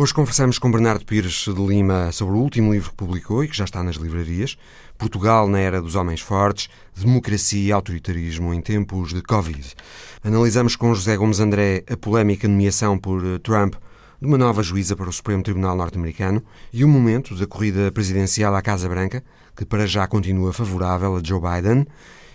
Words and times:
Hoje 0.00 0.14
conversamos 0.14 0.60
com 0.60 0.70
Bernardo 0.70 1.04
Pires 1.04 1.44
de 1.44 1.60
Lima 1.60 2.12
sobre 2.12 2.36
o 2.36 2.38
último 2.38 2.72
livro 2.72 2.90
que 2.90 2.96
publicou 2.96 3.42
e 3.42 3.48
que 3.48 3.56
já 3.56 3.64
está 3.64 3.82
nas 3.82 3.96
livrarias, 3.96 4.56
Portugal 4.96 5.48
na 5.48 5.58
Era 5.58 5.82
dos 5.82 5.96
Homens 5.96 6.20
Fortes, 6.20 6.70
Democracia 6.96 7.60
e 7.60 7.72
Autoritarismo 7.72 8.54
em 8.54 8.60
Tempos 8.60 9.12
de 9.12 9.20
Covid. 9.20 9.74
Analisamos 10.22 10.76
com 10.76 10.94
José 10.94 11.16
Gomes 11.16 11.40
André 11.40 11.82
a 11.90 11.96
polémica 11.96 12.46
nomeação 12.46 12.96
por 12.96 13.26
eh, 13.26 13.40
Trump 13.40 13.74
de 14.20 14.28
uma 14.28 14.38
nova 14.38 14.62
juíza 14.62 14.94
para 14.94 15.08
o 15.08 15.12
Supremo 15.12 15.42
Tribunal 15.42 15.74
norte-americano 15.76 16.44
e 16.72 16.84
o 16.84 16.88
momento 16.88 17.34
da 17.34 17.48
corrida 17.48 17.90
presidencial 17.90 18.54
à 18.54 18.62
Casa 18.62 18.88
Branca, 18.88 19.24
que 19.56 19.64
para 19.64 19.84
já 19.84 20.06
continua 20.06 20.52
favorável 20.52 21.16
a 21.16 21.20
Joe 21.20 21.40
Biden, 21.40 21.84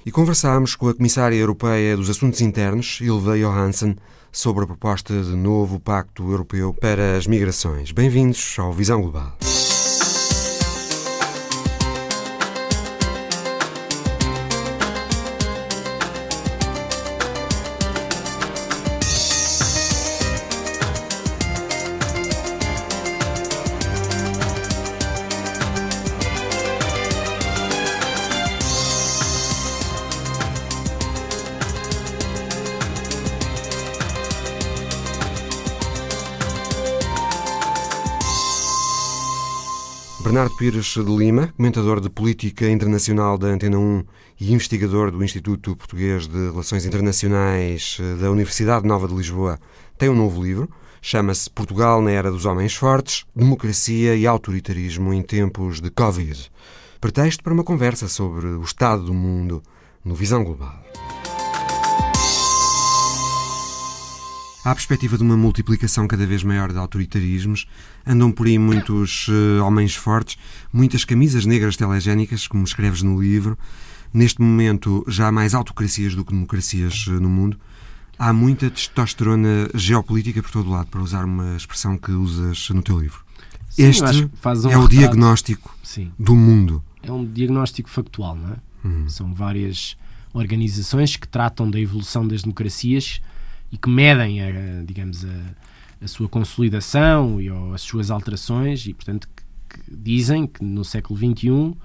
e 0.06 0.12
conversámos 0.12 0.76
com 0.76 0.88
a 0.88 0.94
Comissária 0.94 1.36
Europeia 1.36 1.96
dos 1.96 2.10
Assuntos 2.10 2.42
Internos, 2.42 3.00
Ilva 3.02 3.38
Johansson, 3.38 3.96
sobre 4.32 4.64
a 4.64 4.68
proposta 4.68 5.14
de 5.22 5.36
novo 5.36 5.80
Pacto 5.80 6.30
Europeu 6.30 6.74
para 6.74 7.18
as 7.18 7.28
Migrações. 7.28 7.92
Bem-vindos 7.92 8.56
ao 8.58 8.74
Visão 8.74 9.02
Global. 9.02 9.38
Pires 40.64 40.94
de 40.94 41.18
Lima, 41.18 41.54
comentador 41.58 42.00
de 42.00 42.10
política 42.10 42.70
internacional 42.70 43.38
da 43.38 43.48
Antena 43.48 43.78
1 43.78 44.06
e 44.40 44.54
investigador 44.54 45.12
do 45.12 45.22
Instituto 45.22 45.76
Português 45.76 46.26
de 46.26 46.52
Relações 46.52 46.86
Internacionais 46.86 47.98
eh, 48.00 48.16
da 48.22 48.32
Universidade 48.32 48.88
Nova 48.88 49.06
de 49.06 49.14
Lisboa, 49.14 49.60
tem 49.98 50.08
um 50.08 50.16
novo 50.16 50.42
livro. 50.42 50.70
Chama-se 51.02 51.50
Portugal 51.50 52.02
na 52.02 52.12
Era 52.12 52.32
dos 52.32 52.46
Homens 52.46 52.76
Fortes: 52.76 53.26
Democracia 53.36 54.16
e 54.16 54.26
Autoritarismo 54.26 55.14
em 55.14 55.22
Tempos 55.22 55.82
de 55.82 55.90
Covid. 55.90 56.50
Pretexto 57.02 57.44
para 57.44 57.54
uma 57.54 57.66
conversa 57.66 58.08
sobre 58.08 58.48
o 58.48 58.64
estado 58.64 59.04
do 59.04 59.14
mundo 59.14 59.62
no 60.02 60.16
Visão 60.16 60.46
Global. 60.46 60.93
À 64.64 64.74
perspectiva 64.74 65.18
de 65.18 65.24
uma 65.24 65.36
multiplicação 65.36 66.08
cada 66.08 66.26
vez 66.26 66.42
maior 66.42 66.72
de 66.72 66.78
autoritarismos, 66.78 67.68
andam 68.08 68.32
por 68.32 68.48
aí 68.48 68.58
muitos 68.58 69.28
uh, 69.28 69.62
homens 69.62 69.94
fortes, 69.94 70.38
muitas 70.72 71.04
camisas 71.04 71.46
negras 71.46 71.76
telegénicas, 71.76 72.48
como 72.48 72.64
escreves 72.64 73.02
no 73.02 73.22
livro. 73.22 73.58
Neste 74.14 74.42
momento, 74.42 75.04
já 75.06 75.28
há 75.28 75.32
mais 75.34 75.54
autocracias 75.54 76.16
do 76.16 76.24
que 76.24 76.32
democracias 76.32 77.08
uh, 77.08 77.20
no 77.20 77.30
mundo. 77.30 77.60
Há 78.18 78.32
muita 78.32 78.70
testosterona 78.70 79.70
geopolítica 79.76 80.42
por 80.42 80.52
todo 80.52 80.70
lado, 80.70 80.88
para 80.88 81.02
usar 81.02 81.26
uma 81.26 81.58
expressão 81.58 81.98
que 81.98 82.12
usas 82.14 82.70
no 82.70 82.82
teu 82.82 83.02
livro. 83.02 83.22
Sim, 83.70 83.84
este 83.84 84.24
um 84.24 84.70
é 84.70 84.78
o 84.78 84.88
diagnóstico 84.88 85.76
Sim. 85.84 86.10
do 86.18 86.36
mundo. 86.38 86.82
É 87.02 87.12
um 87.12 87.26
diagnóstico 87.26 87.90
factual, 87.90 88.38
não 88.38 88.54
é? 88.54 88.88
Uhum. 88.88 89.10
São 89.10 89.34
várias 89.34 89.98
organizações 90.32 91.18
que 91.18 91.28
tratam 91.28 91.70
da 91.70 91.78
evolução 91.78 92.26
das 92.26 92.44
democracias 92.44 93.20
e 93.74 93.78
que 93.78 93.90
medem, 93.90 94.40
a, 94.40 94.84
digamos, 94.86 95.26
a, 95.26 96.06
a 96.06 96.08
sua 96.08 96.30
consolidação 96.30 97.42
e 97.42 97.50
as 97.74 97.82
suas 97.82 98.12
alterações 98.12 98.86
e, 98.86 98.94
portanto, 98.94 99.28
que, 99.36 99.80
que 99.80 99.96
dizem 99.98 100.46
que 100.46 100.64
no 100.64 100.86
século 100.86 101.18
XXI 101.18 101.76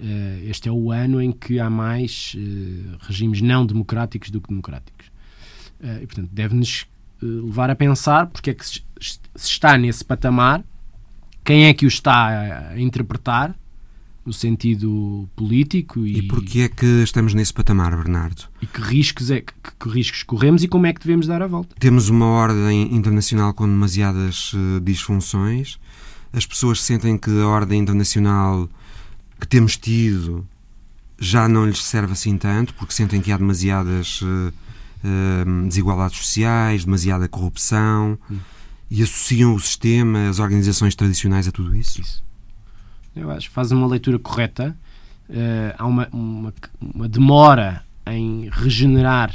eh, 0.00 0.40
este 0.46 0.68
é 0.68 0.72
o 0.72 0.90
ano 0.90 1.22
em 1.22 1.30
que 1.30 1.60
há 1.60 1.70
mais 1.70 2.34
uh, 2.36 2.96
regimes 3.00 3.40
não 3.40 3.64
democráticos 3.64 4.30
do 4.30 4.40
que 4.40 4.48
democráticos. 4.48 5.06
Uh, 5.80 6.02
e, 6.02 6.06
portanto, 6.06 6.30
deve-nos 6.32 6.86
levar 7.20 7.70
a 7.70 7.74
pensar 7.76 8.26
porque 8.26 8.50
é 8.50 8.54
que 8.54 8.64
se 8.64 8.82
está 9.34 9.78
nesse 9.78 10.04
patamar, 10.04 10.64
quem 11.44 11.66
é 11.66 11.74
que 11.74 11.84
o 11.84 11.88
está 11.88 12.70
a 12.70 12.80
interpretar 12.80 13.56
no 14.28 14.32
sentido 14.32 15.26
político. 15.34 16.06
E, 16.06 16.18
e 16.18 16.22
porquê 16.22 16.60
é 16.60 16.68
que 16.68 16.84
estamos 17.02 17.32
nesse 17.32 17.52
patamar, 17.52 17.96
Bernardo? 17.96 18.44
E 18.60 18.66
que 18.66 18.80
riscos, 18.80 19.30
é, 19.30 19.40
que, 19.40 19.52
que, 19.80 19.88
riscos 19.88 20.22
corremos 20.22 20.62
e 20.62 20.68
como 20.68 20.86
é 20.86 20.92
que 20.92 21.00
devemos 21.00 21.26
dar 21.26 21.40
a 21.40 21.46
volta? 21.46 21.74
Temos 21.80 22.10
uma 22.10 22.26
ordem 22.26 22.94
internacional 22.94 23.54
com 23.54 23.66
demasiadas 23.66 24.52
uh, 24.52 24.80
disfunções. 24.82 25.78
As 26.30 26.44
pessoas 26.44 26.82
sentem 26.82 27.16
que 27.16 27.30
a 27.40 27.46
ordem 27.46 27.80
internacional 27.80 28.68
que 29.40 29.48
temos 29.48 29.78
tido 29.78 30.46
já 31.18 31.48
não 31.48 31.64
lhes 31.64 31.82
serve 31.82 32.12
assim 32.12 32.36
tanto, 32.36 32.74
porque 32.74 32.92
sentem 32.92 33.22
que 33.22 33.32
há 33.32 33.38
demasiadas 33.38 34.20
uh, 34.20 34.52
uh, 35.04 35.66
desigualdades 35.66 36.18
sociais, 36.18 36.84
demasiada 36.84 37.26
corrupção. 37.28 38.18
Hum. 38.30 38.36
E 38.90 39.02
associam 39.02 39.54
o 39.54 39.60
sistema, 39.60 40.28
as 40.28 40.38
organizações 40.38 40.94
tradicionais 40.94 41.48
a 41.48 41.52
tudo 41.52 41.74
isso? 41.74 42.00
Isso 42.00 42.27
eu 43.18 43.30
acho, 43.30 43.50
faz 43.50 43.72
uma 43.72 43.86
leitura 43.86 44.18
correta. 44.18 44.76
Uh, 45.28 45.74
há 45.76 45.86
uma, 45.86 46.08
uma, 46.12 46.54
uma, 46.80 47.08
demora 47.08 47.82
em 48.06 48.48
regenerar 48.50 49.34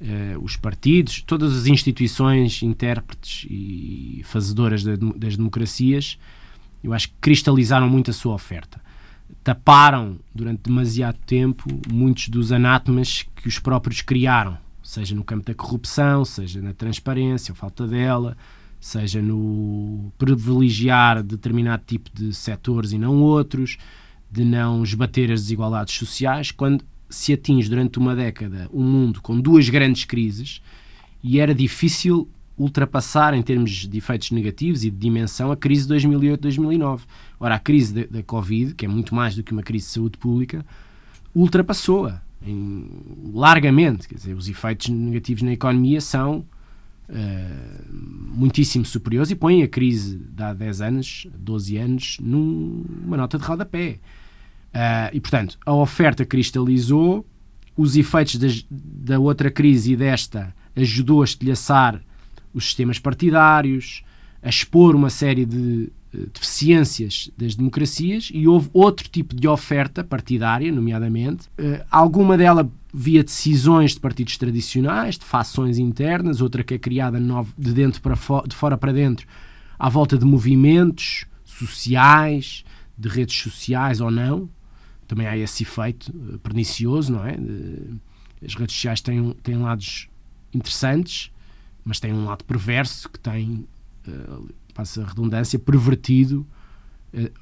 uh, 0.00 0.42
os 0.42 0.56
partidos, 0.56 1.22
todas 1.22 1.56
as 1.56 1.66
instituições, 1.66 2.62
intérpretes 2.62 3.46
e 3.48 4.22
fazedoras 4.24 4.84
das 4.84 5.36
democracias, 5.36 6.18
eu 6.82 6.92
acho 6.92 7.08
que 7.08 7.14
cristalizaram 7.20 7.88
muito 7.88 8.10
a 8.10 8.14
sua 8.14 8.34
oferta. 8.34 8.80
Taparam 9.42 10.18
durante 10.34 10.62
demasiado 10.64 11.18
tempo 11.26 11.66
muitos 11.90 12.28
dos 12.28 12.52
anátemas 12.52 13.24
que 13.36 13.48
os 13.48 13.58
próprios 13.58 14.02
criaram, 14.02 14.58
seja 14.82 15.14
no 15.14 15.24
campo 15.24 15.46
da 15.46 15.54
corrupção, 15.54 16.24
seja 16.24 16.60
na 16.60 16.72
transparência, 16.72 17.52
ou 17.52 17.56
falta 17.56 17.86
dela, 17.86 18.36
seja 18.80 19.20
no 19.20 20.12
privilegiar 20.16 21.22
determinado 21.22 21.82
tipo 21.86 22.10
de 22.14 22.32
setores 22.34 22.92
e 22.92 22.98
não 22.98 23.20
outros, 23.22 23.76
de 24.30 24.44
não 24.44 24.82
esbater 24.82 25.32
as 25.32 25.42
desigualdades 25.42 25.94
sociais, 25.94 26.50
quando 26.50 26.84
se 27.08 27.32
atinge 27.32 27.68
durante 27.68 27.98
uma 27.98 28.14
década 28.14 28.68
um 28.72 28.82
mundo 28.82 29.22
com 29.22 29.40
duas 29.40 29.68
grandes 29.68 30.04
crises 30.04 30.60
e 31.22 31.40
era 31.40 31.54
difícil 31.54 32.28
ultrapassar 32.56 33.34
em 33.34 33.42
termos 33.42 33.70
de 33.70 33.98
efeitos 33.98 34.30
negativos 34.32 34.84
e 34.84 34.90
de 34.90 34.96
dimensão 34.96 35.52
a 35.52 35.56
crise 35.56 35.86
de 35.86 35.94
2008-2009. 35.94 37.02
Ora, 37.38 37.54
a 37.54 37.58
crise 37.58 38.06
da, 38.06 38.22
Covid, 38.22 38.74
que 38.74 38.84
é 38.84 38.88
muito 38.88 39.14
mais 39.14 39.36
do 39.36 39.42
que 39.42 39.52
uma 39.52 39.62
crise 39.62 39.86
de 39.86 39.92
saúde 39.92 40.18
pública, 40.18 40.66
ultrapassou-a 41.34 42.20
largamente. 43.32 44.08
Quer 44.08 44.16
dizer, 44.16 44.34
os 44.34 44.48
efeitos 44.48 44.88
negativos 44.88 45.42
na 45.42 45.52
economia 45.52 46.00
são 46.00 46.44
uh, 47.08 47.84
muitíssimo 47.90 48.84
superiores 48.84 49.30
e 49.30 49.34
põem 49.34 49.62
a 49.62 49.68
crise 49.68 50.18
de 50.18 50.42
há 50.42 50.52
10 50.52 50.80
anos, 50.80 51.26
12 51.34 51.76
anos, 51.76 52.16
numa 52.20 53.16
nota 53.16 53.38
de 53.38 53.44
rodapé. 53.44 53.98
Uh, 54.68 55.10
e, 55.12 55.20
portanto, 55.20 55.58
a 55.64 55.72
oferta 55.74 56.24
cristalizou, 56.24 57.26
os 57.76 57.96
efeitos 57.96 58.36
das, 58.36 58.66
da 58.70 59.18
outra 59.18 59.50
crise 59.50 59.92
e 59.92 59.96
desta 59.96 60.54
ajudou 60.76 61.22
a 61.22 61.24
estilhaçar 61.24 62.00
os 62.52 62.64
sistemas 62.64 62.98
partidários, 62.98 64.02
a 64.42 64.48
expor 64.48 64.94
uma 64.94 65.10
série 65.10 65.44
de 65.44 65.90
uh, 66.14 66.26
deficiências 66.32 67.30
das 67.36 67.54
democracias 67.54 68.30
e 68.32 68.46
houve 68.46 68.68
outro 68.72 69.08
tipo 69.08 69.34
de 69.34 69.48
oferta 69.48 70.04
partidária, 70.04 70.70
nomeadamente, 70.70 71.48
alguma 71.90 72.36
dela 72.36 72.70
via 72.92 73.22
decisões 73.22 73.92
de 73.92 74.00
partidos 74.00 74.36
tradicionais, 74.38 75.18
de 75.18 75.24
fações 75.24 75.78
internas, 75.78 76.40
outra 76.40 76.64
que 76.64 76.74
é 76.74 76.78
criada 76.78 77.20
de 77.56 77.72
dentro 77.72 78.00
para 78.00 78.14
de 78.46 78.54
fora 78.54 78.78
para 78.78 78.92
dentro, 78.92 79.26
à 79.78 79.88
volta 79.88 80.16
de 80.16 80.24
movimentos 80.24 81.26
sociais, 81.44 82.64
de 82.96 83.08
redes 83.08 83.36
sociais 83.36 84.00
ou 84.00 84.10
não. 84.10 84.48
Também 85.06 85.26
há 85.26 85.36
esse 85.36 85.62
efeito 85.62 86.12
eh, 86.12 86.38
pernicioso, 86.42 87.12
não 87.12 87.24
é? 87.24 87.38
As 88.44 88.54
redes 88.54 88.74
sociais 88.74 89.00
têm, 89.00 89.32
têm 89.42 89.56
lados 89.56 90.08
interessantes, 90.52 91.30
mas 91.84 91.98
têm 91.98 92.12
um 92.12 92.24
lado 92.24 92.44
perverso 92.44 93.08
que 93.08 93.18
tem, 93.18 93.66
uh, 94.06 94.48
passa 94.74 95.02
a 95.02 95.06
redundância, 95.06 95.58
pervertido 95.58 96.46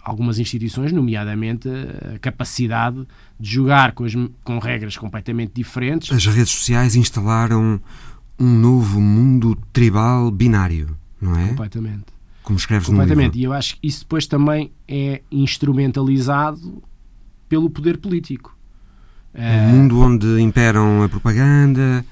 algumas 0.02 0.38
instituições, 0.38 0.92
nomeadamente 0.92 1.68
a 2.14 2.18
capacidade 2.18 3.06
de 3.38 3.50
jogar 3.50 3.92
com, 3.92 4.04
as, 4.04 4.12
com 4.44 4.58
regras 4.58 4.96
completamente 4.96 5.52
diferentes. 5.54 6.12
As 6.12 6.24
redes 6.26 6.50
sociais 6.50 6.94
instalaram 6.94 7.80
um 8.38 8.58
novo 8.58 9.00
mundo 9.00 9.56
tribal 9.72 10.30
binário, 10.30 10.96
não 11.20 11.36
é? 11.36 11.48
Completamente. 11.48 12.04
Como 12.42 12.58
escreves 12.58 12.86
Completamente. 12.86 13.16
no 13.16 13.22
livro. 13.22 13.38
E 13.38 13.44
eu 13.44 13.52
acho 13.52 13.76
que 13.76 13.86
isso 13.86 14.00
depois 14.00 14.26
também 14.26 14.70
é 14.86 15.20
instrumentalizado 15.32 16.82
pelo 17.48 17.68
poder 17.68 17.98
político. 17.98 18.56
Um 19.34 19.68
mundo 19.68 20.00
onde 20.00 20.40
imperam 20.40 21.02
a 21.02 21.08
propaganda, 21.08 22.04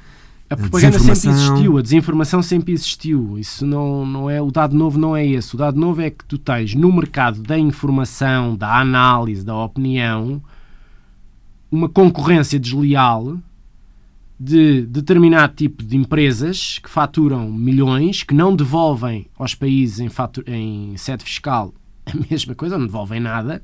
A 0.49 0.57
propaganda 0.57 0.99
sempre 0.99 1.31
existiu, 1.31 1.79
a 1.79 1.83
desinformação 1.83 2.43
sempre 2.43 2.73
existiu. 2.73 3.39
Isso 3.39 3.67
não, 3.67 4.05
não 4.05 4.31
é 4.31 4.41
o 4.43 4.51
dado 4.51 4.77
novo 4.77 4.99
não 4.99 5.17
é 5.17 5.27
esse. 5.27 5.55
O 5.55 5.59
dado 5.59 5.79
novo 5.81 6.01
é 6.03 6.11
que 6.11 6.25
tu 6.25 6.37
tens 6.37 6.75
no 6.75 6.93
mercado 6.93 7.43
da 7.43 7.59
informação, 7.59 8.55
da 8.55 8.79
análise, 8.79 9.45
da 9.45 9.57
opinião, 9.57 10.43
uma 11.71 11.89
concorrência 11.89 12.59
desleal 12.59 13.39
de 14.39 14.83
determinado 14.83 15.55
tipo 15.55 15.83
de 15.83 15.97
empresas 15.97 16.79
que 16.79 16.91
faturam 16.91 17.51
milhões, 17.51 18.23
que 18.23 18.35
não 18.35 18.55
devolvem 18.55 19.27
aos 19.39 19.55
países 19.55 20.01
em, 20.01 20.09
fatura, 20.09 20.51
em 20.55 20.97
sede 20.97 21.25
fiscal 21.25 21.73
a 22.07 22.13
mesma 22.31 22.55
coisa, 22.55 22.77
não 22.77 22.87
devolvem 22.87 23.21
nada, 23.21 23.63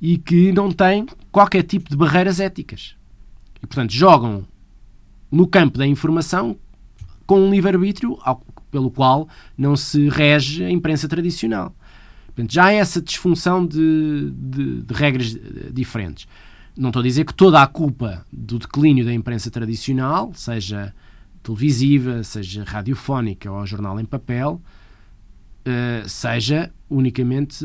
e 0.00 0.18
que 0.18 0.52
não 0.52 0.70
têm 0.70 1.06
qualquer 1.30 1.62
tipo 1.62 1.88
de 1.88 1.96
barreiras 1.96 2.40
éticas. 2.40 2.96
E, 3.62 3.66
portanto, 3.66 3.92
jogam 3.92 4.44
no 5.34 5.46
campo 5.46 5.78
da 5.78 5.86
informação 5.86 6.56
com 7.26 7.40
um 7.40 7.50
livre-arbítrio 7.50 8.16
pelo 8.70 8.90
qual 8.90 9.28
não 9.56 9.76
se 9.76 10.08
rege 10.08 10.64
a 10.64 10.70
imprensa 10.70 11.08
tradicional. 11.08 11.74
Portanto, 12.26 12.52
já 12.52 12.64
há 12.66 12.72
essa 12.72 13.00
disfunção 13.00 13.64
de, 13.64 14.30
de, 14.32 14.82
de 14.82 14.94
regras 14.94 15.36
diferentes. 15.72 16.26
Não 16.76 16.88
estou 16.88 17.00
a 17.00 17.02
dizer 17.04 17.24
que 17.24 17.32
toda 17.32 17.62
a 17.62 17.66
culpa 17.66 18.26
do 18.32 18.58
declínio 18.58 19.04
da 19.04 19.14
imprensa 19.14 19.50
tradicional, 19.50 20.32
seja 20.34 20.92
televisiva, 21.42 22.24
seja 22.24 22.64
radiofónica 22.64 23.50
ou 23.50 23.64
jornal 23.64 24.00
em 24.00 24.04
papel, 24.04 24.60
uh, 25.64 26.08
seja 26.08 26.72
unicamente 26.90 27.64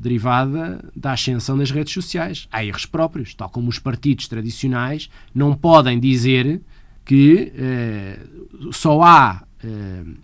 derivada 0.00 0.84
da 0.94 1.12
ascensão 1.12 1.56
das 1.56 1.70
redes 1.70 1.92
sociais. 1.92 2.48
Há 2.50 2.64
erros 2.64 2.86
próprios, 2.86 3.34
tal 3.34 3.48
como 3.48 3.68
os 3.68 3.78
partidos 3.78 4.26
tradicionais 4.26 5.08
não 5.32 5.54
podem 5.54 6.00
dizer 6.00 6.60
que 7.08 7.54
uh, 7.56 8.70
só 8.70 9.00
há 9.00 9.42
uh, 9.64 10.14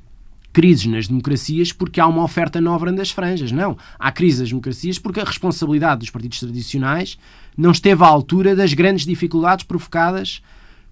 crises 0.53 0.85
nas 0.85 1.09
democracias 1.09 1.73
porque 1.73 1.99
há 1.99 2.07
uma 2.07 2.23
oferta 2.23 2.61
nova 2.61 2.93
das 2.93 3.11
franjas. 3.11 3.51
Não. 3.51 3.75
Há 3.99 4.13
crises 4.13 4.41
nas 4.41 4.49
democracias 4.51 4.99
porque 4.99 5.19
a 5.19 5.25
responsabilidade 5.25 6.01
dos 6.01 6.11
partidos 6.11 6.41
tradicionais 6.41 7.19
não 7.57 7.71
esteve 7.71 8.05
à 8.05 8.07
altura 8.07 8.55
das 8.55 8.75
grandes 8.75 9.07
dificuldades 9.07 9.65
provocadas 9.65 10.43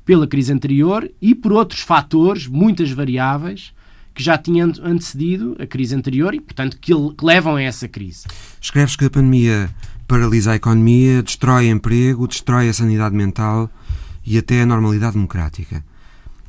pela 0.03 0.27
crise 0.27 0.51
anterior 0.51 1.11
e 1.21 1.35
por 1.35 1.53
outros 1.53 1.83
fatores, 1.83 2.47
muitas 2.47 2.91
variáveis, 2.91 3.75
que 4.15 4.23
já 4.23 4.39
tinham 4.39 4.73
antecedido 4.83 5.55
a 5.61 5.67
crise 5.67 5.95
anterior 5.95 6.35
e, 6.35 6.41
portanto, 6.41 6.79
que 6.81 6.93
levam 7.23 7.57
a 7.57 7.63
essa 7.63 7.87
crise. 7.87 8.25
Escreves 8.59 8.97
que 8.97 9.05
a 9.05 9.11
pandemia 9.11 9.69
paralisa 10.09 10.53
a 10.53 10.57
economia, 10.57 11.23
destrói 11.23 11.69
emprego, 11.69 12.27
destrói 12.27 12.71
a 12.71 12.73
sanidade 12.73 13.15
mental 13.15 13.71
e 14.25 14.39
até 14.39 14.63
a 14.63 14.67
normalidade 14.67 15.15
democrática. 15.15 15.85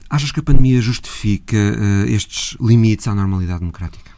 Achas 0.09 0.31
que 0.31 0.39
a 0.39 0.43
pandemia 0.43 0.79
justifica 0.79 1.57
uh, 1.57 2.07
estes 2.07 2.55
limites 2.61 3.07
à 3.07 3.15
normalidade 3.15 3.61
democrática? 3.61 4.11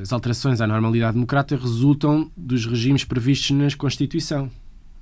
As 0.00 0.12
alterações 0.12 0.60
à 0.60 0.66
normalidade 0.66 1.14
democrática 1.14 1.60
resultam 1.60 2.30
dos 2.36 2.64
regimes 2.64 3.04
previstos 3.04 3.50
na 3.50 3.68
Constituição. 3.76 4.50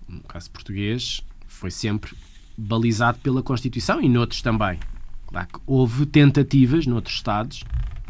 No 0.08 0.20
caso 0.22 0.50
português, 0.50 1.22
foi 1.46 1.70
sempre 1.70 2.12
balizado 2.56 3.18
pela 3.18 3.42
Constituição 3.42 4.00
e 4.00 4.08
noutros 4.08 4.40
também. 4.40 4.78
Claro 5.26 5.46
que 5.46 5.60
houve 5.66 6.06
tentativas 6.06 6.86
noutros 6.86 7.16
Estados, 7.16 7.62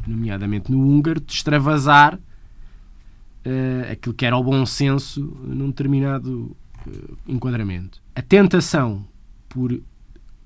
nomeadamente 0.07 0.71
no 0.71 0.81
húngaro, 0.81 1.21
de 1.21 1.33
extravasar 1.33 2.15
uh, 2.15 3.93
aquilo 3.93 4.15
que 4.15 4.25
era 4.25 4.37
o 4.37 4.43
bom 4.45 4.65
senso 4.65 5.21
num 5.43 5.69
determinado 5.69 6.57
uh, 6.87 7.19
enquadramento. 7.27 8.01
A 8.15 8.23
tentação 8.23 9.05
por 9.51 9.79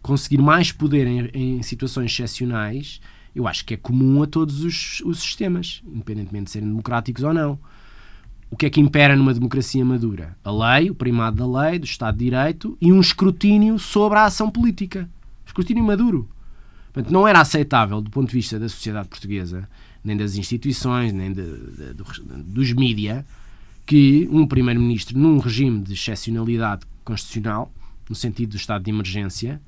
conseguir 0.02 0.38
mais 0.38 0.72
poder 0.72 1.06
em, 1.06 1.30
em, 1.32 1.62
situações 1.62 2.10
excepcionais, 2.10 3.00
eu 3.34 3.46
acho 3.46 3.64
que 3.64 3.74
é 3.74 3.76
comum 3.76 4.22
a 4.22 4.26
todos 4.26 4.64
os, 4.64 5.00
os 5.04 5.20
sistemas, 5.20 5.82
independentemente 5.86 6.46
de 6.46 6.50
serem 6.50 6.68
democráticos 6.68 7.22
ou 7.22 7.32
não. 7.32 7.58
O 8.50 8.56
que 8.56 8.66
é 8.66 8.70
que 8.70 8.80
impera 8.80 9.16
numa 9.16 9.34
democracia 9.34 9.84
madura? 9.84 10.36
A 10.44 10.50
lei, 10.50 10.90
o 10.90 10.94
primado 10.94 11.36
da 11.36 11.62
lei, 11.62 11.78
do 11.78 11.84
Estado 11.84 12.16
de 12.16 12.24
Direito 12.24 12.76
e 12.80 12.92
um 12.92 13.00
escrutínio 13.00 13.78
sobre 13.78 14.18
a 14.18 14.24
ação 14.24 14.50
política. 14.50 15.08
Escrutínio 15.46 15.84
maduro. 15.84 16.28
Portanto, 16.92 17.12
não 17.12 17.26
era 17.26 17.40
aceitável, 17.40 18.00
do 18.00 18.10
ponto 18.10 18.28
de 18.28 18.34
vista 18.34 18.58
da 18.58 18.68
sociedade 18.68 19.08
portuguesa, 19.08 19.68
nem 20.04 20.16
das 20.16 20.36
instituições, 20.36 21.12
nem 21.12 21.32
de, 21.32 21.42
de, 21.42 21.94
de, 21.94 22.42
dos 22.44 22.72
mídia, 22.72 23.26
que 23.84 24.28
um 24.30 24.46
primeiro-ministro, 24.46 25.18
num 25.18 25.38
regime 25.38 25.82
de 25.82 25.94
excepcionalidade 25.94 26.86
constitucional, 27.04 27.72
no 28.08 28.14
sentido 28.14 28.50
do 28.50 28.56
estado 28.56 28.84
de 28.84 28.90
emergência, 28.90 29.60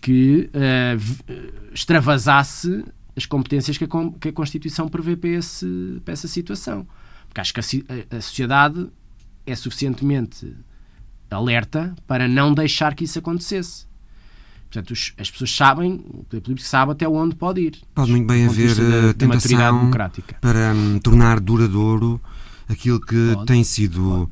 que 0.00 0.50
uh, 0.54 1.72
extravasasse 1.72 2.84
as 3.16 3.26
competências 3.26 3.76
que 3.76 3.84
a, 3.84 3.88
que 4.20 4.28
a, 4.28 4.32
Constituição 4.32 4.88
prevê 4.88 5.16
para, 5.16 5.30
esse, 5.30 6.00
para 6.04 6.12
essa 6.12 6.28
situação. 6.28 6.86
Porque 7.26 7.40
acho 7.40 7.52
que 7.52 7.60
a, 7.60 8.16
a, 8.16 8.20
sociedade 8.20 8.88
é 9.44 9.54
suficientemente 9.54 10.54
alerta 11.30 11.94
para 12.06 12.28
não 12.28 12.54
deixar 12.54 12.94
que 12.94 13.04
isso 13.04 13.18
acontecesse. 13.18 13.86
Portanto, 14.70 14.92
os, 14.92 15.14
as 15.18 15.30
pessoas 15.30 15.50
sabem, 15.50 16.04
o 16.08 16.24
poder 16.24 16.40
político 16.42 16.68
sabe 16.68 16.92
até 16.92 17.08
onde 17.08 17.34
pode 17.34 17.60
ir. 17.60 17.78
Pode 17.94 18.10
muito 18.10 18.26
bem 18.26 18.46
haver 18.46 18.74
da, 18.74 19.14
tentação 19.14 19.90
para 20.40 20.72
um, 20.74 20.98
tornar 20.98 21.40
duradouro 21.40 22.20
aquilo 22.68 23.00
que 23.00 23.32
pode, 23.34 23.46
tem 23.46 23.64
sido 23.64 24.28
pode. 24.28 24.30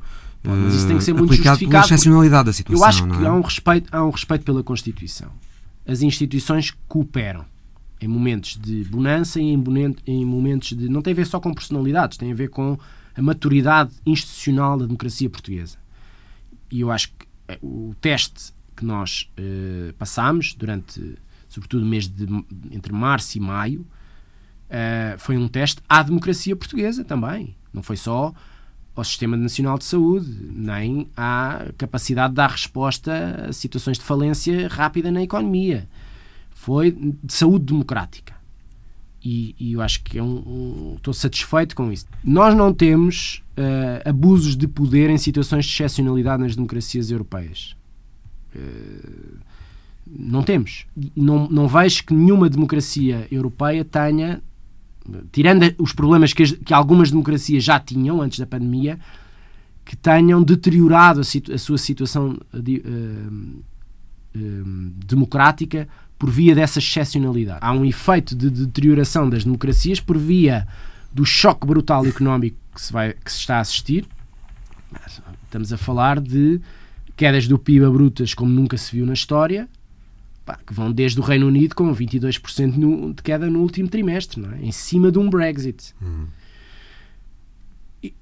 Mas 0.55 0.75
isso 0.75 0.87
tem 0.87 0.97
que 0.97 1.03
ser 1.03 1.13
muito 1.13 1.31
aplicado 1.31 1.59
pela 1.59 1.79
excepcionalidade 1.81 2.45
da 2.45 2.53
situação. 2.53 2.81
Eu 2.81 2.87
acho 2.87 3.07
que 3.07 3.23
é? 3.23 3.27
há, 3.27 3.33
um 3.33 3.41
respeito, 3.41 3.89
há 3.95 4.05
um 4.05 4.09
respeito 4.09 4.45
pela 4.45 4.63
Constituição 4.63 5.29
as 5.87 6.01
instituições 6.01 6.75
cooperam 6.87 7.45
em 7.99 8.07
momentos 8.07 8.57
de 8.57 8.83
bonança 8.83 9.39
e 9.39 9.57
em 10.05 10.25
momentos 10.25 10.73
de. 10.73 10.89
Não 10.89 11.01
tem 11.01 11.13
a 11.13 11.15
ver 11.15 11.25
só 11.25 11.39
com 11.39 11.53
personalidades, 11.53 12.17
tem 12.17 12.31
a 12.31 12.35
ver 12.35 12.49
com 12.49 12.77
a 13.15 13.21
maturidade 13.21 13.91
institucional 14.05 14.77
da 14.77 14.85
democracia 14.85 15.29
portuguesa. 15.29 15.77
E 16.69 16.81
eu 16.81 16.91
acho 16.91 17.07
que 17.09 17.25
eh, 17.47 17.57
o 17.61 17.95
teste 17.99 18.53
que 18.75 18.85
nós 18.85 19.31
eh, 19.37 19.93
passámos 19.97 20.53
durante, 20.53 21.17
sobretudo, 21.49 21.83
o 21.83 21.85
mês 21.87 22.07
de 22.07 22.27
entre 22.69 22.93
março 22.93 23.35
e 23.37 23.41
maio, 23.41 23.87
eh, 24.69 25.15
foi 25.17 25.37
um 25.37 25.47
teste 25.47 25.81
à 25.89 26.03
democracia 26.03 26.55
portuguesa 26.55 27.03
também. 27.03 27.55
Não 27.73 27.81
foi 27.81 27.97
só 27.97 28.31
ao 28.99 29.05
Sistema 29.05 29.37
Nacional 29.37 29.77
de 29.77 29.85
Saúde, 29.85 30.27
nem 30.53 31.07
à 31.15 31.67
capacidade 31.77 32.29
de 32.29 32.35
dar 32.35 32.51
resposta 32.51 33.47
a 33.49 33.53
situações 33.53 33.97
de 33.97 34.03
falência 34.03 34.67
rápida 34.67 35.11
na 35.11 35.21
economia. 35.21 35.87
Foi 36.49 36.91
de 36.91 37.33
saúde 37.33 37.65
democrática. 37.65 38.35
E, 39.23 39.55
e 39.59 39.73
eu 39.73 39.81
acho 39.81 40.03
que 40.03 40.17
é 40.17 40.23
um, 40.23 40.37
um, 40.37 40.93
estou 40.95 41.13
satisfeito 41.13 41.75
com 41.75 41.91
isso. 41.91 42.05
Nós 42.23 42.55
não 42.55 42.73
temos 42.73 43.43
uh, 43.57 44.09
abusos 44.09 44.55
de 44.55 44.67
poder 44.67 45.09
em 45.09 45.17
situações 45.17 45.65
de 45.65 45.71
excepcionalidade 45.71 46.41
nas 46.41 46.55
democracias 46.55 47.11
europeias. 47.11 47.75
Uh, 48.55 49.37
não 50.07 50.43
temos. 50.43 50.85
Não, 51.15 51.47
não 51.49 51.67
vejo 51.67 52.05
que 52.05 52.13
nenhuma 52.13 52.49
democracia 52.49 53.27
europeia 53.29 53.83
tenha 53.83 54.41
tirando 55.31 55.73
os 55.77 55.93
problemas 55.93 56.33
que, 56.33 56.43
as, 56.43 56.51
que, 56.51 56.73
algumas 56.73 57.11
democracias 57.11 57.63
já 57.63 57.79
tinham 57.79 58.21
antes 58.21 58.39
da 58.39 58.45
pandemia, 58.45 58.99
que 59.85 59.95
tenham 59.95 60.43
deteriorado 60.43 61.21
a, 61.21 61.23
situ, 61.23 61.53
a 61.53 61.57
sua 61.57 61.77
situação 61.77 62.37
de, 62.53 62.83
uh, 62.85 63.63
uh, 64.35 64.91
democrática 65.05 65.87
por 66.17 66.29
via 66.29 66.53
dessa 66.53 66.79
excepcionalidade. 66.79 67.59
Há 67.61 67.71
um 67.71 67.85
efeito 67.85 68.35
de 68.35 68.49
deterioração 68.49 69.29
das 69.29 69.43
democracias 69.43 69.99
por 69.99 70.17
via 70.17 70.67
do 71.13 71.25
choque 71.25 71.65
brutal 71.65 72.05
económico 72.05 72.57
que 72.73 72.81
se, 72.81 72.91
vai, 72.91 73.13
que 73.13 73.31
se 73.31 73.39
está 73.39 73.57
a 73.57 73.59
assistir. 73.61 74.05
Estamos 75.45 75.71
a 75.71 75.77
falar 75.77 76.19
de 76.19 76.59
quedas 77.15 77.47
do 77.47 77.57
PIB 77.57 77.89
brutas 77.89 78.33
como 78.33 78.51
nunca 78.51 78.77
se 78.77 78.95
viu 78.95 79.05
na 79.05 79.13
história, 79.13 79.67
pá, 80.47 80.57
que 80.65 80.73
vão 80.73 80.91
desde 80.91 81.19
o 81.19 81.23
Reino 81.23 81.45
Unido 81.45 81.75
com 81.75 81.93
22% 81.93 82.77
no, 82.77 83.13
de 83.13 83.21
queda 83.21 83.49
no 83.49 83.59
último 83.59 83.89
trimestre, 83.89 84.41
é? 84.53 84.65
em 84.65 84.71
cima 84.71 85.11
de 85.11 85.19
um 85.19 85.29
Brexit. 85.29 85.93
Uhum. 86.01 86.27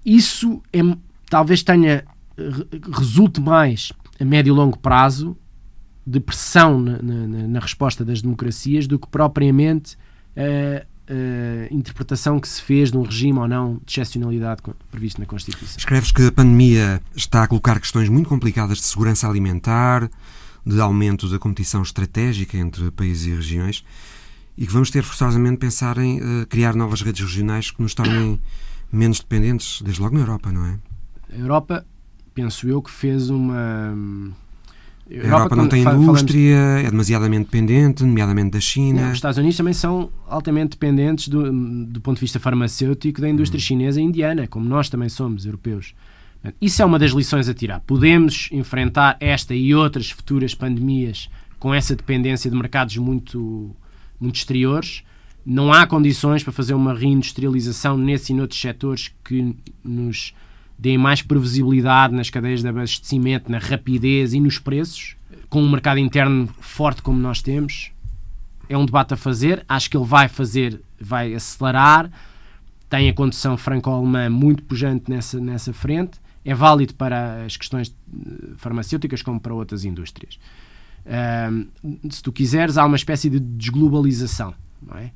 Isso 0.04 0.64
é, 0.74 0.80
talvez 1.30 1.62
tenha 1.62 2.04
resulte 2.92 3.40
mais 3.40 3.94
a 4.20 4.26
médio 4.26 4.52
e 4.52 4.56
longo 4.56 4.78
prazo 4.80 5.38
de 6.06 6.20
pressão 6.20 6.80
na, 6.80 7.02
na, 7.02 7.48
na 7.48 7.60
resposta 7.60 8.04
das 8.04 8.22
democracias 8.22 8.88
do 8.88 8.98
que 8.98 9.08
propriamente 9.08 9.98
a, 10.36 10.86
a, 11.12 11.74
interpretação 11.74 12.40
que 12.40 12.48
se 12.48 12.62
fez 12.62 12.92
de 12.92 12.98
um 12.98 13.04
regime 13.04 13.40
ou 13.40 13.48
não 13.48 13.80
de 13.86 13.92
excepcionalidade 13.92 14.62
previsto 14.92 15.20
na 15.20 15.28
Constituição. 15.28 15.78
Escreves 15.78 16.12
que 16.12 16.28
a 16.28 16.32
pandemia 16.32 17.02
está 17.16 17.44
a 17.44 17.48
colocar 17.48 17.80
questões 17.80 18.10
muito 18.10 18.28
complicadas 18.28 18.78
de 18.78 18.84
segurança 18.84 19.28
alimentar, 19.28 20.10
de 20.66 20.80
aumento 20.80 21.30
da 21.30 21.38
competição 21.38 21.82
estratégica 21.82 22.58
entre 22.58 22.90
países 22.92 23.28
e 23.28 23.36
regiões 23.36 23.86
e 24.58 24.66
que 24.66 24.72
vamos 24.72 24.90
ter 24.90 25.04
forçosamente 25.04 25.58
pensar 25.58 25.98
em 25.98 26.20
uh, 26.20 26.48
criar 26.48 26.76
novas 26.76 27.02
redes 27.02 27.22
regionais 27.22 27.72
que 27.72 27.82
nos 27.82 27.94
tornem 27.94 28.40
menos 28.92 29.20
dependentes, 29.20 29.82
desde 29.82 30.02
logo 30.02 30.16
na 30.16 30.22
Europa, 30.22 30.52
não 30.52 30.66
é? 30.66 30.80
A 31.34 31.38
Europa, 31.38 31.86
penso 32.34 32.68
eu, 32.68 32.82
que 32.82 32.90
fez 32.90 33.30
uma 33.30 34.04
A 35.10 35.14
Europa, 35.14 35.56
não 35.56 35.68
tem 35.68 35.84
indústria, 35.84 36.56
falamos... 36.58 36.88
é 36.88 36.92
demasiadamente 36.92 37.46
dependente, 37.46 38.04
nomeadamente 38.04 38.52
da 38.52 38.60
China. 38.60 39.02
Não, 39.02 39.10
os 39.10 39.16
Estados 39.16 39.38
Unidos 39.38 39.58
também 39.58 39.74
são 39.74 40.10
altamente 40.28 40.72
dependentes 40.72 41.28
do, 41.28 41.52
do 41.86 42.02
ponto 42.02 42.16
de 42.16 42.22
vista 42.22 42.40
farmacêutico 42.40 43.22
da 43.22 43.30
indústria 43.30 43.58
hum. 43.58 43.62
chinesa 43.62 44.00
e 44.00 44.04
indiana, 44.04 44.48
como 44.48 44.68
nós 44.68 44.90
também 44.90 45.10
somos 45.10 45.46
europeus. 45.46 45.94
Isso 46.62 46.82
é 46.82 46.86
uma 46.86 47.00
das 47.00 47.12
lições 47.12 47.50
a 47.50 47.54
tirar. 47.54 47.80
Podemos 47.82 48.50
enfrentar 48.52 49.18
esta 49.20 49.54
e 49.54 49.74
outras 49.74 50.10
futuras 50.12 50.54
pandemias 50.54 51.30
com 51.60 51.74
essa 51.74 51.96
dependência 51.96 52.50
de 52.50 52.56
mercados 52.56 52.98
muito, 52.98 53.76
muito 54.20 54.36
exteriores. 54.36 55.04
Não 55.46 55.72
há 55.72 55.86
condições 55.86 56.44
para 56.44 56.54
fazer 56.54 56.74
uma 56.74 56.94
reindustrialização 56.94 57.98
nesses 57.98 58.30
e 58.30 58.34
noutros 58.34 58.60
setores 58.60 59.12
que 59.24 59.56
nos 59.84 60.34
deem 60.78 60.98
mais 60.98 61.22
previsibilidade 61.22 62.14
nas 62.14 62.30
cadeias 62.30 62.62
de 62.62 62.68
abastecimento, 62.68 63.52
na 63.52 63.60
rapidez 63.60 64.34
e 64.34 64.40
nos 64.40 64.60
preços, 64.60 65.16
com 65.50 65.62
um 65.62 65.70
mercado 65.70 66.00
interno 66.00 66.48
forte 66.60 67.02
como 67.02 67.20
nós 67.20 67.42
temos. 67.42 67.92
É 68.68 68.78
um 68.78 68.86
debate 68.86 69.14
a 69.14 69.18
fazer. 69.18 69.64
Acho 69.70 69.90
que 69.90 69.96
ele 69.96 70.06
vai 70.06 70.28
fazer, 70.28 70.82
vai 71.00 71.34
acelerar. 71.34 72.10
Tem 72.90 73.10
a 73.10 73.14
condição 73.14 73.56
franco-alemã 73.56 74.30
muito 74.30 74.64
pujante 74.64 75.10
nessa, 75.10 75.40
nessa 75.40 75.72
frente 75.72 76.20
é 76.46 76.54
válido 76.54 76.94
para 76.94 77.44
as 77.44 77.58
questões 77.58 77.90
eh, 77.90 78.54
farmacêuticas 78.58 79.24
como 79.24 79.40
para 79.40 79.54
outras 79.54 79.84
indústrias. 79.84 80.40
se 82.10 82.24
tu 82.24 82.32
quiseres, 82.32 82.78
há 82.78 82.86
uma 82.86 82.96
espécie 82.96 83.30
de 83.30 83.40
desglobalização 83.40 84.54
não 84.82 84.98
é? 84.98 85.12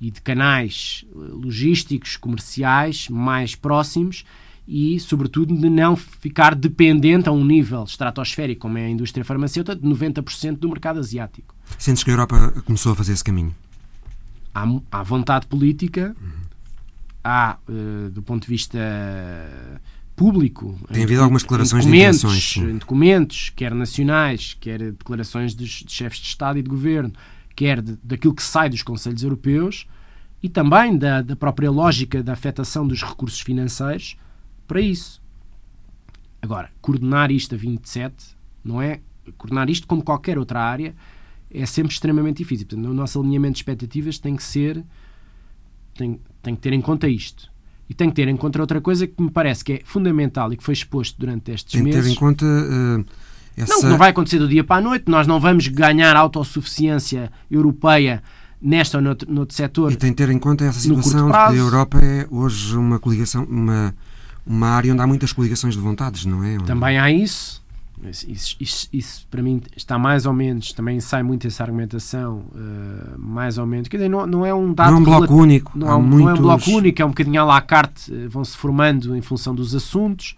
e 0.00 0.10
de 0.10 0.20
canais 0.20 1.06
eh, 1.08 1.18
logísticos, 1.30 2.16
comerciais 2.16 3.08
mais 3.08 3.54
próximos 3.54 4.24
e, 4.66 4.98
sobretudo, 5.00 5.56
de 5.56 5.70
não 5.70 5.96
ficar 5.96 6.54
dependente 6.54 7.28
a 7.28 7.32
um 7.32 7.44
nível 7.44 7.84
estratosférico, 7.84 8.62
como 8.62 8.78
é 8.78 8.86
a 8.86 8.88
indústria 8.88 9.24
farmacêutica, 9.24 9.76
de 9.76 9.82
90% 9.82 10.56
do 10.56 10.68
mercado 10.68 10.98
asiático. 10.98 11.54
Sentes 11.78 12.02
que 12.02 12.10
a 12.10 12.12
Europa 12.12 12.62
começou 12.64 12.92
a 12.92 12.96
fazer 12.96 13.12
esse 13.12 13.24
caminho? 13.24 13.54
Há, 14.54 14.64
há 14.90 15.02
vontade 15.02 15.46
política, 15.46 16.14
uhum. 16.20 16.30
há, 17.24 17.56
uh, 17.68 18.10
do 18.10 18.22
ponto 18.22 18.42
de 18.42 18.48
vista 18.48 18.78
público. 20.22 20.78
Tem 20.92 21.02
havido 21.02 21.20
algumas 21.20 21.42
declarações 21.42 21.84
de 21.84 21.90
intenções. 21.90 22.56
Em 22.56 22.78
documentos, 22.78 23.50
quer 23.56 23.74
nacionais, 23.74 24.56
quer 24.60 24.78
declarações 24.92 25.52
dos 25.52 25.68
de 25.68 25.92
chefes 25.92 26.20
de 26.20 26.28
Estado 26.28 26.60
e 26.60 26.62
de 26.62 26.70
Governo, 26.70 27.12
quer 27.56 27.82
de, 27.82 27.98
daquilo 28.04 28.32
que 28.32 28.42
sai 28.42 28.70
dos 28.70 28.84
Conselhos 28.84 29.24
Europeus 29.24 29.88
e 30.40 30.48
também 30.48 30.96
da, 30.96 31.22
da 31.22 31.34
própria 31.34 31.72
lógica 31.72 32.22
da 32.22 32.34
afetação 32.34 32.86
dos 32.86 33.02
recursos 33.02 33.40
financeiros 33.40 34.16
para 34.68 34.80
isso. 34.80 35.20
Agora, 36.40 36.70
coordenar 36.80 37.32
isto 37.32 37.56
a 37.56 37.58
27 37.58 38.36
não 38.64 38.80
é. 38.80 39.00
Coordenar 39.36 39.68
isto 39.70 39.88
como 39.88 40.04
qualquer 40.04 40.38
outra 40.38 40.60
área 40.60 40.94
é 41.50 41.66
sempre 41.66 41.92
extremamente 41.92 42.38
difícil. 42.38 42.66
Portanto, 42.68 42.88
o 42.88 42.94
nosso 42.94 43.20
alinhamento 43.20 43.54
de 43.54 43.58
expectativas 43.58 44.20
tem 44.20 44.36
que 44.36 44.44
ser. 44.44 44.84
tem, 45.94 46.20
tem 46.40 46.54
que 46.54 46.60
ter 46.60 46.72
em 46.72 46.80
conta 46.80 47.08
isto 47.08 47.51
e 47.92 47.94
tem 47.94 48.08
que 48.08 48.16
ter 48.16 48.26
em 48.26 48.36
conta 48.38 48.58
outra 48.58 48.80
coisa 48.80 49.06
que 49.06 49.22
me 49.22 49.30
parece 49.30 49.62
que 49.62 49.72
é 49.74 49.80
fundamental 49.84 50.50
e 50.50 50.56
que 50.56 50.64
foi 50.64 50.72
exposto 50.72 51.14
durante 51.18 51.50
estes 51.50 51.74
tem 51.74 51.82
meses. 51.82 52.02
Tem 52.02 52.02
que 52.02 52.08
ter 52.08 52.16
em 52.16 52.18
conta. 52.18 52.46
Uh, 52.46 53.04
essa... 53.54 53.74
Não, 53.82 53.90
não 53.90 53.98
vai 53.98 54.08
acontecer 54.08 54.38
do 54.38 54.48
dia 54.48 54.64
para 54.64 54.76
a 54.76 54.80
noite. 54.80 55.04
Nós 55.08 55.26
não 55.26 55.38
vamos 55.38 55.68
ganhar 55.68 56.16
autossuficiência 56.16 57.30
europeia 57.50 58.22
nesta 58.62 58.96
ou 58.96 59.04
noutro, 59.04 59.30
noutro 59.30 59.54
setor. 59.54 59.92
E 59.92 59.96
tem 59.96 60.10
que 60.10 60.16
ter 60.16 60.30
em 60.30 60.38
conta 60.38 60.64
essa 60.64 60.80
situação 60.80 61.26
de 61.26 61.32
que 61.32 61.36
a 61.36 61.54
Europa 61.54 62.00
é 62.02 62.26
hoje 62.30 62.74
uma 62.78 62.98
coligação, 62.98 63.44
uma, 63.44 63.94
uma 64.46 64.68
área 64.68 64.90
onde 64.90 65.02
há 65.02 65.06
muitas 65.06 65.30
coligações 65.30 65.74
de 65.74 65.80
vontades, 65.80 66.24
não 66.24 66.42
é? 66.42 66.56
Também 66.60 66.98
há 66.98 67.10
isso. 67.10 67.61
Isso, 68.10 68.56
isso, 68.58 68.88
isso, 68.92 69.26
para 69.30 69.40
mim 69.42 69.60
está 69.76 69.98
mais 69.98 70.26
ou 70.26 70.32
menos, 70.32 70.72
também 70.72 70.98
sai 70.98 71.22
muito 71.22 71.46
essa 71.46 71.62
argumentação, 71.62 72.44
uh, 72.52 73.18
mais 73.18 73.58
ou 73.58 73.66
menos. 73.66 73.88
Quer 73.88 73.98
dizer, 73.98 74.08
não, 74.08 74.26
não 74.26 74.44
é 74.44 74.52
um 74.52 74.74
dado. 74.74 74.90
Não 74.90 74.96
é 74.96 75.00
um 75.00 75.04
bloco 75.04 75.34
único. 75.34 75.78
Não, 75.78 75.88
é, 75.88 76.02
muitos... 76.02 76.20
não 76.20 76.30
é 76.30 76.34
um 76.34 76.42
bloco 76.42 76.70
único, 76.70 77.02
é 77.02 77.04
um 77.04 77.10
bocadinho 77.10 77.40
à 77.40 77.44
la 77.44 77.60
carte, 77.60 78.12
eh, 78.12 78.26
vão 78.28 78.44
se 78.44 78.56
formando 78.56 79.14
em 79.14 79.20
função 79.20 79.54
dos 79.54 79.74
assuntos. 79.74 80.36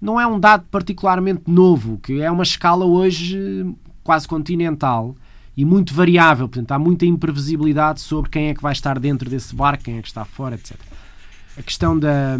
Não 0.00 0.20
é 0.20 0.26
um 0.26 0.38
dado 0.38 0.64
particularmente 0.70 1.42
novo, 1.46 1.98
que 1.98 2.20
é 2.20 2.30
uma 2.30 2.44
escala 2.44 2.84
hoje 2.84 3.36
eh, 3.38 3.66
quase 4.04 4.28
continental 4.28 5.16
e 5.56 5.64
muito 5.64 5.92
variável. 5.92 6.48
Portanto, 6.48 6.70
há 6.72 6.78
muita 6.78 7.06
imprevisibilidade 7.06 8.00
sobre 8.00 8.30
quem 8.30 8.48
é 8.48 8.54
que 8.54 8.62
vai 8.62 8.72
estar 8.72 8.98
dentro 9.00 9.28
desse 9.28 9.54
barco, 9.54 9.84
quem 9.84 9.98
é 9.98 10.02
que 10.02 10.08
está 10.08 10.24
fora, 10.24 10.54
etc. 10.54 10.76
A 11.58 11.62
questão 11.62 11.98
da, 11.98 12.38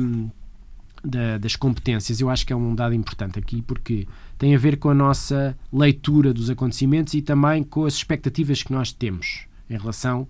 da, 1.05 1.39
das 1.39 1.57
competências 1.57 2.21
eu 2.21 2.29
acho 2.29 2.47
que 2.47 2.53
é 2.53 2.57
um 2.57 2.75
dado 2.75 2.95
importante 2.95 3.39
aqui, 3.39 3.63
porque 3.63 4.07
tem 4.39 4.55
a 4.55 4.59
ver 4.59 4.77
com 4.79 4.91
a 4.91 4.95
nossa 4.95 5.57
leitura 5.73 6.33
dos 6.33 6.51
acontecimentos 6.51 7.15
e 7.15 7.23
também 7.23 7.63
com 7.63 7.85
as 7.85 7.95
expectativas 7.95 8.63
que 8.63 8.73
nós 8.73 8.93
temos 8.93 9.47
em 9.69 9.77
relação 9.77 10.29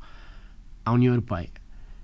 à 0.85 0.93
União 0.93 1.13
Europeia. 1.13 1.49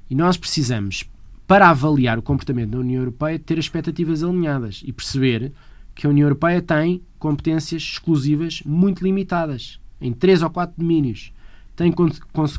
E 0.08 0.14
nós 0.14 0.36
precisamos, 0.36 1.04
para 1.46 1.68
avaliar 1.68 2.18
o 2.18 2.22
comportamento 2.22 2.70
da 2.70 2.78
União 2.78 3.00
Europeia, 3.00 3.38
ter 3.38 3.58
as 3.58 3.64
expectativas 3.64 4.22
alinhadas 4.22 4.82
e 4.84 4.92
perceber 4.92 5.52
que 5.94 6.06
a 6.06 6.10
União 6.10 6.26
Europeia 6.26 6.62
tem 6.62 7.02
competências 7.18 7.82
exclusivas 7.82 8.62
muito 8.64 9.02
limitadas, 9.02 9.80
em 10.00 10.12
três 10.12 10.42
ou 10.42 10.50
quatro 10.50 10.76
domínios. 10.78 11.32
Tem 11.74 11.92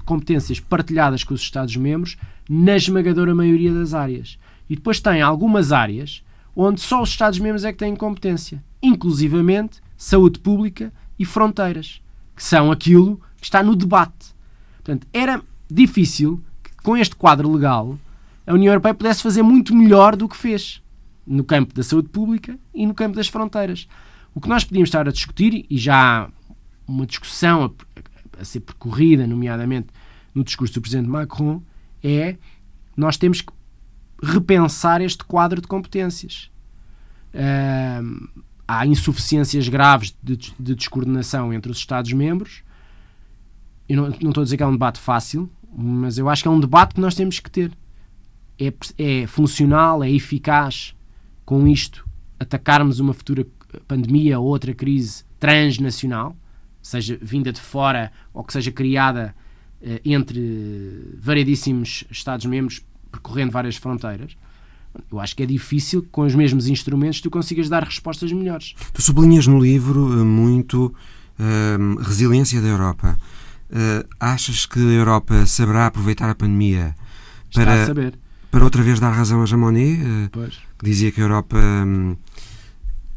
competências 0.05 0.59
partilhadas 0.59 1.23
com 1.23 1.33
os 1.33 1.41
Estados-membros 1.41 2.17
na 2.47 2.75
esmagadora 2.75 3.33
maioria 3.33 3.73
das 3.73 3.93
áreas. 3.93 4.37
E 4.69 4.75
depois 4.75 4.99
tem 4.99 5.21
algumas 5.21 5.71
áreas 5.71 6.23
onde 6.55 6.81
só 6.81 7.01
os 7.01 7.09
Estados-membros 7.09 7.63
é 7.63 7.71
que 7.71 7.77
têm 7.77 7.95
competência 7.95 8.63
inclusivamente 8.81 9.81
saúde 9.95 10.39
pública 10.39 10.93
e 11.17 11.25
fronteiras, 11.25 12.01
que 12.35 12.43
são 12.43 12.71
aquilo 12.71 13.19
que 13.37 13.45
está 13.45 13.63
no 13.63 13.75
debate. 13.75 14.35
Portanto, 14.75 15.07
era 15.11 15.41
difícil 15.69 16.41
que, 16.63 16.71
com 16.83 16.95
este 16.95 17.15
quadro 17.15 17.51
legal, 17.51 17.97
a 18.45 18.53
União 18.53 18.71
Europeia 18.71 18.93
pudesse 18.93 19.23
fazer 19.23 19.41
muito 19.41 19.75
melhor 19.75 20.15
do 20.15 20.27
que 20.27 20.37
fez 20.37 20.81
no 21.25 21.43
campo 21.43 21.73
da 21.73 21.83
saúde 21.83 22.09
pública 22.09 22.57
e 22.73 22.85
no 22.85 22.93
campo 22.93 23.15
das 23.15 23.27
fronteiras. 23.27 23.87
O 24.33 24.39
que 24.39 24.47
nós 24.47 24.63
podíamos 24.63 24.87
estar 24.87 25.07
a 25.07 25.11
discutir, 25.11 25.65
e 25.69 25.77
já 25.77 26.25
há 26.25 26.29
uma 26.87 27.05
discussão 27.05 27.65
a, 27.65 28.41
a 28.41 28.45
ser 28.45 28.61
percorrida, 28.61 29.27
nomeadamente 29.27 29.87
no 30.33 30.43
discurso 30.43 30.75
do 30.75 30.81
Presidente 30.81 31.09
Macron, 31.09 31.61
é 32.03 32.37
nós 32.95 33.17
temos 33.17 33.41
que 33.41 33.51
repensar 34.21 35.01
este 35.01 35.23
quadro 35.23 35.61
de 35.61 35.67
competências. 35.67 36.49
Uh, 37.33 38.29
há 38.67 38.85
insuficiências 38.85 39.67
graves 39.69 40.15
de, 40.21 40.35
de 40.35 40.75
descoordenação 40.75 41.53
entre 41.53 41.71
os 41.71 41.77
Estados-membros. 41.77 42.63
Eu 43.87 43.97
não, 43.97 44.03
não, 44.21 44.29
estou 44.29 44.41
a 44.41 44.43
dizer 44.43 44.57
que 44.57 44.63
é 44.63 44.67
um 44.67 44.71
debate 44.71 44.99
fácil, 44.99 45.49
mas 45.71 46.17
eu 46.17 46.27
acho 46.27 46.41
que 46.41 46.47
é 46.47 46.51
um 46.51 46.59
debate 46.59 46.95
que 46.95 47.01
nós 47.01 47.15
temos 47.15 47.39
que 47.39 47.49
ter. 47.49 47.71
É, 48.59 48.73
é 48.97 49.27
funcional, 49.27 50.03
é 50.03 50.11
eficaz 50.11 50.95
com 51.45 51.67
isto 51.67 52.07
atacarmos 52.39 52.99
uma 52.99 53.13
futura 53.13 53.45
pandemia 53.87 54.39
ou 54.39 54.47
outra 54.47 54.73
crise 54.73 55.23
transnacional, 55.39 56.35
seja 56.81 57.17
vinda 57.21 57.51
de 57.51 57.59
fora 57.59 58.11
ou 58.33 58.43
que 58.43 58.53
seja 58.53 58.71
criada 58.71 59.35
eh, 59.81 60.01
entre 60.05 61.15
variedíssimos 61.19 62.03
Estados-membros 62.09 62.83
percorrendo 63.11 63.51
várias 63.51 63.75
fronteiras. 63.75 64.35
Eu 65.11 65.19
acho 65.19 65.35
que 65.35 65.43
é 65.43 65.45
difícil 65.45 66.01
que 66.01 66.09
com 66.09 66.21
os 66.21 66.33
mesmos 66.35 66.67
instrumentos 66.67 67.21
tu 67.21 67.29
consigas 67.29 67.69
dar 67.69 67.83
respostas 67.83 68.31
melhores. 68.31 68.73
Tu 68.93 69.01
sublinhas 69.01 69.47
no 69.47 69.59
livro 69.59 70.19
eh, 70.19 70.23
muito 70.23 70.93
uh, 71.39 71.99
resiliência 72.01 72.61
da 72.61 72.67
Europa. 72.67 73.17
Uh, 73.69 74.07
achas 74.19 74.65
que 74.65 74.79
a 74.79 74.93
Europa 74.93 75.45
saberá 75.45 75.87
aproveitar 75.87 76.29
a 76.29 76.35
pandemia 76.35 76.95
para, 77.53 78.13
para 78.49 78.63
outra 78.63 78.81
vez 78.81 78.99
dar 78.99 79.11
razão 79.11 79.41
a 79.41 79.45
Jean 79.45 79.57
Monnet, 79.57 79.99
uh, 80.01 80.49
que 80.79 80.85
dizia 80.85 81.11
que 81.11 81.19
a 81.19 81.23
Europa 81.23 81.57
um, 81.57 82.15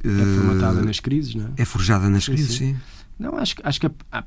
é 0.04 0.36
formatada 0.36 0.82
nas 0.82 0.98
crises, 0.98 1.34
não 1.34 1.46
é? 1.46 1.62
É 1.62 1.64
forjada 1.64 2.10
nas 2.10 2.24
sim, 2.24 2.32
crises, 2.32 2.56
sim. 2.56 2.74
sim. 2.74 2.80
Não, 3.18 3.36
acho, 3.36 3.54
acho 3.62 3.80
que 3.80 3.90
ah, 4.10 4.24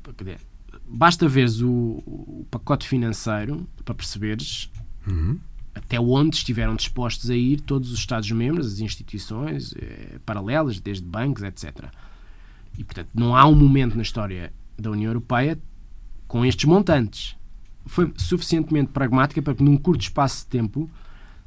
basta 0.88 1.28
veres 1.28 1.60
o, 1.60 1.70
o, 2.06 2.46
pacote 2.50 2.86
financeiro 2.86 3.66
para 3.84 3.94
perceberes 3.94 4.70
uhum 5.06 5.38
até 5.84 6.00
onde 6.00 6.36
estiveram 6.36 6.74
dispostos 6.74 7.30
a 7.30 7.36
ir 7.36 7.60
todos 7.60 7.92
os 7.92 7.98
Estados-membros, 7.98 8.66
as 8.66 8.80
instituições 8.80 9.74
eh, 9.76 10.18
paralelas, 10.24 10.80
desde 10.80 11.04
bancos, 11.04 11.42
etc. 11.42 11.84
E, 12.78 12.82
portanto, 12.82 13.08
não 13.14 13.36
há 13.36 13.46
um 13.46 13.54
momento 13.54 13.94
na 13.94 14.02
história 14.02 14.52
da 14.78 14.90
União 14.90 15.10
Europeia 15.10 15.58
com 16.26 16.44
estes 16.44 16.64
montantes. 16.64 17.36
Foi 17.86 18.12
suficientemente 18.16 18.90
pragmática 18.92 19.42
para 19.42 19.54
que, 19.54 19.62
num 19.62 19.76
curto 19.76 20.00
espaço 20.00 20.44
de 20.44 20.46
tempo, 20.46 20.90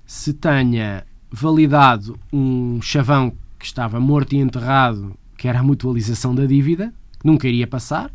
se 0.05 0.33
tenha 0.33 1.05
validado 1.31 2.17
um 2.31 2.79
chavão 2.81 3.33
que 3.59 3.65
estava 3.65 3.99
morto 3.99 4.33
e 4.33 4.37
enterrado, 4.37 5.17
que 5.35 5.47
era 5.47 5.59
a 5.59 5.63
mutualização 5.63 6.33
da 6.33 6.45
dívida, 6.45 6.93
que 7.19 7.25
nunca 7.25 7.47
iria 7.47 7.67
passar, 7.67 8.11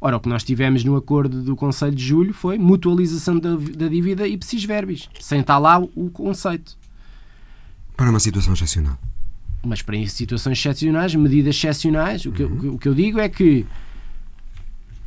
Ora, 0.00 0.16
o 0.16 0.20
que 0.20 0.28
nós 0.28 0.44
tivemos 0.44 0.84
no 0.84 0.94
acordo 0.94 1.42
do 1.42 1.56
Conselho 1.56 1.94
de 1.94 2.04
Julho 2.04 2.32
foi 2.32 2.56
mutualização 2.56 3.38
da, 3.38 3.56
da 3.56 3.88
dívida 3.88 4.28
e 4.28 4.36
psis 4.36 4.62
verbis, 4.64 5.08
sem 5.18 5.40
estar 5.40 5.58
lá 5.58 5.78
o, 5.78 6.08
conceito. 6.08 6.76
Para 7.96 8.08
uma 8.08 8.20
situação 8.20 8.52
excepcional. 8.52 8.96
mas 9.66 9.82
para 9.82 10.06
situações 10.06 10.56
excepcionais, 10.58 11.14
medidas 11.16 11.56
excepcionais, 11.56 12.24
o 12.26 12.30
que, 12.30 12.44
uhum. 12.44 12.74
o 12.74 12.78
que 12.78 12.88
eu 12.88 12.94
digo 12.94 13.18
é 13.18 13.28
que 13.28 13.66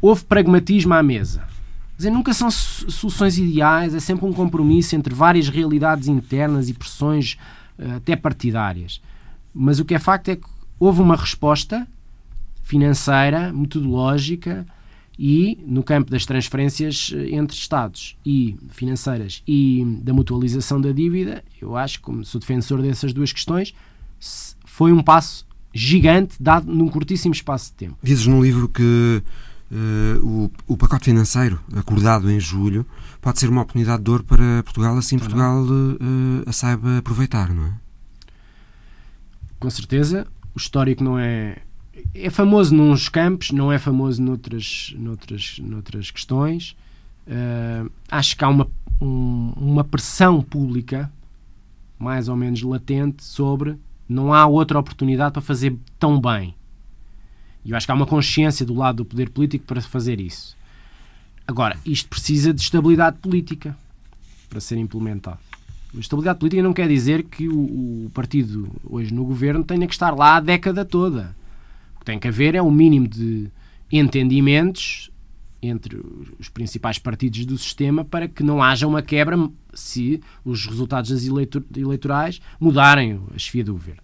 houve 0.01 0.25
pragmatismo 0.25 0.93
à 0.93 1.01
mesa. 1.01 1.47
Dizer, 1.95 2.09
nunca 2.09 2.33
são 2.33 2.51
soluções 2.51 3.37
ideais, 3.37 3.95
é 3.95 3.99
sempre 3.99 4.25
um 4.25 4.33
compromisso 4.33 4.95
entre 4.95 5.13
várias 5.13 5.47
realidades 5.47 6.09
internas 6.09 6.67
e 6.67 6.73
pressões 6.73 7.37
uh, 7.79 7.95
até 7.95 8.15
partidárias. 8.15 8.99
Mas 9.53 9.79
o 9.79 9.85
que 9.85 9.95
é 9.95 9.99
facto 9.99 10.29
é 10.29 10.35
que 10.35 10.47
houve 10.77 10.99
uma 10.99 11.15
resposta 11.15 11.87
financeira, 12.63 13.53
metodológica 13.53 14.65
e 15.17 15.57
no 15.65 15.83
campo 15.83 16.09
das 16.09 16.25
transferências 16.25 17.11
eh, 17.13 17.35
entre 17.35 17.55
Estados 17.55 18.17
e 18.25 18.55
financeiras 18.69 19.43
e 19.47 19.85
da 20.01 20.13
mutualização 20.13 20.79
da 20.79 20.91
dívida, 20.91 21.43
eu 21.61 21.75
acho, 21.75 22.01
como 22.01 22.23
sou 22.25 22.39
defensor 22.39 22.81
dessas 22.81 23.13
duas 23.13 23.31
questões, 23.31 23.73
foi 24.65 24.91
um 24.91 25.03
passo 25.03 25.45
gigante 25.73 26.35
dado 26.39 26.71
num 26.73 26.87
curtíssimo 26.87 27.33
espaço 27.33 27.71
de 27.71 27.73
tempo. 27.73 27.97
Dizes 28.03 28.27
no 28.27 28.43
livro 28.43 28.67
que 28.67 29.23
uh, 29.71 30.25
o, 30.25 30.51
o, 30.67 30.77
pacote 30.77 31.05
financeiro 31.05 31.59
acordado 31.75 32.29
em 32.29 32.39
julho 32.39 32.85
pode 33.21 33.39
ser 33.39 33.49
uma 33.49 33.61
oportunidade 33.61 34.03
de 34.03 34.11
ouro 34.11 34.23
para 34.23 34.63
Portugal, 34.63 34.97
assim 34.97 35.17
Portugal 35.17 35.63
uh, 35.63 36.43
a 36.45 36.51
saiba 36.51 36.97
aproveitar, 36.97 37.53
não 37.53 37.65
é? 37.65 37.73
Com 39.59 39.69
certeza. 39.69 40.27
O 40.53 40.57
histórico 40.57 41.03
não 41.03 41.17
é. 41.17 41.57
É 42.13 42.29
famoso 42.29 42.75
nos 42.75 43.09
campos, 43.09 43.51
não 43.51 43.71
é 43.71 43.79
famoso 43.79 44.21
noutras, 44.21 44.93
noutras, 44.97 45.59
noutras 45.59 46.11
questões. 46.11 46.75
Uh, 47.27 47.89
acho 48.09 48.35
que 48.35 48.43
há 48.43 48.49
uma, 48.49 48.67
um, 48.99 49.53
uma 49.55 49.83
pressão 49.83 50.41
pública 50.41 51.11
mais 51.97 52.27
ou 52.27 52.35
menos 52.35 52.61
latente 52.63 53.23
sobre 53.23 53.77
não 54.11 54.33
há 54.33 54.45
outra 54.45 54.77
oportunidade 54.77 55.33
para 55.33 55.41
fazer 55.41 55.75
tão 55.97 56.19
bem. 56.19 56.53
E 57.63 57.71
eu 57.71 57.77
acho 57.77 57.85
que 57.85 57.91
há 57.91 57.95
uma 57.95 58.05
consciência 58.05 58.65
do 58.65 58.73
lado 58.73 58.97
do 58.97 59.05
poder 59.05 59.29
político 59.29 59.65
para 59.65 59.81
fazer 59.81 60.19
isso. 60.19 60.57
Agora, 61.47 61.77
isto 61.85 62.09
precisa 62.09 62.53
de 62.53 62.61
estabilidade 62.61 63.17
política 63.19 63.77
para 64.49 64.59
ser 64.59 64.77
implementado. 64.77 65.39
Estabilidade 65.97 66.39
política 66.39 66.63
não 66.63 66.73
quer 66.73 66.87
dizer 66.87 67.23
que 67.23 67.47
o, 67.47 68.05
o, 68.05 68.11
partido 68.13 68.69
hoje 68.83 69.13
no 69.13 69.23
governo 69.25 69.63
tenha 69.63 69.87
que 69.87 69.93
estar 69.93 70.11
lá 70.11 70.37
a 70.37 70.39
década 70.39 70.83
toda. 70.83 71.35
Que 72.01 72.05
tem 72.05 72.17
que 72.19 72.27
haver 72.27 72.55
é 72.55 72.61
um 72.61 72.71
mínimo 72.71 73.07
de 73.07 73.51
entendimentos 73.91 75.11
entre 75.61 76.01
os 76.39 76.49
principais 76.49 76.97
partidos 76.97 77.45
do 77.45 77.57
sistema 77.57 78.03
para 78.03 78.27
que 78.27 78.41
não 78.41 78.63
haja 78.63 78.87
uma 78.87 79.03
quebra 79.03 79.37
se 79.73 80.19
os 80.43 80.65
resultados 80.65 81.11
das 81.11 81.23
eleitorais 81.77 82.41
mudarem 82.59 83.21
a 83.33 83.37
chefia 83.37 83.63
do 83.63 83.73
governo. 83.73 84.01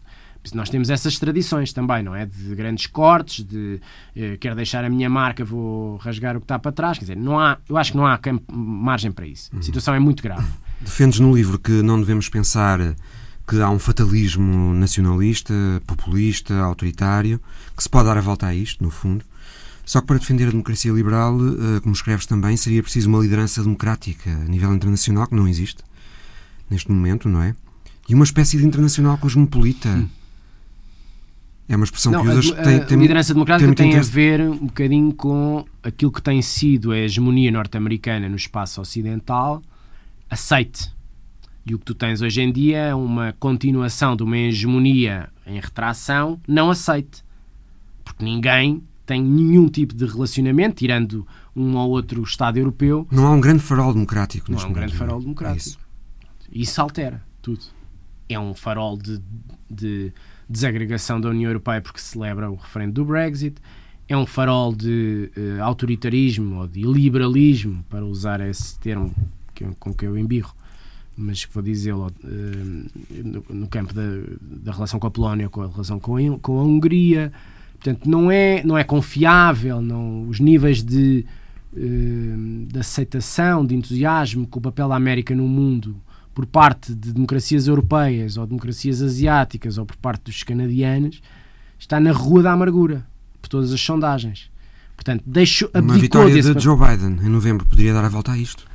Nós 0.54 0.70
temos 0.70 0.90
essas 0.90 1.20
tradições 1.20 1.74
também, 1.74 2.04
não 2.04 2.16
é? 2.16 2.26
De 2.26 2.56
grandes 2.56 2.86
cortes, 2.86 3.44
de 3.44 3.82
eh, 4.16 4.38
quero 4.38 4.56
deixar 4.56 4.86
a 4.86 4.90
minha 4.90 5.10
marca, 5.10 5.44
vou 5.44 5.98
rasgar 5.98 6.38
o 6.38 6.40
que 6.40 6.46
está 6.46 6.58
para 6.58 6.72
trás. 6.72 6.98
Quer 6.98 7.06
dizer, 7.06 7.18
não 7.18 7.38
há, 7.38 7.58
eu 7.68 7.76
acho 7.76 7.92
que 7.92 7.98
não 7.98 8.06
há 8.06 8.18
margem 8.50 9.12
para 9.12 9.28
isso. 9.28 9.50
A 9.58 9.62
situação 9.62 9.94
é 9.94 10.00
muito 10.00 10.24
grave. 10.24 10.48
Defendes 10.80 11.20
no 11.20 11.36
livro 11.36 11.60
que 11.60 11.82
não 11.82 12.00
devemos 12.00 12.30
pensar 12.30 12.80
que 13.48 13.62
há 13.62 13.70
um 13.70 13.80
fatalismo 13.80 14.74
nacionalista, 14.74 15.54
populista, 15.88 16.54
autoritário, 16.60 17.40
que 17.76 17.82
se 17.82 17.90
pode 17.90 18.08
dar 18.08 18.18
a 18.18 18.22
volta 18.22 18.48
a 18.48 18.54
isto, 18.54 18.84
no 18.84 18.90
fundo. 18.90 19.24
Só 19.86 20.02
que 20.02 20.08
para 20.08 20.18
defender 20.18 20.48
a 20.48 20.52
democracia 20.52 20.92
liberal, 20.92 21.38
eh, 21.40 21.80
como 21.80 21.94
escreves 21.94 22.26
também, 22.26 22.58
seria 22.58 22.84
preciso 22.84 23.08
uma 23.08 23.20
liderança 23.20 23.64
democrática 23.64 24.30
a 24.30 24.44
nível 24.44 24.74
internacional, 24.74 25.28
que 25.28 25.36
não 25.36 25.48
existe 25.48 25.82
neste 26.70 26.92
momento, 26.92 27.30
não 27.30 27.42
é? 27.42 27.56
E 28.10 28.14
uma 28.14 28.26
espécie 28.26 28.58
de 28.58 28.66
internacional 28.66 29.18
cosmopolita. 29.18 29.88
Hum. 29.90 30.10
É 31.70 31.76
uma 31.76 31.86
expressão 31.86 32.12
não, 32.12 32.24
que 32.24 32.30
usas. 32.30 32.52
A, 32.52 32.64
tem, 32.64 32.86
tem, 32.86 32.98
a 32.98 33.02
liderança 33.02 33.34
democrática 33.34 33.74
tem, 33.74 33.92
tem 33.92 34.00
a 34.00 34.02
ver 34.02 34.42
um 34.42 34.68
bocadinho 34.68 35.14
com 35.14 35.66
aquilo 35.82 36.12
que 36.12 36.22
tem 36.22 36.42
sido 36.42 36.92
a 36.92 36.98
hegemonia 36.98 37.52
norte-americana 37.52 38.28
no 38.28 38.36
espaço 38.36 38.82
ocidental, 38.82 39.62
aceite. 40.30 40.97
E 41.68 41.76
o 41.76 41.80
que 41.80 41.84
tu 41.84 41.94
tens 41.94 42.22
hoje 42.22 42.42
em 42.42 42.50
dia 42.50 42.78
é 42.78 42.96
uma 42.96 43.34
continuação 43.34 44.16
de 44.16 44.24
uma 44.24 44.38
hegemonia 44.38 45.28
em 45.46 45.60
retração 45.60 46.40
não 46.48 46.72
aceite. 46.72 47.26
Porque 48.06 48.24
ninguém 48.24 48.82
tem 49.06 49.22
nenhum 49.22 49.68
tipo 49.68 49.94
de 49.94 50.06
relacionamento, 50.06 50.78
tirando 50.78 51.28
um 51.54 51.76
ou 51.76 51.90
outro 51.90 52.24
Estado 52.24 52.58
europeu. 52.58 53.06
Não 53.12 53.28
há 53.28 53.32
um 53.32 53.42
grande 53.42 53.62
farol 53.62 53.92
democrático. 53.92 54.50
Não 54.50 54.60
há 54.60 54.66
um 54.66 54.72
grande 54.72 54.96
farol 54.96 55.20
democrático. 55.20 55.60
Isso. 55.60 55.80
Isso 56.50 56.82
altera 56.82 57.22
tudo. 57.42 57.60
É 58.30 58.40
um 58.40 58.54
farol 58.54 58.98
de, 58.98 59.22
de 59.70 60.14
desagregação 60.50 61.20
da 61.20 61.30
União 61.30 61.50
Europeia 61.50 61.82
porque 61.82 62.00
celebra 62.00 62.50
o 62.50 62.56
referendo 62.56 62.94
do 62.94 63.06
Brexit. 63.06 63.58
É 64.08 64.16
um 64.16 64.26
farol 64.26 64.74
de 64.74 65.30
uh, 65.36 65.64
autoritarismo 65.64 66.62
ou 66.62 66.68
de 66.68 66.82
liberalismo, 66.82 67.84
para 67.90 68.06
usar 68.06 68.40
esse 68.40 68.80
termo 68.80 69.14
que, 69.54 69.66
com 69.80 69.94
que 69.94 70.06
eu 70.06 70.18
embirro, 70.18 70.56
mas 71.18 71.48
vou 71.52 71.64
dizê-lo 71.64 72.08
uh, 72.08 73.54
no, 73.54 73.68
campo 73.68 73.94
da, 73.94 74.04
da 74.42 74.72
relação 74.72 75.00
com 75.00 75.08
a 75.08 75.12
Polónia, 75.12 75.50
com 75.50 75.62
a 75.62 75.68
relação 75.68 76.00
com 76.00 76.16
a, 76.18 76.40
com 76.40 76.60
a 76.60 76.64
Hungria 76.64 77.32
Portanto, 77.78 78.10
não 78.10 78.32
é, 78.32 78.64
não 78.64 78.78
é 78.78 78.84
confiável, 78.84 79.82
não, 79.82 80.28
os 80.28 80.40
níveis 80.40 80.84
de, 80.84 81.26
uh, 81.74 82.66
de 82.66 82.80
aceitação, 82.80 83.66
de 83.66 83.76
entusiasmo 83.76 84.48
com 84.48 84.60
o 84.60 84.62
papel 84.62 84.90
da 84.90 84.96
América 84.96 85.36
no 85.36 85.48
mundo 85.48 85.96
por 86.34 86.46
parte 86.46 86.94
de 86.94 87.14
democracias 87.14 87.68
europeias 87.68 88.38
ou 88.38 88.46
democracias 88.46 89.02
asiáticas 89.02 89.78
ou 89.78 89.86
por 89.86 89.96
parte 89.98 90.26
dos 90.26 90.44
canadianos 90.44 91.22
está 91.80 92.00
na 92.00 92.12
rua 92.12 92.44
da 92.44 92.52
amargura, 92.52 93.06
por 93.42 93.48
todas 93.48 93.72
as 93.72 93.82
sondagens. 93.82 94.50
Portanto, 94.96 95.24
deixo 95.26 95.70
Uma 95.74 95.98
vitória 95.98 96.42
de 96.42 96.60
Joe 96.60 96.78
Biden 96.78 97.26
em 97.26 97.30
novembro 97.30 97.66
poderia 97.66 97.94
dar 97.94 98.04
a 98.04 98.10
volta 98.10 98.32
a 98.32 98.38
isto? 98.38 98.66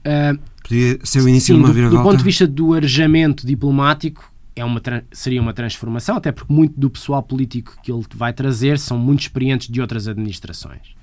Uh, 0.00 0.38
poderia 0.62 0.98
ser 1.04 1.22
o 1.22 1.28
início 1.28 1.54
sim, 1.54 1.60
de 1.60 1.64
uma 1.64 1.72
viravolta? 1.72 2.02
Do 2.02 2.08
ponto 2.08 2.18
de 2.18 2.24
vista 2.24 2.46
do 2.46 2.74
arejamento 2.74 3.46
diplomático, 3.46 4.30
é 4.54 4.64
uma, 4.64 4.80
seria 5.12 5.40
uma 5.40 5.52
transformação, 5.52 6.16
até 6.16 6.32
porque 6.32 6.52
muito 6.52 6.78
do 6.78 6.90
pessoal 6.90 7.22
político 7.22 7.76
que 7.82 7.90
ele 7.90 8.04
vai 8.14 8.32
trazer 8.32 8.78
são 8.78 8.98
muito 8.98 9.20
experientes 9.20 9.68
de 9.68 9.80
outras 9.80 10.06
administrações. 10.08 10.94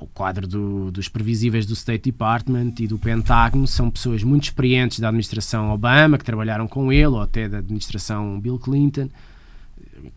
O 0.00 0.06
quadro 0.08 0.46
do, 0.46 0.90
dos 0.90 1.08
previsíveis 1.08 1.66
do 1.66 1.72
State 1.72 2.10
Department 2.10 2.74
e 2.80 2.86
do 2.86 2.98
Pentágono 2.98 3.66
são 3.66 3.88
pessoas 3.90 4.24
muito 4.24 4.44
experientes 4.44 4.98
da 4.98 5.08
administração 5.08 5.70
Obama, 5.70 6.18
que 6.18 6.24
trabalharam 6.24 6.66
com 6.66 6.92
ele, 6.92 7.06
ou 7.06 7.20
até 7.20 7.48
da 7.48 7.58
administração 7.58 8.40
Bill 8.40 8.58
Clinton, 8.58 9.08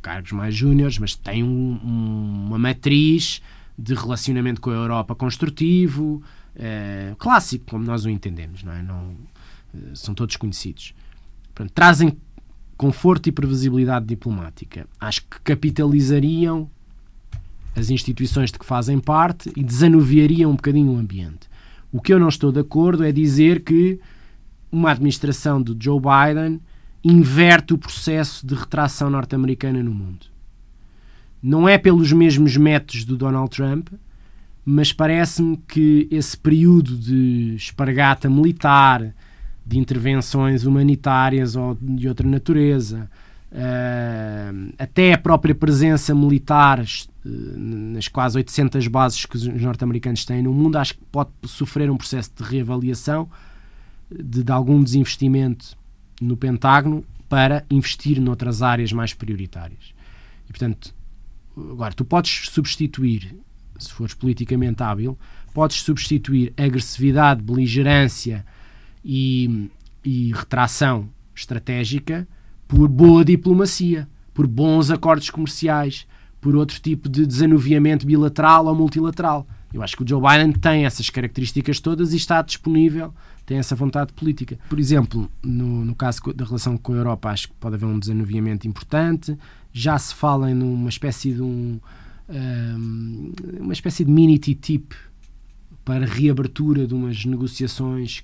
cargos 0.02 0.32
mais 0.32 0.56
júniores, 0.56 0.98
mas 0.98 1.15
têm 1.15 1.43
um, 1.43 1.80
um, 1.84 2.46
uma 2.48 2.58
matriz 2.58 3.41
de 3.78 3.93
relacionamento 3.93 4.60
com 4.60 4.72
a 4.72 4.74
Europa 4.74 5.13
construtivo, 5.13 6.24
é, 6.58 7.15
clássico, 7.20 7.65
como 7.70 7.86
nós 7.86 8.04
o 8.04 8.10
entendemos, 8.10 8.63
não 8.63 8.74
é? 8.74 8.82
Não, 8.82 9.15
eh, 9.76 9.93
são 9.93 10.15
todos 10.15 10.36
conhecidos. 10.36 10.93
Portanto, 11.54 11.72
trazem 11.74 12.17
conforto 12.76 13.28
e 13.28 13.32
previsibilidade 13.32 14.06
diplomática. 14.06 14.88
Acho 15.00 15.22
que 15.22 15.39
capitalizariam 15.43 16.70
as 17.76 17.89
instituições 17.91 18.52
de 18.52 18.58
que 18.58 18.65
fazem 18.65 19.00
parte 19.00 19.52
e 19.56 19.63
desanuviariam 19.63 20.52
um 20.52 20.56
bocadinho 20.56 20.93
o 20.93 20.98
ambiente. 20.98 21.48
O 21.91 22.02
que 22.02 22.12
eu 22.12 22.20
não 22.20 22.28
estou 22.28 22.52
de 22.52 22.60
acordo 22.60 23.04
é 23.04 23.12
dizer 23.12 23.63
que 23.63 24.00
uma 24.72 24.91
administração 24.91 25.62
de 25.62 25.76
Joe 25.80 26.00
Biden 26.00 26.60
inverte 27.04 27.74
o 27.74 27.78
processo 27.78 28.46
de 28.46 28.56
retração 28.56 29.10
norte-americana 29.10 29.82
no 29.82 29.93
mundo. 29.93 30.26
Não 31.41 31.70
é 31.70 31.78
pelos 31.78 32.12
mesmos 32.12 32.58
métodos 32.58 33.06
do 33.06 33.15
Donald 33.15 33.50
Trump, 33.50 33.89
mas 34.69 34.91
parece-me 34.91 35.56
que 35.65 36.10
esse 36.12 36.38
período 36.38 36.97
de 36.97 37.56
espargata 37.56 38.30
militar, 38.30 39.15
de 39.65 39.80
intervenções 39.80 40.65
humanitárias 40.65 41.56
ou 41.56 41.77
de 41.80 42.06
outra 42.06 42.27
natureza, 42.27 43.10
uh, 43.49 44.73
até 44.77 45.13
a 45.13 45.17
própria 45.17 45.56
presença 45.56 46.13
militar 46.13 46.82
uh, 46.82 47.58
nas 47.58 48.10
quase 48.10 48.39
800 48.39 48.89
bases 48.89 49.25
que 49.25 49.38
os 49.38 49.47
norte-americanos 49.47 50.25
têm 50.25 50.43
no 50.43 50.51
mundo, 50.51 50.75
acho 50.75 50.95
que 50.95 51.03
pode 51.13 51.30
sofrer 51.45 51.89
um 51.89 51.95
processo 51.95 52.32
de 52.36 52.43
reavaliação 52.43 53.30
de, 54.12 54.43
de 54.43 54.51
algum 54.51 54.84
desinvestimento 54.84 55.77
no 56.21 56.36
Pentágono 56.36 57.06
para 57.30 57.63
investir 57.71 58.19
noutras 58.19 58.62
áreas 58.62 58.91
mais 58.91 59.13
prioritárias. 59.13 59.93
E, 60.43 60.51
portanto, 60.51 60.93
agora, 61.56 61.93
tu 61.93 62.03
podes 62.03 62.49
substituir, 62.49 63.34
se 63.79 63.91
fores 63.91 64.13
politicamente 64.13 64.81
hábil, 64.83 65.17
podes 65.53 65.81
substituir 65.81 66.53
agressividade, 66.57 67.41
beligerância, 67.41 68.45
e, 69.09 69.69
e 70.03 70.33
retração 70.33 71.07
estratégica 71.33 72.27
por 72.67 72.89
boa 72.89 73.23
diplomacia, 73.23 74.05
por 74.33 74.45
bons 74.45 74.91
acordos 74.91 75.29
comerciais, 75.29 76.05
por 76.41 76.55
outro 76.55 76.79
tipo 76.81 77.07
de 77.07 77.25
desanuviamento 77.25 78.05
bilateral 78.05 78.65
ou 78.65 78.75
multilateral. 78.75 79.47
Eu 79.73 79.81
acho 79.81 79.95
que 79.95 80.03
o 80.03 80.07
Joe 80.07 80.21
Biden 80.21 80.51
tem 80.51 80.85
essas 80.85 81.09
características 81.09 81.79
todas 81.79 82.13
e 82.13 82.17
está 82.17 82.41
disponível, 82.41 83.13
tem 83.45 83.57
essa 83.57 83.75
vontade 83.75 84.11
política. 84.11 84.59
Por 84.69 84.79
exemplo, 84.79 85.31
no, 85.41 85.85
no 85.85 85.95
caso 85.95 86.21
da 86.33 86.43
relação 86.43 86.77
com 86.77 86.93
a 86.93 86.97
Europa, 86.97 87.29
acho 87.29 87.47
que 87.47 87.53
pode 87.55 87.75
haver 87.75 87.85
um 87.85 87.97
desanuviamento 87.97 88.67
importante. 88.67 89.37
Já 89.71 89.97
se 89.97 90.13
fala 90.13 90.51
em 90.51 90.61
uma 90.61 90.89
espécie 90.89 91.33
de 91.33 91.41
um, 91.41 91.79
um 92.29 93.31
uma 93.61 93.73
espécie 93.73 94.03
de 94.03 94.11
mini 94.11 94.37
TTIP 94.37 94.95
para 95.85 96.05
reabertura 96.05 96.85
de 96.85 96.93
umas 96.93 97.25
negociações 97.25 98.23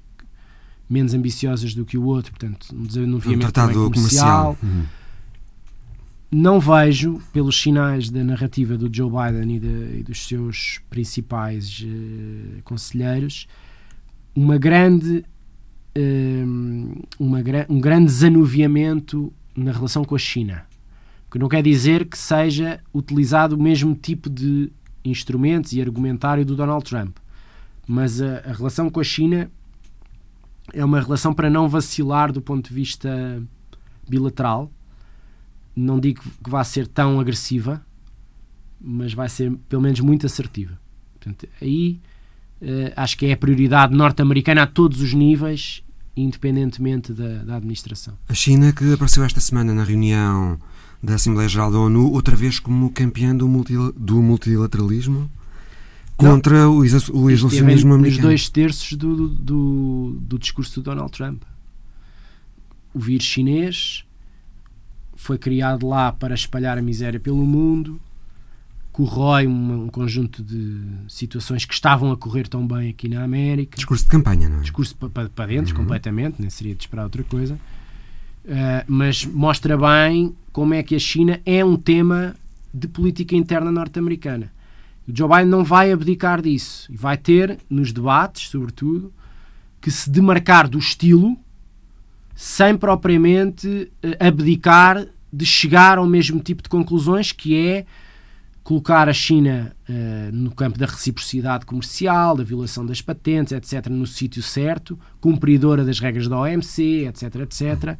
menos 0.89 1.13
ambiciosas 1.13 1.73
do 1.73 1.85
que 1.85 1.97
o 1.97 2.03
outro, 2.03 2.31
portanto, 2.31 2.67
um 2.73 2.83
desanuviamento 2.83 3.47
um 3.47 3.51
tratado 3.51 3.73
comercial. 3.73 4.55
comercial. 4.55 4.57
Uhum 4.61 4.85
não 6.33 6.59
vejo, 6.59 7.21
pelos 7.31 7.61
sinais 7.61 8.09
da 8.09 8.23
narrativa 8.23 8.75
do 8.75 8.89
Joe 8.91 9.09
Biden 9.09 9.55
e, 9.55 9.59
de, 9.59 9.99
e 9.99 10.03
dos 10.03 10.25
seus 10.27 10.79
principais 10.89 11.81
uh, 11.81 12.61
conselheiros, 12.63 13.47
uma 14.35 14.57
grande, 14.57 15.23
uma, 17.19 17.37
um 17.69 17.79
grande 17.79 18.05
desanuviamento 18.05 19.31
na 19.55 19.71
relação 19.71 20.03
com 20.03 20.15
a 20.15 20.19
China. 20.19 20.65
Que 21.33 21.39
não 21.39 21.49
quer 21.49 21.61
dizer 21.61 22.05
que 22.05 22.17
seja 22.17 22.79
utilizado 22.93 23.57
o 23.57 23.61
mesmo 23.61 23.93
tipo 23.93 24.29
de 24.29 24.71
instrumentos 25.03 25.73
e 25.73 25.81
argumentário 25.81 26.45
do 26.45 26.55
Donald 26.55 26.85
Trump. 26.85 27.17
Mas 27.85 28.21
a, 28.21 28.37
a 28.45 28.53
relação 28.53 28.89
com 28.89 29.01
a 29.01 29.03
China 29.03 29.51
é 30.71 30.85
uma 30.85 31.01
relação 31.01 31.33
para 31.33 31.49
não 31.49 31.67
vacilar 31.67 32.31
do 32.31 32.41
ponto 32.41 32.69
de 32.69 32.73
vista 32.73 33.43
bilateral 34.07 34.71
não 35.75 35.99
digo 35.99 36.21
que 36.43 36.49
vá 36.49 36.63
ser 36.63 36.87
tão 36.87 37.19
agressiva, 37.19 37.83
mas 38.79 39.13
vai 39.13 39.29
ser 39.29 39.51
pelo 39.67 39.81
menos 39.81 39.99
muito 39.99 40.25
assertiva. 40.25 40.79
Portanto, 41.13 41.47
aí 41.61 41.99
uh, 42.61 42.93
acho 42.95 43.17
que 43.17 43.25
é 43.25 43.33
a 43.33 43.37
prioridade 43.37 43.95
norte-americana 43.95 44.63
a 44.63 44.67
todos 44.67 45.01
os 45.01 45.13
níveis, 45.13 45.83
independentemente 46.15 47.13
da, 47.13 47.43
da, 47.43 47.55
administração. 47.55 48.17
A 48.27 48.33
China, 48.33 48.71
que 48.71 48.93
apareceu 48.93 49.23
esta 49.23 49.39
semana 49.39 49.73
na 49.73 49.83
reunião 49.83 50.59
da 51.03 51.15
Assembleia 51.15 51.49
Geral 51.49 51.69
da 51.69 51.77
ONU, 51.79 52.13
outra 52.13 52.33
vez 52.33 52.59
como 52.59 52.89
campeã 52.89 53.35
do, 53.35 53.45
do 53.97 54.21
multilateralismo? 54.21 55.29
Contra 56.15 56.63
não, 56.63 56.77
o, 56.77 56.79
o 56.79 57.29
isolacionismo 57.29 57.93
americano. 57.93 58.19
Os 58.19 58.23
dois 58.23 58.49
terços 58.49 58.93
do, 58.93 59.27
do, 59.27 60.17
do 60.21 60.39
discurso 60.39 60.79
do 60.79 60.83
Donald 60.83 61.11
Trump. 61.11 61.41
O 62.93 62.99
vírus 62.99 63.25
chinês, 63.25 64.05
foi 65.15 65.37
criado 65.37 65.87
lá 65.87 66.11
para 66.11 66.33
espalhar 66.33 66.77
a 66.77 66.81
miséria 66.81 67.19
pelo 67.19 67.45
mundo, 67.45 67.99
corrói 68.91 69.47
um, 69.47 69.85
um, 69.85 69.87
conjunto 69.87 70.43
de 70.43 70.81
situações 71.07 71.65
que 71.65 71.73
estavam 71.73 72.11
a 72.11 72.17
correr 72.17 72.47
tão 72.47 72.65
bem 72.65 72.89
aqui 72.89 73.09
na 73.09 73.23
América. 73.23 73.75
Discurso 73.75 74.05
de 74.05 74.11
campanha, 74.11 74.47
não 74.47 74.59
é? 74.59 74.61
Discurso 74.61 74.95
para, 74.95 75.29
para 75.29 75.47
dentro, 75.47 75.73
uhum. 75.73 75.81
completamente, 75.81 76.39
nem 76.39 76.49
seria 76.49 76.75
de 76.75 76.83
esperar 76.83 77.03
outra 77.03 77.23
coisa. 77.23 77.59
Uh, 78.45 78.83
mas 78.87 79.25
mostra 79.25 79.77
bem 79.77 80.35
como 80.51 80.73
é 80.73 80.83
que 80.83 80.95
a 80.95 80.99
China 80.99 81.39
é 81.45 81.63
um 81.63 81.77
tema 81.77 82.35
de 82.73 82.87
política 82.87 83.35
interna 83.35 83.71
norte-americana. 83.71 84.51
O 85.07 85.15
Joe 85.15 85.29
Biden 85.29 85.45
não 85.45 85.63
vai 85.63 85.91
abdicar 85.91 86.41
disso 86.41 86.91
e 86.91 86.95
vai 86.97 87.17
ter, 87.17 87.57
nos 87.69 87.93
debates, 87.93 88.49
sobretudo, 88.49 89.13
que 89.79 89.91
se 89.91 90.09
demarcar 90.09 90.67
do 90.67 90.77
estilo 90.77 91.37
sem 92.35 92.75
propriamente 92.75 93.91
uh, 94.03 94.27
abdicar 94.27 95.05
de 95.31 95.45
chegar 95.45 95.97
ao 95.97 96.05
mesmo 96.05 96.39
tipo 96.39 96.61
de 96.61 96.69
conclusões, 96.69 97.31
que 97.31 97.55
é 97.55 97.85
colocar 98.63 99.09
a 99.09 99.13
China 99.13 99.75
uh, 99.89 100.31
no 100.31 100.51
campo 100.51 100.77
da 100.77 100.85
reciprocidade 100.85 101.65
comercial, 101.65 102.35
da 102.35 102.43
violação 102.43 102.85
das 102.85 103.01
patentes, 103.01 103.51
etc., 103.51 103.87
no 103.87 104.07
sítio 104.07 104.41
certo, 104.41 104.97
cumpridora 105.19 105.83
das 105.83 105.99
regras 105.99 106.27
da 106.27 106.39
OMC, 106.39 107.07
etc., 107.07 107.35
etc. 107.41 107.97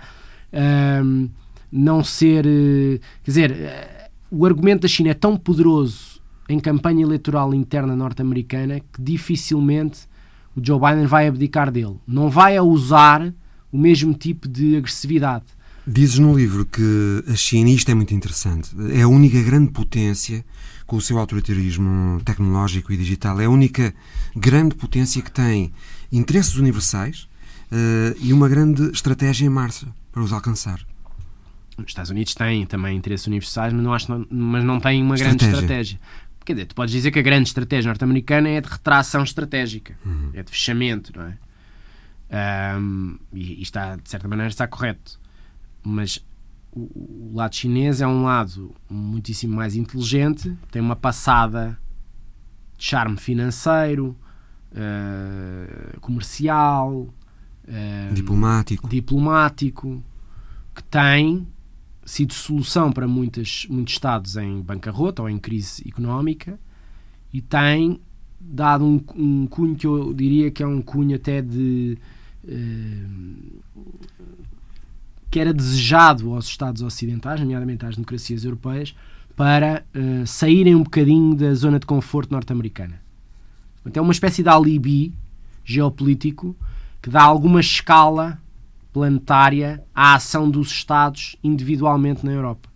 Um, 0.54 1.30
não 1.72 2.04
ser. 2.04 2.46
Uh, 2.46 3.00
quer 3.24 3.32
dizer, 3.32 3.52
uh, 3.52 4.04
o 4.32 4.46
argumento 4.46 4.84
da 4.84 4.88
China 4.88 5.10
é 5.10 5.14
tão 5.14 5.36
poderoso 5.36 6.22
em 6.48 6.60
campanha 6.60 7.04
eleitoral 7.04 7.54
interna 7.54 7.96
norte-americana 7.96 8.80
que 8.80 9.02
dificilmente 9.02 10.02
o 10.56 10.62
Joe 10.64 10.80
Biden 10.80 11.06
vai 11.06 11.28
abdicar 11.28 11.72
dele. 11.72 11.96
Não 12.08 12.30
vai 12.30 12.60
usar 12.60 13.34
o 13.72 13.78
mesmo 13.78 14.14
tipo 14.14 14.48
de 14.48 14.76
agressividade. 14.76 15.46
Dizes 15.86 16.20
no 16.20 16.34
livro 16.34 16.66
que 16.66 17.24
a 17.28 17.36
China, 17.36 17.70
isto 17.70 17.90
é 17.92 17.94
muito 17.94 18.14
interessante, 18.14 18.70
é 18.94 19.02
a 19.02 19.08
única 19.08 19.42
grande 19.42 19.72
potência 19.72 20.46
com 20.86 20.96
o 20.96 21.02
seu 21.02 21.18
autoritarismo 21.18 22.22
tecnológico 22.24 22.94
e 22.94 22.98
digital, 22.98 23.42
é 23.42 23.46
a 23.46 23.50
única 23.50 23.94
grande 24.36 24.76
potência 24.76 25.22
que 25.22 25.32
tem 25.32 25.74
interesses 26.12 26.56
universais 26.56 27.28
uh, 27.74 28.18
e 28.22 28.32
uma 28.32 28.48
grande 28.48 28.84
estratégia 28.92 29.46
em 29.46 29.50
marcha 29.50 29.88
para 30.12 30.22
os 30.22 30.32
alcançar. 30.32 30.80
Os 31.78 31.86
Estados 31.88 32.12
Unidos 32.12 32.36
têm 32.36 32.66
também 32.66 32.96
interesses 32.96 33.26
universais, 33.26 33.74
mas 33.74 33.84
não, 33.84 33.94
acho, 33.94 34.28
mas 34.30 34.64
não 34.64 34.80
têm 34.80 35.02
uma 35.02 35.16
estratégia. 35.16 35.48
grande 35.48 35.64
estratégia. 35.64 36.00
Quer 36.46 36.54
dizer, 36.54 36.66
tu 36.68 36.76
podes 36.76 36.92
dizer 36.94 37.10
que 37.10 37.20
a 37.20 37.22
grande 37.22 37.50
estratégia 37.50 37.90
norte-americana 37.90 38.50
é 38.50 38.62
de 38.62 38.70
retração 38.70 39.24
estratégica, 39.24 39.98
uhum. 40.06 40.30
é 40.34 40.44
de 40.44 40.52
fechamento, 40.52 41.12
não 41.16 41.26
é? 41.26 41.38
Um, 42.80 43.18
e, 43.34 43.60
e 43.60 43.62
está, 43.62 43.96
de 43.96 44.10
certa 44.10 44.28
maneira, 44.28 44.50
está 44.50 44.68
correto 44.68 45.20
mas 45.84 46.26
o, 46.72 46.80
o 46.80 47.32
lado 47.36 47.56
chinês 47.56 48.02
é 48.02 48.08
um 48.08 48.24
lado 48.24 48.74
muitíssimo 48.90 49.56
mais 49.56 49.76
inteligente, 49.76 50.58
tem 50.72 50.82
uma 50.82 50.96
passada 50.96 51.78
de 52.78 52.86
charme 52.86 53.18
financeiro, 53.18 54.18
uh, 54.72 56.00
comercial, 56.00 57.14
uh, 57.68 58.14
diplomático. 58.14 58.88
diplomático, 58.88 60.04
que 60.76 60.84
tem 60.84 61.48
sido 62.06 62.34
solução 62.34 62.92
para 62.92 63.08
muitas, 63.08 63.66
muitos 63.70 63.94
Estados 63.94 64.36
em 64.36 64.62
bancarrota 64.62 65.22
ou 65.22 65.30
em 65.30 65.40
crise 65.40 65.88
económica 65.88 66.60
e 67.32 67.42
tem 67.42 68.00
dado 68.40 68.86
um, 68.86 69.02
um 69.16 69.48
cunho 69.48 69.76
que 69.76 69.88
eu 69.88 70.14
diria 70.14 70.52
que 70.52 70.62
é 70.62 70.68
um 70.68 70.82
cunho 70.82 71.16
até 71.16 71.42
de 71.42 71.98
uh, 72.44 73.62
que 75.32 75.40
era 75.40 75.54
desejado 75.54 76.34
aos 76.34 76.46
Estados 76.46 76.84
ocidentais, 76.84 77.40
nomeadamente 77.40 77.84
às 77.86 77.96
democracias 77.96 78.46
europeias, 78.46 78.94
para 79.36 79.84
uh, 79.96 80.28
saírem 80.28 80.76
um 80.76 80.84
bocadinho 80.84 81.34
da 81.36 81.52
zona 81.56 81.80
de 81.80 81.88
conforto 81.88 82.32
norte-americana. 82.32 83.02
é 83.94 84.02
uma 84.02 84.12
espécie 84.12 84.44
de 84.44 84.50
alibi 84.50 85.12
geopolítico 85.66 86.56
que 87.04 87.10
dá 87.10 87.22
alguma 87.22 87.60
escala 87.60 88.42
planetária 88.94 89.84
à 89.94 90.16
ação 90.16 90.50
dos 90.50 90.72
Estados 90.72 91.36
individualmente 91.44 92.26
na 92.26 92.32
Europa. 92.32 92.70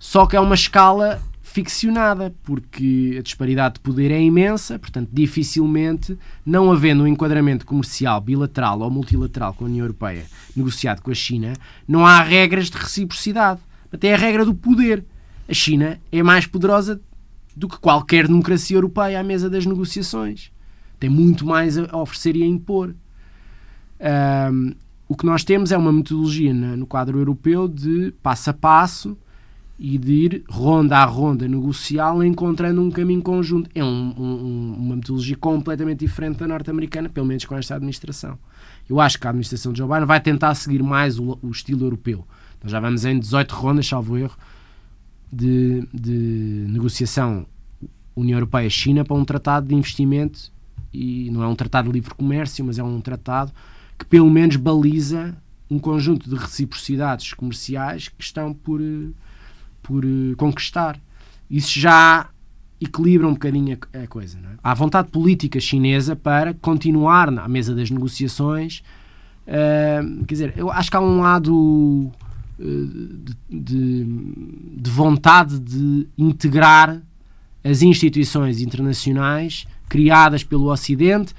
Só 0.00 0.26
que 0.26 0.34
é 0.34 0.40
uma 0.40 0.56
escala 0.56 1.22
ficcionada, 1.40 2.34
porque 2.42 3.16
a 3.18 3.22
disparidade 3.22 3.74
de 3.74 3.80
poder 3.80 4.10
é 4.10 4.20
imensa, 4.20 4.80
portanto, 4.80 5.10
dificilmente, 5.12 6.18
não 6.44 6.72
havendo 6.72 7.04
um 7.04 7.06
enquadramento 7.06 7.64
comercial 7.64 8.20
bilateral 8.20 8.80
ou 8.80 8.90
multilateral 8.90 9.54
com 9.54 9.64
a 9.64 9.68
União 9.68 9.84
Europeia 9.84 10.24
negociado 10.56 11.00
com 11.00 11.12
a 11.12 11.14
China, 11.14 11.52
não 11.86 12.04
há 12.04 12.22
regras 12.22 12.68
de 12.68 12.78
reciprocidade. 12.78 13.60
Até 13.92 14.12
a 14.12 14.16
regra 14.16 14.44
do 14.44 14.54
poder. 14.54 15.04
A 15.48 15.54
China 15.54 16.00
é 16.10 16.22
mais 16.22 16.46
poderosa 16.46 17.00
do 17.54 17.68
que 17.68 17.78
qualquer 17.78 18.26
democracia 18.26 18.76
europeia 18.76 19.20
à 19.20 19.22
mesa 19.22 19.48
das 19.48 19.66
negociações. 19.66 20.50
Tem 20.98 21.10
muito 21.10 21.46
mais 21.46 21.78
a 21.78 21.96
oferecer 21.96 22.34
e 22.36 22.42
a 22.42 22.46
impor. 22.46 22.94
Um, 24.00 24.74
o 25.08 25.16
que 25.16 25.26
nós 25.26 25.42
temos 25.42 25.72
é 25.72 25.76
uma 25.76 25.92
metodologia 25.92 26.54
no 26.54 26.86
quadro 26.86 27.18
europeu 27.18 27.66
de 27.66 28.14
passo 28.22 28.50
a 28.50 28.52
passo 28.52 29.18
e 29.78 29.98
de 29.98 30.12
ir 30.12 30.44
ronda 30.48 30.98
a 30.98 31.04
ronda 31.04 31.48
negocial 31.48 32.22
encontrando 32.22 32.80
um 32.80 32.90
caminho 32.90 33.22
conjunto. 33.22 33.68
É 33.74 33.82
um, 33.82 34.14
um, 34.16 34.76
uma 34.78 34.96
metodologia 34.96 35.36
completamente 35.36 36.00
diferente 36.00 36.38
da 36.38 36.46
norte-americana, 36.46 37.08
pelo 37.08 37.26
menos 37.26 37.44
com 37.44 37.56
esta 37.56 37.74
administração. 37.74 38.38
Eu 38.88 39.00
acho 39.00 39.18
que 39.18 39.26
a 39.26 39.30
administração 39.30 39.72
de 39.72 39.78
Joe 39.78 39.88
Biden 39.88 40.04
vai 40.04 40.20
tentar 40.20 40.54
seguir 40.54 40.82
mais 40.82 41.18
o, 41.18 41.38
o 41.42 41.50
estilo 41.50 41.84
europeu. 41.84 42.26
Nós 42.62 42.70
já 42.70 42.78
vamos 42.78 43.04
em 43.04 43.18
18 43.18 43.52
rondas, 43.52 43.86
salvo 43.86 44.16
erro, 44.16 44.36
de, 45.32 45.88
de 45.92 46.66
negociação 46.68 47.46
União 48.14 48.36
Europeia-China 48.36 49.04
para 49.04 49.16
um 49.16 49.24
tratado 49.24 49.66
de 49.66 49.74
investimento 49.74 50.52
e 50.92 51.30
não 51.30 51.42
é 51.42 51.46
um 51.46 51.54
tratado 51.54 51.88
de 51.88 51.94
livre 51.94 52.14
comércio, 52.14 52.64
mas 52.64 52.78
é 52.78 52.82
um 52.82 53.00
tratado 53.00 53.52
que 54.00 54.06
pelo 54.06 54.30
menos 54.30 54.56
baliza 54.56 55.36
um 55.70 55.78
conjunto 55.78 56.28
de 56.28 56.34
reciprocidades 56.34 57.34
comerciais 57.34 58.08
que 58.08 58.24
estão 58.24 58.54
por 58.54 58.80
por 59.82 60.04
uh, 60.04 60.36
conquistar. 60.36 60.98
Isso 61.50 61.78
já 61.78 62.28
equilibra 62.80 63.28
um 63.28 63.32
bocadinho 63.32 63.76
a, 63.92 64.06
coisa. 64.06 64.38
É? 64.38 64.58
Há 64.62 64.72
vontade 64.74 65.10
política 65.10 65.60
chinesa 65.60 66.16
para 66.16 66.54
continuar 66.54 67.30
na 67.30 67.46
mesa 67.46 67.74
das 67.74 67.90
negociações. 67.90 68.82
Uh, 69.46 70.24
quer 70.26 70.34
dizer, 70.34 70.54
eu 70.56 70.70
acho 70.70 70.90
que 70.90 70.96
há 70.96 71.00
um 71.00 71.20
lado 71.20 72.10
de, 72.58 73.34
de, 73.48 74.04
de, 74.76 74.90
vontade 74.90 75.58
de 75.58 76.06
integrar 76.16 77.00
as 77.64 77.80
instituições 77.82 78.60
internacionais 78.60 79.66
criadas 79.88 80.44
pelo 80.44 80.70
Ocidente, 80.70 81.34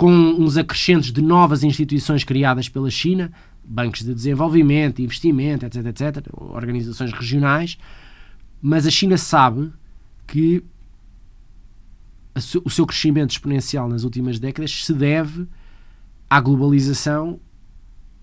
com 0.00 0.10
uns 0.10 0.56
acrescentos 0.56 1.12
de 1.12 1.20
novas 1.20 1.62
instituições 1.62 2.24
criadas 2.24 2.70
pela 2.70 2.90
China, 2.90 3.30
bancos 3.62 4.00
de 4.00 4.14
desenvolvimento, 4.14 5.02
investimento, 5.02 5.66
etc, 5.66 5.84
etc, 5.88 6.26
organizações 6.32 7.12
regionais, 7.12 7.76
mas 8.62 8.86
a 8.86 8.90
China 8.90 9.18
sabe 9.18 9.70
que 10.26 10.64
o 12.64 12.70
seu 12.70 12.86
crescimento 12.86 13.32
exponencial 13.32 13.90
nas 13.90 14.02
últimas 14.02 14.38
décadas 14.38 14.86
se 14.86 14.94
deve 14.94 15.46
à 16.30 16.40
globalização 16.40 17.38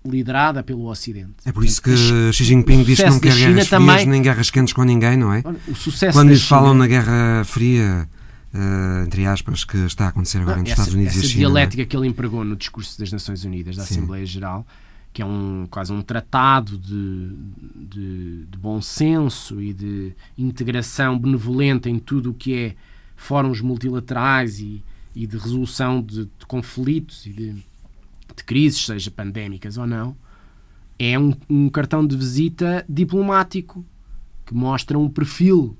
liderada 0.04 0.64
pelo 0.64 0.88
Ocidente. 0.88 1.34
É 1.44 1.52
por 1.52 1.64
isso 1.64 1.80
que 1.80 1.96
Xi 2.32 2.42
Jinping 2.42 2.82
diz 2.82 2.98
que 2.98 3.08
não 3.08 3.20
quer 3.20 3.36
guerras 3.36 3.68
também, 3.68 3.94
frias 3.94 4.08
nem 4.08 4.20
guerras 4.20 4.50
quentes 4.50 4.74
com 4.74 4.82
ninguém, 4.82 5.16
não 5.16 5.32
é? 5.32 5.42
Quando 6.12 6.28
lhes 6.28 6.42
falam 6.42 6.74
na 6.74 6.88
Guerra 6.88 7.44
Fria, 7.44 8.08
uh, 8.54 9.04
entre 9.04 9.26
aspas, 9.26 9.64
que 9.64 9.76
está 9.78 10.06
a 10.06 10.08
acontecer 10.08 10.38
agora 10.38 10.56
não, 10.56 10.62
entre 10.62 10.72
os 10.72 10.78
Estados 10.78 10.94
Unidos 10.94 11.16
e 11.16 11.20
China. 11.20 11.28
Essa 11.28 11.38
dialética 11.38 11.84
que 11.84 11.96
ele 11.96 12.06
empregou 12.06 12.44
no 12.44 12.56
discurso 12.56 12.98
das 12.98 13.12
Nações 13.12 13.44
Unidas, 13.44 13.76
da 13.76 13.84
Sim. 13.84 13.94
Assembleia 13.94 14.26
Geral, 14.26 14.66
que 15.12 15.22
é 15.22 15.26
um, 15.26 15.66
quase 15.70 15.92
um 15.92 16.02
tratado 16.02 16.78
de, 16.78 17.32
de, 17.74 18.46
de, 18.46 18.58
bom 18.58 18.80
senso 18.80 19.60
e 19.60 19.72
de 19.72 20.12
integração 20.36 21.18
benevolente 21.18 21.88
em 21.88 21.98
tudo 21.98 22.30
o 22.30 22.34
que 22.34 22.54
é 22.54 22.76
fóruns 23.16 23.60
multilaterais 23.60 24.60
e, 24.60 24.82
e 25.14 25.26
de 25.26 25.36
resolução 25.36 26.00
de, 26.00 26.26
de 26.38 26.46
conflitos 26.46 27.26
e 27.26 27.32
de, 27.32 27.52
de, 27.52 28.44
crises, 28.44 28.84
seja 28.84 29.10
pandémicas 29.10 29.76
ou 29.76 29.86
não, 29.86 30.16
é 30.98 31.18
um, 31.18 31.34
um 31.48 31.68
cartão 31.68 32.06
de 32.06 32.16
visita 32.16 32.84
diplomático 32.88 33.84
que 34.46 34.54
mostra 34.54 34.98
um 34.98 35.08
perfil 35.08 35.76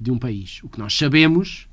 de 0.00 0.10
um 0.10 0.18
país. 0.18 0.60
O 0.62 0.68
que 0.68 0.78
nós 0.78 0.96
sabemos 0.96 1.67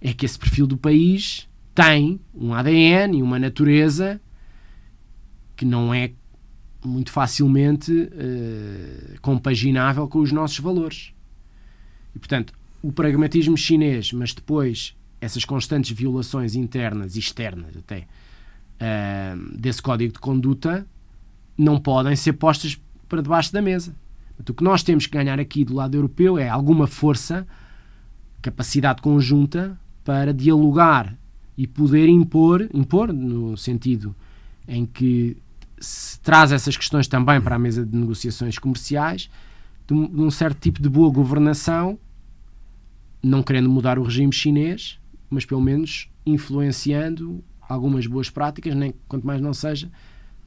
é 0.00 0.12
que 0.12 0.24
esse 0.24 0.38
perfil 0.38 0.66
do 0.66 0.76
país 0.76 1.48
tem 1.74 2.20
um 2.34 2.54
ADN 2.54 3.18
e 3.18 3.22
uma 3.22 3.38
natureza 3.38 4.20
que 5.56 5.64
não 5.64 5.92
é 5.92 6.12
muito 6.84 7.10
facilmente 7.10 7.92
uh, 7.92 9.20
compaginável 9.20 10.08
com 10.08 10.20
os 10.20 10.32
nossos 10.32 10.58
valores. 10.58 11.12
E, 12.14 12.18
portanto, 12.18 12.54
o 12.82 12.90
pragmatismo 12.90 13.56
chinês, 13.56 14.12
mas 14.12 14.32
depois 14.32 14.96
essas 15.20 15.44
constantes 15.44 15.90
violações 15.90 16.54
internas 16.54 17.14
e 17.14 17.18
externas 17.18 17.76
até 17.76 18.06
uh, 18.80 19.58
desse 19.58 19.82
código 19.82 20.14
de 20.14 20.18
conduta 20.18 20.86
não 21.56 21.78
podem 21.78 22.16
ser 22.16 22.32
postas 22.32 22.80
para 23.06 23.20
debaixo 23.20 23.52
da 23.52 23.60
mesa. 23.60 23.94
Portanto, 24.28 24.50
o 24.50 24.54
que 24.54 24.64
nós 24.64 24.82
temos 24.82 25.06
que 25.06 25.12
ganhar 25.12 25.38
aqui 25.38 25.62
do 25.62 25.74
lado 25.74 25.94
europeu 25.94 26.38
é 26.38 26.48
alguma 26.48 26.86
força, 26.86 27.46
capacidade 28.40 29.02
conjunta 29.02 29.78
para 30.10 30.34
dialogar 30.34 31.16
e 31.56 31.68
poder 31.68 32.08
impor, 32.08 32.68
impor 32.74 33.12
no 33.12 33.56
sentido 33.56 34.12
em 34.66 34.84
que 34.84 35.36
se 35.78 36.18
traz 36.18 36.50
essas 36.50 36.76
questões 36.76 37.06
também 37.06 37.40
para 37.40 37.54
a 37.54 37.58
mesa 37.60 37.86
de 37.86 37.96
negociações 37.96 38.58
comerciais, 38.58 39.30
de 39.86 39.94
um, 39.94 40.08
de 40.08 40.20
um 40.20 40.28
certo 40.28 40.58
tipo 40.58 40.82
de 40.82 40.88
boa 40.88 41.08
governação, 41.12 41.96
não 43.22 43.40
querendo 43.40 43.70
mudar 43.70 44.00
o 44.00 44.02
regime 44.02 44.32
chinês, 44.32 44.98
mas 45.30 45.44
pelo 45.44 45.60
menos 45.60 46.10
influenciando 46.26 47.40
algumas 47.68 48.04
boas 48.04 48.28
práticas, 48.28 48.74
nem 48.74 48.92
quanto 49.06 49.24
mais 49.24 49.40
não 49.40 49.54
seja, 49.54 49.88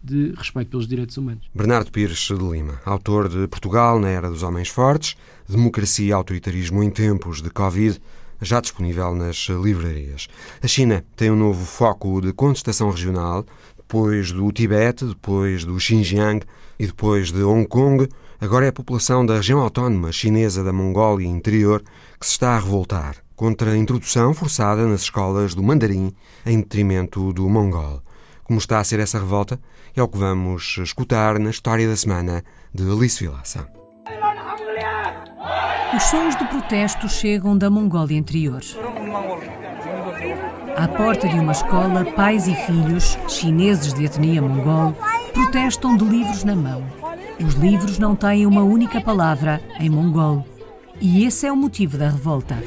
de 0.04 0.34
respeito 0.36 0.72
pelos 0.72 0.90
direitos 0.90 1.16
humanos. 1.16 1.50
Bernardo 1.56 1.90
Pires 1.90 2.18
de 2.18 2.34
Lima, 2.34 2.82
autor 2.84 3.30
de 3.30 3.48
Portugal 3.48 3.98
na 3.98 4.10
Era 4.10 4.30
dos 4.30 4.44
Homens 4.44 4.68
Fortes, 4.68 5.16
Democracia 5.48 6.08
e 6.08 6.12
Autoritarismo 6.12 6.84
em 6.84 6.90
Tempos 6.90 7.42
de 7.42 7.50
Covid, 7.50 8.02
já 8.44 8.60
disponível 8.60 9.16
nas 9.16 9.48
livrarias. 9.50 10.28
A 10.62 10.68
China 10.68 11.04
tem 11.16 11.32
um 11.32 11.36
novo 11.36 11.66
foco 11.66 12.22
de 12.22 12.34
contestação 12.34 12.90
regional, 12.90 13.46
depois 13.78 14.32
do 14.32 14.52
Tibete, 14.52 15.06
depois 15.06 15.66
do 15.66 15.80
Xinjiang 15.80 16.46
e 16.78 16.88
depois 16.88 17.32
de 17.32 17.44
Hong 17.44 17.68
Kong, 17.68 18.08
agora 18.40 18.66
é 18.66 18.70
a 18.70 18.74
população 18.74 19.26
da 19.26 19.36
região 19.36 19.60
autónoma 19.60 20.12
chinesa 20.12 20.64
da 20.64 20.74
Mongólia 20.74 21.28
Interior 21.28 21.82
que 22.20 22.26
se 22.26 22.34
está 22.34 22.56
a 22.56 22.60
revoltar 22.60 23.18
contra 23.36 23.72
a 23.72 23.78
introdução 23.78 24.34
forçada 24.34 24.86
nas 24.88 25.02
escolas 25.02 25.54
do 25.54 25.64
mandarim 25.64 26.14
em 26.46 26.60
detrimento 26.60 27.34
do 27.34 27.50
mongol. 27.50 28.02
Como 28.44 28.60
está 28.60 28.80
a 28.80 28.84
ser 28.84 29.00
essa 29.00 29.20
revolta? 29.20 29.60
É 29.96 30.02
o 30.02 30.08
que 30.08 30.18
vamos 30.18 30.78
escutar 30.80 31.40
na 31.40 31.50
história 31.50 31.88
da 31.88 31.96
semana 31.96 32.44
de 32.74 32.84
Alice 32.90 33.24
Vilaça. 33.24 33.68
Os 35.96 36.04
sons 36.04 36.36
de 36.36 36.46
protesto 36.46 37.08
chegam 37.10 37.58
da 37.58 37.70
Mongólia 37.70 38.18
Interior. 38.18 38.62
À 40.76 40.88
porta 40.88 41.28
de 41.28 41.38
uma 41.38 41.52
escola, 41.52 42.06
pais 42.06 42.48
e 42.48 42.56
filhos, 42.56 43.18
chineses 43.28 43.94
de 43.94 44.06
etnia 44.06 44.42
mongol, 44.42 44.96
protestam 45.34 45.96
de 45.98 46.06
livros 46.06 46.44
na 46.44 46.56
mão. 46.56 46.84
Os 47.40 47.56
livros 47.56 48.00
não 48.00 48.16
têm 48.16 48.46
uma 48.46 48.64
única 48.64 49.02
palavra 49.02 49.62
em 49.80 49.90
mongol. 49.90 50.46
E 51.02 51.26
esse 51.26 51.46
é 51.46 51.52
o 51.52 51.58
motivo 51.58 51.98
da 51.98 52.10
revolta. 52.10 52.58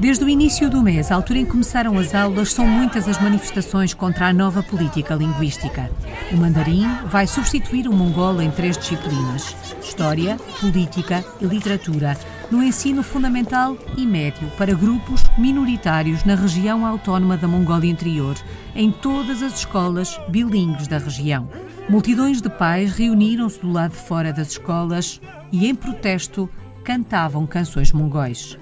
Desde 0.00 0.24
o 0.24 0.28
início 0.30 0.70
do 0.70 0.80
mês, 0.80 1.12
a 1.12 1.14
altura 1.14 1.40
em 1.40 1.44
que 1.44 1.50
começaram 1.50 1.98
as 1.98 2.14
aulas, 2.14 2.54
são 2.54 2.66
muitas 2.66 3.06
as 3.06 3.20
manifestações 3.20 3.92
contra 3.92 4.28
a 4.28 4.32
nova 4.32 4.62
política 4.62 5.14
linguística. 5.14 5.90
O 6.32 6.38
mandarim 6.38 6.88
vai 7.04 7.26
substituir 7.26 7.86
o 7.86 7.92
mongol 7.92 8.40
em 8.40 8.50
três 8.50 8.78
disciplinas: 8.78 9.54
História, 9.80 10.36
Política 10.60 11.24
e 11.40 11.44
Literatura, 11.46 12.16
no 12.50 12.62
ensino 12.62 13.02
fundamental 13.02 13.76
e 13.96 14.06
médio 14.06 14.50
para 14.58 14.74
grupos 14.74 15.24
minoritários 15.38 16.24
na 16.24 16.34
região 16.34 16.84
autónoma 16.84 17.36
da 17.36 17.48
Mongólia 17.48 17.90
Interior, 17.90 18.36
em 18.74 18.90
todas 18.90 19.42
as 19.42 19.58
escolas 19.58 20.20
bilíngues 20.28 20.86
da 20.86 20.98
região. 20.98 21.48
Multidões 21.88 22.40
de 22.40 22.50
pais 22.50 22.92
reuniram-se 22.92 23.60
do 23.60 23.72
lado 23.72 23.92
de 23.92 23.98
fora 23.98 24.32
das 24.32 24.52
escolas 24.52 25.20
e, 25.50 25.66
em 25.66 25.74
protesto, 25.74 26.48
cantavam 26.84 27.46
canções 27.46 27.92
mongóis. 27.92 28.58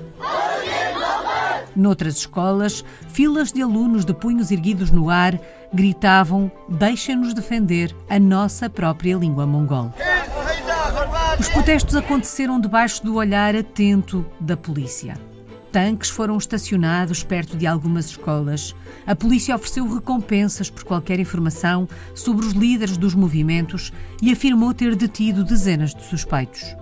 Noutras 1.75 2.17
escolas, 2.17 2.85
filas 3.09 3.53
de 3.53 3.63
alunos 3.63 4.05
de 4.05 4.13
punhos 4.13 4.51
erguidos 4.51 4.91
no 4.91 5.11
ar 5.11 5.39
gritavam: 5.73 6.51
Deixem-nos 6.69 7.35
defender 7.35 7.95
a 8.09 8.19
nossa 8.19 8.69
própria 8.69 9.17
língua 9.17 9.47
mongol. 9.47 9.93
Os 11.39 11.49
protestos 11.49 11.95
aconteceram 11.95 12.61
debaixo 12.61 13.05
do 13.05 13.15
olhar 13.15 13.55
atento 13.55 14.27
da 14.41 14.57
polícia. 14.57 15.17
Tanques 15.71 16.11
foram 16.11 16.37
estacionados 16.37 17.23
perto 17.23 17.57
de 17.57 17.65
algumas 17.65 18.07
escolas. 18.07 18.75
A 19.07 19.15
polícia 19.15 19.55
ofereceu 19.55 19.87
recompensas 19.87 20.69
por 20.69 20.83
qualquer 20.83 21.21
informação 21.21 21.89
sobre 22.13 22.45
os 22.45 22.55
líderes 22.55 22.97
dos 22.97 23.15
movimentos 23.15 23.93
e 24.21 24.33
afirmou 24.33 24.75
ter 24.75 24.97
detido 24.97 25.45
dezenas 25.45 25.95
de 25.95 26.03
suspeitos. 26.03 26.75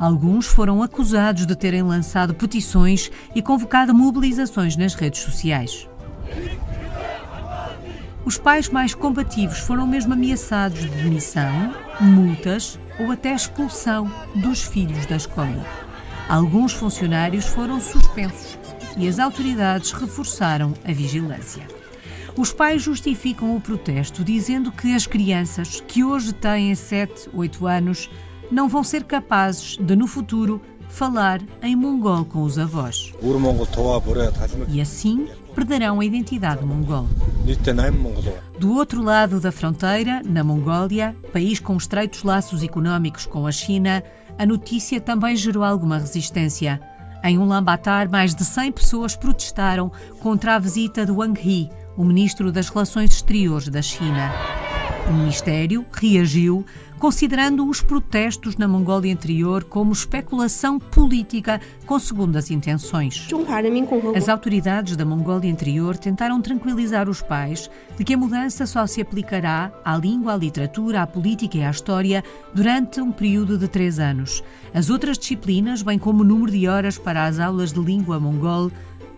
Alguns 0.00 0.46
foram 0.46 0.82
acusados 0.82 1.46
de 1.46 1.54
terem 1.54 1.82
lançado 1.82 2.34
petições 2.34 3.08
e 3.36 3.40
convocado 3.40 3.94
mobilizações 3.94 4.76
nas 4.76 4.94
redes 4.94 5.20
sociais. 5.20 5.88
Os 8.24 8.36
pais 8.36 8.68
mais 8.68 8.94
combativos 8.94 9.58
foram 9.58 9.86
mesmo 9.86 10.12
ameaçados 10.12 10.80
de 10.80 10.88
demissão, 10.88 11.72
multas 12.00 12.80
ou 12.98 13.10
até 13.10 13.34
expulsão 13.34 14.10
dos 14.34 14.62
filhos 14.62 15.06
da 15.06 15.16
escola. 15.16 15.64
Alguns 16.28 16.72
funcionários 16.72 17.46
foram 17.46 17.80
suspensos 17.80 18.58
e 18.96 19.08
as 19.08 19.18
autoridades 19.18 19.92
reforçaram 19.92 20.72
a 20.84 20.92
vigilância. 20.92 21.66
Os 22.36 22.52
pais 22.52 22.82
justificam 22.82 23.54
o 23.54 23.60
protesto 23.60 24.24
dizendo 24.24 24.72
que 24.72 24.94
as 24.94 25.06
crianças, 25.06 25.82
que 25.86 26.02
hoje 26.02 26.32
têm 26.32 26.74
7, 26.74 27.28
8 27.32 27.66
anos, 27.66 28.10
não 28.50 28.68
vão 28.68 28.82
ser 28.82 29.04
capazes 29.04 29.76
de, 29.76 29.94
no 29.94 30.06
futuro, 30.06 30.60
falar 30.88 31.42
em 31.62 31.74
mongol 31.74 32.24
com 32.24 32.42
os 32.42 32.58
avós. 32.58 33.12
E 34.68 34.80
assim 34.80 35.28
perderão 35.54 36.00
a 36.00 36.04
identidade 36.04 36.64
mongol. 36.64 37.06
Do 38.58 38.74
outro 38.74 39.02
lado 39.02 39.40
da 39.40 39.50
fronteira, 39.50 40.22
na 40.24 40.44
Mongólia, 40.44 41.16
país 41.32 41.58
com 41.58 41.76
estreitos 41.76 42.22
laços 42.22 42.62
económicos 42.62 43.26
com 43.26 43.46
a 43.46 43.52
China, 43.52 44.02
a 44.38 44.46
notícia 44.46 45.00
também 45.00 45.36
gerou 45.36 45.64
alguma 45.64 45.98
resistência. 45.98 46.80
Em 47.24 47.38
Ulaanbaatar, 47.38 48.10
mais 48.10 48.34
de 48.34 48.44
100 48.44 48.72
pessoas 48.72 49.16
protestaram 49.16 49.90
contra 50.20 50.56
a 50.56 50.58
visita 50.58 51.06
de 51.06 51.12
Wang 51.12 51.40
Yi, 51.40 51.70
o 51.96 52.04
ministro 52.04 52.50
das 52.50 52.68
Relações 52.68 53.12
Exteriores 53.12 53.68
da 53.68 53.82
China. 53.82 54.32
O 55.12 55.14
Ministério 55.14 55.84
reagiu 55.92 56.64
considerando 56.98 57.68
os 57.68 57.82
protestos 57.82 58.56
na 58.56 58.66
Mongólia 58.66 59.12
Interior 59.12 59.62
como 59.62 59.92
especulação 59.92 60.78
política 60.78 61.60
com 61.84 61.98
segundas 61.98 62.50
intenções. 62.50 63.28
As 64.16 64.30
autoridades 64.30 64.96
da 64.96 65.04
Mongólia 65.04 65.50
Interior 65.50 65.98
tentaram 65.98 66.40
tranquilizar 66.40 67.10
os 67.10 67.20
pais 67.20 67.70
de 67.94 68.04
que 68.04 68.14
a 68.14 68.16
mudança 68.16 68.64
só 68.64 68.86
se 68.86 69.02
aplicará 69.02 69.70
à 69.84 69.98
língua, 69.98 70.32
à 70.32 70.36
literatura, 70.36 71.02
à 71.02 71.06
política 71.06 71.58
e 71.58 71.62
à 71.62 71.70
história 71.70 72.24
durante 72.54 72.98
um 72.98 73.12
período 73.12 73.58
de 73.58 73.68
três 73.68 73.98
anos. 73.98 74.42
As 74.72 74.88
outras 74.88 75.18
disciplinas, 75.18 75.82
bem 75.82 75.98
como 75.98 76.22
o 76.22 76.26
número 76.26 76.50
de 76.50 76.66
horas 76.66 76.96
para 76.96 77.26
as 77.26 77.38
aulas 77.38 77.70
de 77.70 77.80
língua 77.80 78.18
mongol, 78.18 78.72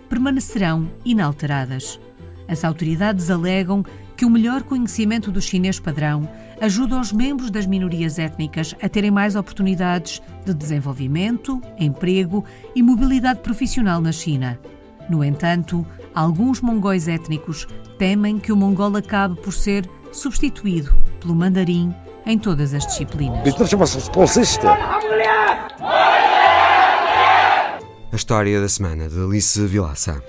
permanecerão 0.08 0.90
inalteradas. 1.04 2.00
As 2.48 2.64
autoridades 2.64 3.30
alegam 3.30 3.84
que 4.16 4.24
o 4.24 4.30
melhor 4.30 4.62
conhecimento 4.62 5.30
do 5.30 5.40
chinês 5.40 5.80
padrão 5.80 6.28
ajuda 6.60 7.00
os 7.00 7.12
membros 7.12 7.50
das 7.50 7.66
minorias 7.66 8.18
étnicas 8.18 8.74
a 8.80 8.88
terem 8.88 9.10
mais 9.10 9.36
oportunidades 9.36 10.22
de 10.44 10.54
desenvolvimento, 10.54 11.60
emprego 11.78 12.44
e 12.74 12.82
mobilidade 12.82 13.40
profissional 13.40 14.00
na 14.00 14.12
China. 14.12 14.58
No 15.08 15.22
entanto, 15.22 15.86
alguns 16.14 16.60
mongóis 16.60 17.08
étnicos 17.08 17.66
temem 17.98 18.38
que 18.38 18.52
o 18.52 18.56
mongol 18.56 18.96
acabe 18.96 19.36
por 19.40 19.52
ser 19.52 19.88
substituído 20.12 20.94
pelo 21.20 21.34
mandarim 21.34 21.94
em 22.26 22.38
todas 22.38 22.72
as 22.72 22.86
disciplinas. 22.86 23.40
A 28.12 28.16
história 28.16 28.60
da 28.60 28.68
semana 28.68 29.08
de 29.08 29.20
Alice 29.20 29.66
Vilaça. 29.66 30.22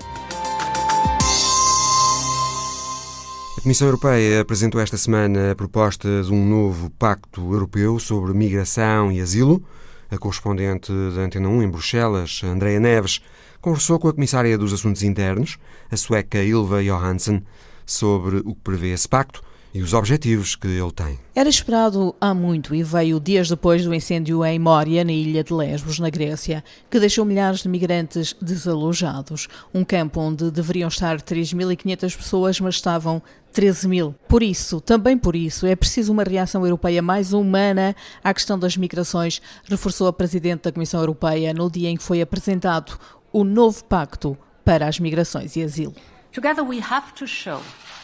Comissão 3.66 3.88
Europeia 3.88 4.42
apresentou 4.42 4.80
esta 4.80 4.96
semana 4.96 5.50
a 5.50 5.54
proposta 5.56 6.22
de 6.22 6.32
um 6.32 6.48
novo 6.48 6.88
pacto 6.88 7.52
europeu 7.52 7.98
sobre 7.98 8.32
migração 8.32 9.10
e 9.10 9.20
asilo. 9.20 9.60
A 10.08 10.16
correspondente 10.16 10.92
da 11.16 11.22
Antena 11.22 11.48
1 11.48 11.64
em 11.64 11.68
Bruxelas, 11.68 12.42
Andrea 12.44 12.78
Neves, 12.78 13.20
conversou 13.60 13.98
com 13.98 14.06
a 14.06 14.12
Comissária 14.12 14.56
dos 14.56 14.72
Assuntos 14.72 15.02
Internos, 15.02 15.58
a 15.90 15.96
sueca 15.96 16.40
Ilva 16.44 16.80
Johansson, 16.80 17.42
sobre 17.84 18.36
o 18.36 18.54
que 18.54 18.60
prevê 18.62 18.92
esse 18.92 19.08
pacto 19.08 19.42
e 19.76 19.82
os 19.82 19.92
objetivos 19.92 20.56
que 20.56 20.66
ele 20.66 20.90
tem. 20.90 21.18
Era 21.34 21.50
esperado 21.50 22.14
há 22.18 22.32
muito 22.32 22.74
e 22.74 22.82
veio 22.82 23.20
dias 23.20 23.50
depois 23.50 23.84
do 23.84 23.94
incêndio 23.94 24.42
em 24.42 24.58
Mória, 24.58 25.04
na 25.04 25.12
ilha 25.12 25.44
de 25.44 25.52
Lesbos, 25.52 25.98
na 25.98 26.08
Grécia, 26.08 26.64
que 26.90 26.98
deixou 26.98 27.26
milhares 27.26 27.60
de 27.60 27.68
migrantes 27.68 28.34
desalojados. 28.40 29.48
Um 29.74 29.84
campo 29.84 30.18
onde 30.18 30.50
deveriam 30.50 30.88
estar 30.88 31.20
3.500 31.20 32.16
pessoas, 32.16 32.58
mas 32.58 32.76
estavam 32.76 33.22
13 33.52 33.86
mil. 33.86 34.14
Por 34.26 34.42
isso, 34.42 34.80
também 34.80 35.18
por 35.18 35.36
isso, 35.36 35.66
é 35.66 35.76
preciso 35.76 36.10
uma 36.10 36.24
reação 36.24 36.64
europeia 36.64 37.02
mais 37.02 37.34
humana 37.34 37.94
à 38.24 38.32
questão 38.32 38.58
das 38.58 38.78
migrações, 38.78 39.42
reforçou 39.68 40.06
a 40.06 40.12
Presidente 40.12 40.62
da 40.62 40.72
Comissão 40.72 41.00
Europeia 41.00 41.52
no 41.52 41.70
dia 41.70 41.90
em 41.90 41.98
que 41.98 42.02
foi 42.02 42.22
apresentado 42.22 42.98
o 43.30 43.44
novo 43.44 43.84
Pacto 43.84 44.38
para 44.64 44.88
as 44.88 44.98
Migrações 44.98 45.54
e 45.54 45.62
Asilo. 45.62 45.94
Together 46.32 46.64
we 46.64 46.80
have 46.80 47.12
to 47.14 47.26
show 47.26 47.60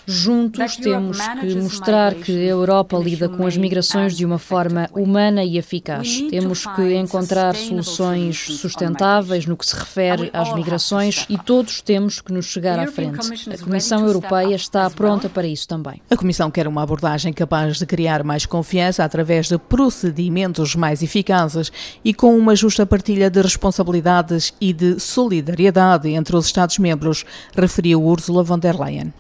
Juntos 0.07 0.77
temos 0.77 1.19
que 1.41 1.55
mostrar 1.55 2.15
que 2.15 2.33
a 2.33 2.51
Europa 2.51 2.97
lida 2.99 3.29
com 3.29 3.47
as 3.47 3.57
migrações 3.57 4.17
de 4.17 4.25
uma 4.25 4.39
forma 4.39 4.89
humana 4.93 5.45
e 5.45 5.57
eficaz. 5.57 6.23
Temos 6.29 6.67
que 6.67 6.95
encontrar 6.95 7.55
soluções 7.55 8.59
sustentáveis 8.59 9.47
no 9.47 9.57
que 9.57 9.65
se 9.65 9.77
refere 9.77 10.31
às 10.33 10.53
migrações 10.55 11.25
e 11.29 11.39
todos 11.39 11.81
temos 11.81 12.21
que 12.21 12.33
nos 12.33 12.47
chegar 12.47 12.79
à 12.79 12.87
frente. 12.87 13.51
A 13.53 13.59
Comissão 13.63 14.05
Europeia 14.07 14.55
está 14.55 14.91
pronta 14.91 15.29
para 15.29 15.47
isso 15.47 15.69
também. 15.69 16.03
A 16.11 16.17
Comissão 16.17 16.51
quer 16.51 16.67
uma 16.67 16.83
abordagem 16.83 17.33
capaz 17.33 17.79
de 17.79 17.87
criar 17.87 18.25
mais 18.25 18.45
confiança 18.45 19.05
através 19.05 19.49
de 19.49 19.59
procedimentos 19.59 20.75
mais 20.75 21.03
eficazes 21.03 21.71
e 22.05 22.13
com 22.13 22.37
uma 22.37 22.57
justa 22.57 22.85
partilha 22.85 23.31
de 23.31 23.41
responsabilidades 23.41 24.53
e 24.61 24.73
de 24.73 24.99
solidariedade 24.99 26.09
entre 26.11 26.37
os 26.37 26.47
Estados-membros, 26.47 27.25
referiu 27.57 28.03
Ursula 28.03 28.43
von 28.43 28.59
der 28.59 28.79
Leyen. 28.79 29.13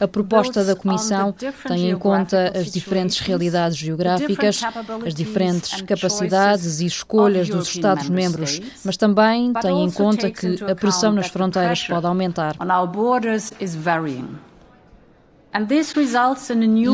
A 0.00 0.08
proposta 0.08 0.64
da 0.64 0.74
Comissão 0.74 1.32
tem 1.66 1.90
em 1.90 1.96
conta 1.98 2.52
as 2.54 2.70
diferentes 2.70 3.18
realidades 3.20 3.76
geográficas, 3.76 4.60
as 5.04 5.14
diferentes 5.14 5.80
capacidades 5.82 6.80
e 6.80 6.86
escolhas 6.86 7.48
dos 7.48 7.68
Estados-membros, 7.68 8.60
mas 8.84 8.96
também 8.96 9.52
tem 9.54 9.84
em 9.84 9.90
conta 9.90 10.30
que 10.30 10.62
a 10.64 10.74
pressão 10.74 11.12
nas 11.12 11.28
fronteiras 11.28 11.82
pode 11.84 12.06
aumentar. 12.06 12.54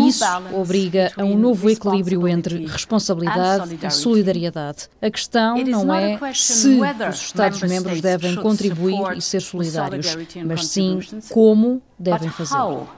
Isso 0.08 0.24
obriga 0.54 1.10
a 1.16 1.24
um 1.24 1.36
novo 1.38 1.68
equilíbrio 1.70 2.28
entre 2.28 2.66
responsabilidade 2.66 3.78
e 3.82 3.90
solidariedade. 3.90 4.88
A 5.00 5.10
questão 5.10 5.56
não 5.70 5.92
é 5.94 6.18
se 6.34 6.78
os 7.10 7.16
Estados-membros 7.22 8.00
devem 8.00 8.34
contribuir 8.36 9.16
e 9.16 9.20
ser 9.22 9.40
solidários, 9.40 10.16
mas 10.44 10.66
sim 10.66 11.00
como 11.30 11.82
devem 11.98 12.28
fazê-lo. 12.30 12.88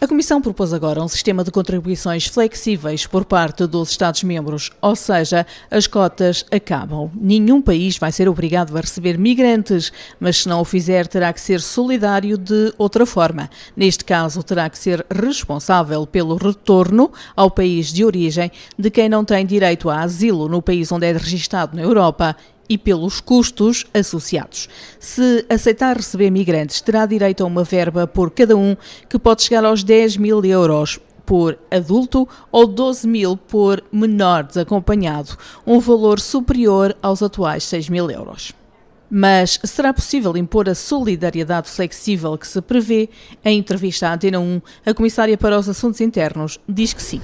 A 0.00 0.06
Comissão 0.06 0.40
propôs 0.40 0.72
agora 0.72 1.02
um 1.02 1.08
sistema 1.08 1.44
de 1.44 1.50
contribuições 1.50 2.26
flexíveis 2.26 3.06
por 3.06 3.24
parte 3.24 3.66
dos 3.66 3.90
Estados-membros, 3.90 4.70
ou 4.80 4.96
seja, 4.96 5.46
as 5.70 5.86
cotas 5.86 6.44
acabam. 6.50 7.10
Nenhum 7.14 7.62
país 7.62 7.96
vai 7.98 8.12
ser 8.12 8.28
obrigado 8.28 8.76
a 8.76 8.80
receber 8.80 9.18
migrantes, 9.18 9.92
mas 10.18 10.38
se 10.38 10.48
não 10.48 10.60
o 10.60 10.64
fizer, 10.64 11.06
terá 11.06 11.32
que 11.32 11.40
ser 11.40 11.60
solidário 11.60 12.36
de 12.36 12.72
outra 12.76 13.06
forma. 13.06 13.48
Neste 13.76 14.04
caso, 14.04 14.42
terá 14.42 14.68
que 14.68 14.78
ser 14.78 15.04
responsável 15.10 16.06
pelo 16.06 16.36
retorno 16.36 17.12
ao 17.36 17.50
país 17.50 17.92
de 17.92 18.04
origem 18.04 18.50
de 18.78 18.90
quem 18.90 19.08
não 19.08 19.24
tem 19.24 19.46
direito 19.46 19.88
a 19.88 20.00
asilo 20.00 20.48
no 20.48 20.62
país 20.62 20.90
onde 20.92 21.06
é 21.06 21.12
registado 21.12 21.76
na 21.76 21.82
Europa 21.82 22.36
e 22.70 22.78
pelos 22.78 23.20
custos 23.20 23.84
associados. 23.92 24.68
Se 25.00 25.44
aceitar 25.50 25.96
receber 25.96 26.30
migrantes, 26.30 26.80
terá 26.80 27.04
direito 27.04 27.42
a 27.42 27.46
uma 27.46 27.64
verba 27.64 28.06
por 28.06 28.30
cada 28.30 28.56
um 28.56 28.76
que 29.08 29.18
pode 29.18 29.42
chegar 29.42 29.64
aos 29.64 29.82
10 29.82 30.16
mil 30.18 30.44
euros 30.44 31.00
por 31.26 31.58
adulto 31.68 32.28
ou 32.50 32.66
12 32.66 33.08
mil 33.08 33.36
por 33.36 33.82
menor 33.92 34.44
desacompanhado, 34.44 35.36
um 35.66 35.80
valor 35.80 36.20
superior 36.20 36.96
aos 37.02 37.22
atuais 37.22 37.64
6 37.64 37.88
mil 37.88 38.08
euros. 38.08 38.52
Mas 39.10 39.58
será 39.64 39.92
possível 39.92 40.36
impor 40.36 40.68
a 40.68 40.74
solidariedade 40.74 41.68
flexível 41.68 42.38
que 42.38 42.46
se 42.46 42.60
prevê? 42.60 43.08
Em 43.44 43.58
entrevista 43.58 44.08
à 44.08 44.14
Antena 44.14 44.38
1, 44.38 44.62
a 44.86 44.94
Comissária 44.94 45.36
para 45.36 45.58
os 45.58 45.68
Assuntos 45.68 46.00
Internos 46.00 46.60
diz 46.68 46.92
que 46.92 47.02
sim. 47.02 47.20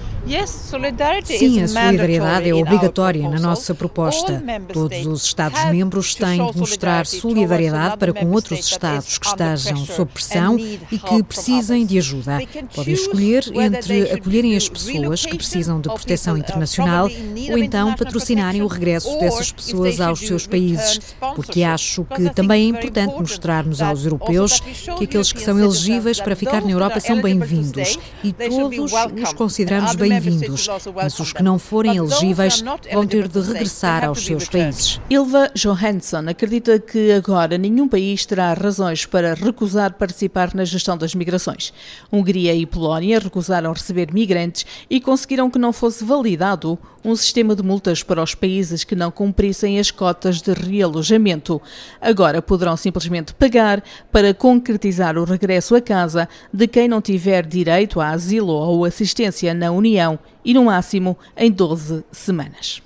Sim, 1.38 1.62
a 1.62 1.68
solidariedade 1.68 2.49
é 2.49 2.55
obrigatória 2.55 3.29
na 3.29 3.38
nossa 3.38 3.75
proposta. 3.75 4.42
Todos 4.72 5.07
os 5.07 5.25
Estados-membros 5.25 6.14
têm 6.14 6.51
de 6.51 6.59
mostrar 6.59 7.07
solidariedade 7.07 7.96
para 7.99 8.12
com 8.12 8.31
outros 8.33 8.66
Estados 8.66 9.18
que 9.18 9.27
estejam 9.27 9.77
sob 9.87 10.11
pressão 10.12 10.59
e 10.59 10.99
que 10.99 11.22
precisem 11.22 11.87
de 11.87 11.99
ajuda. 11.99 12.38
Podem 12.75 12.94
escolher 12.94 13.44
entre 13.55 14.11
acolherem 14.11 14.57
as 14.57 14.68
pessoas 14.68 15.25
que 15.25 15.37
precisam 15.37 15.81
de 15.81 15.88
proteção 15.88 16.37
internacional 16.37 17.09
ou 17.51 17.59
então 17.59 17.94
patrocinarem 17.94 18.62
o 18.62 18.66
regresso 18.66 19.18
dessas 19.20 19.53
pessoas 19.53 20.01
aos 20.01 20.20
seus 20.20 20.46
países, 20.46 21.14
porque 21.35 21.62
há 21.62 21.76
acho 21.77 22.05
que 22.05 22.31
também 22.31 22.65
é 22.65 22.69
importante 22.69 23.21
mostrarmos 23.21 23.83
aos 23.83 24.05
europeus 24.05 24.61
que 24.99 25.05
aqueles 25.05 25.31
que 25.31 25.43
são 25.43 25.59
elegíveis 25.59 26.19
para 26.19 26.35
ficar 26.35 26.62
na 26.62 26.71
Europa 26.71 26.99
são 27.01 27.21
bem-vindos 27.21 27.99
e 28.25 28.33
todos 28.33 28.93
os 29.23 29.33
consideramos 29.35 29.95
bem-vindos, 29.95 30.67
mas 30.95 31.21
os 31.21 31.35
que 31.35 31.43
não 31.43 31.59
forem 31.59 31.97
elegíveis 31.97 32.65
vão 32.91 33.07
ter 33.07 33.29
de 33.29 33.41
regressar 33.41 34.05
aos 34.05 34.25
seus 34.25 34.49
países. 34.49 34.99
Ilva 35.11 35.51
Johansson 35.55 36.25
acredita 36.29 36.79
que 36.79 37.12
agora 37.12 37.59
nenhum 37.59 37.87
país 37.87 38.25
terá 38.25 38.55
razões 38.55 39.05
para 39.05 39.35
recusar 39.35 39.93
participar 39.93 40.55
na 40.55 40.65
gestão 40.65 40.97
das 40.97 41.15
migrações. 41.15 41.75
Hungria 42.11 42.55
e 42.55 42.65
Polónia 42.65 43.19
recusaram 43.19 43.73
receber 43.73 44.12
migrantes 44.15 44.65
e 44.89 44.99
conseguiram 44.99 45.51
que 45.51 45.59
não 45.59 45.75
fosse 45.75 46.03
validado 46.05 46.79
um 47.07 47.14
sistema 47.14 47.55
de 47.55 47.62
multas 47.62 48.03
para 48.03 48.23
os 48.23 48.35
países 48.35 48.83
que 48.83 48.97
não 48.97 49.12
cumprissem 49.12 49.79
as 49.79 49.92
cotas 49.92 50.42
de 50.42 50.53
realojamento. 50.53 51.62
Agora 52.01 52.42
poderão 52.42 52.77
simplesmente 52.77 53.33
pagar 53.33 53.83
para 54.11 54.35
concretizar 54.35 55.16
o 55.16 55.25
regresso 55.25 55.77
a 55.77 55.81
casa 55.81 56.29
de 56.53 56.66
quem 56.66 56.88
não 56.88 57.01
tiver 57.01 57.47
direito 57.47 58.01
a 58.01 58.09
asilo 58.09 58.53
ou 58.53 58.85
assistência 58.85 59.55
na 59.55 59.71
União 59.71 60.19
e, 60.45 60.53
no 60.53 60.64
máximo, 60.64 61.16
em 61.37 61.51
12 61.51 62.05
semanas. 62.11 62.83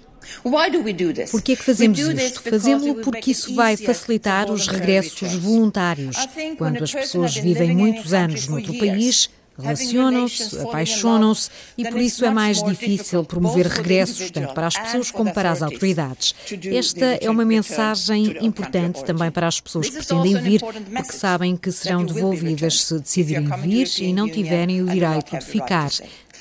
Por 1.31 1.43
que 1.43 1.53
é 1.53 1.57
que 1.57 1.63
fazemos 1.63 1.99
isto? 1.99 2.43
Fazemos-lo 2.43 2.97
porque 2.97 3.33
isso 3.33 3.55
vai 3.55 3.77
facilitar 3.77 4.51
os 4.51 4.69
regressos 4.69 5.35
voluntários. 5.35 6.17
Quando 6.57 6.85
as 6.85 6.93
pessoas 6.93 7.35
vivem 7.35 7.75
muitos 7.75 8.13
anos 8.13 8.47
noutro 8.47 8.79
país, 8.79 9.29
relacionam-se, 9.61 10.59
apaixonam-se 10.59 11.51
e 11.77 11.89
por 11.89 12.01
isso 12.01 12.25
é 12.25 12.31
mais 12.31 12.63
difícil 12.63 13.25
promover 13.25 13.67
regressos, 13.67 14.31
tanto 14.31 14.55
para 14.55 14.67
as 14.67 14.77
pessoas 14.77 15.11
como 15.11 15.33
para 15.33 15.51
as 15.51 15.63
autoridades. 15.63 16.35
Esta 16.73 17.19
é 17.21 17.31
uma 17.31 17.45
mensagem 17.45 18.37
importante 18.45 19.05
também 19.05 19.31
para 19.31 19.47
as 19.47 19.61
pessoas 19.61 19.89
que 19.89 19.97
pretendem 19.97 20.37
vir, 20.43 20.61
porque 20.61 21.13
sabem 21.13 21.57
que 21.57 21.71
serão 21.71 22.05
devolvidas 22.05 22.83
se 22.83 22.99
decidirem 22.99 23.49
vir 23.61 23.89
e 23.99 24.13
não 24.13 24.29
tiverem 24.29 24.83
o 24.83 24.87
direito 24.87 25.39
de 25.39 25.45
ficar. 25.45 25.91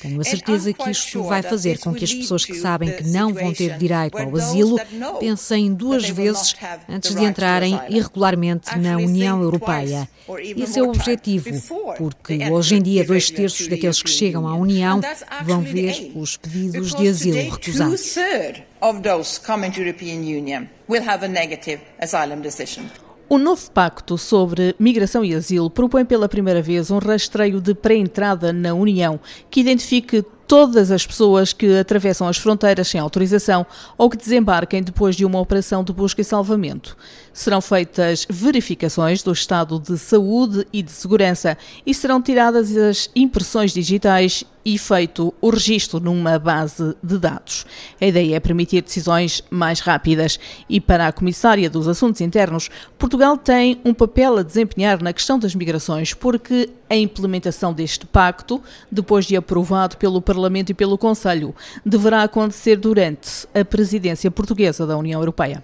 Tenho 0.01 0.21
a 0.21 0.23
certeza 0.23 0.71
que 0.73 0.89
isto 0.89 1.23
vai 1.23 1.41
fazer 1.41 1.77
com 1.79 1.93
que 1.93 2.03
as 2.05 2.13
pessoas 2.13 2.45
que 2.45 2.53
sabem 2.55 2.91
que 2.91 3.03
não 3.03 3.33
vão 3.33 3.53
ter 3.53 3.77
direito 3.77 4.17
ao 4.17 4.35
asilo 4.35 4.77
pensem 5.19 5.73
duas 5.73 6.09
vezes 6.09 6.55
antes 6.87 7.13
de 7.13 7.23
entrarem 7.23 7.79
irregularmente 7.89 8.77
na 8.77 8.97
União 8.97 9.41
Europeia. 9.41 10.07
Esse 10.57 10.79
é 10.79 10.83
o 10.83 10.89
objetivo, 10.89 11.49
porque 11.97 12.49
hoje 12.49 12.75
em 12.75 12.81
dia 12.81 13.03
dois 13.03 13.29
terços 13.29 13.67
daqueles 13.67 14.01
que 14.01 14.09
chegam 14.09 14.47
à 14.47 14.55
União 14.55 15.01
vão 15.43 15.61
ver 15.61 16.11
os 16.15 16.37
pedidos 16.37 16.93
de 16.93 17.07
asilo 17.07 17.51
recusados. 17.51 18.15
O 23.31 23.37
novo 23.37 23.69
pacto 23.69 24.17
sobre 24.17 24.75
migração 24.79 25.23
e 25.23 25.35
asilo 25.35 25.69
propõe 25.69 26.03
pela 26.03 26.27
primeira 26.27 26.63
vez 26.63 26.89
um 26.89 26.97
rastreio 26.97 27.61
de 27.61 27.75
pré-entrada 27.75 28.51
na 28.51 28.73
União 28.73 29.19
que 29.51 29.59
identifique 29.59 30.25
todas 30.49 30.89
as 30.89 31.05
pessoas 31.05 31.53
que 31.53 31.77
atravessam 31.77 32.27
as 32.27 32.35
fronteiras 32.35 32.87
sem 32.87 32.99
autorização 32.99 33.63
ou 33.95 34.09
que 34.09 34.17
desembarquem 34.17 34.81
depois 34.81 35.15
de 35.15 35.23
uma 35.23 35.39
operação 35.39 35.83
de 35.83 35.93
busca 35.93 36.21
e 36.21 36.23
salvamento. 36.23 36.97
Serão 37.31 37.61
feitas 37.61 38.25
verificações 38.27 39.21
do 39.21 39.31
estado 39.31 39.79
de 39.79 39.95
saúde 39.95 40.65
e 40.73 40.81
de 40.81 40.89
segurança 40.91 41.55
e 41.85 41.93
serão 41.93 42.19
tiradas 42.19 42.75
as 42.75 43.11
impressões 43.15 43.71
digitais 43.71 44.43
e 44.65 44.75
feito 44.79 45.31
o 45.39 45.51
registro 45.51 45.99
numa 45.99 46.39
base 46.39 46.95
de 47.01 47.19
dados. 47.19 47.63
A 48.01 48.07
ideia 48.07 48.35
é 48.35 48.39
permitir 48.39 48.81
decisões 48.81 49.43
mais 49.51 49.79
rápidas 49.79 50.39
e 50.67 50.81
para 50.81 51.07
a 51.07 51.11
Comissária 51.11 51.69
dos 51.69 51.87
Assuntos 51.87 52.21
Internos, 52.21 52.69
Portugal 52.97 53.37
tem 53.37 53.79
um 53.85 53.93
papel 53.93 54.37
a 54.37 54.43
desempenhar 54.43 55.01
na 55.01 55.13
questão 55.13 55.37
das 55.37 55.53
migrações, 55.53 56.15
porque 56.15 56.69
a 56.89 56.95
implementação 56.95 57.71
deste 57.71 58.05
pacto, 58.05 58.61
depois 58.91 59.25
de 59.25 59.35
aprovado 59.35 59.97
pelo 59.97 60.21
Parlamento 60.21 60.71
e 60.71 60.73
pelo 60.73 60.97
Conselho, 60.97 61.53
deverá 61.85 62.23
acontecer 62.23 62.75
durante 62.75 63.47
a 63.53 63.63
presidência 63.63 64.31
portuguesa 64.31 64.87
da 64.87 64.97
União 64.97 65.21
Europeia. 65.21 65.63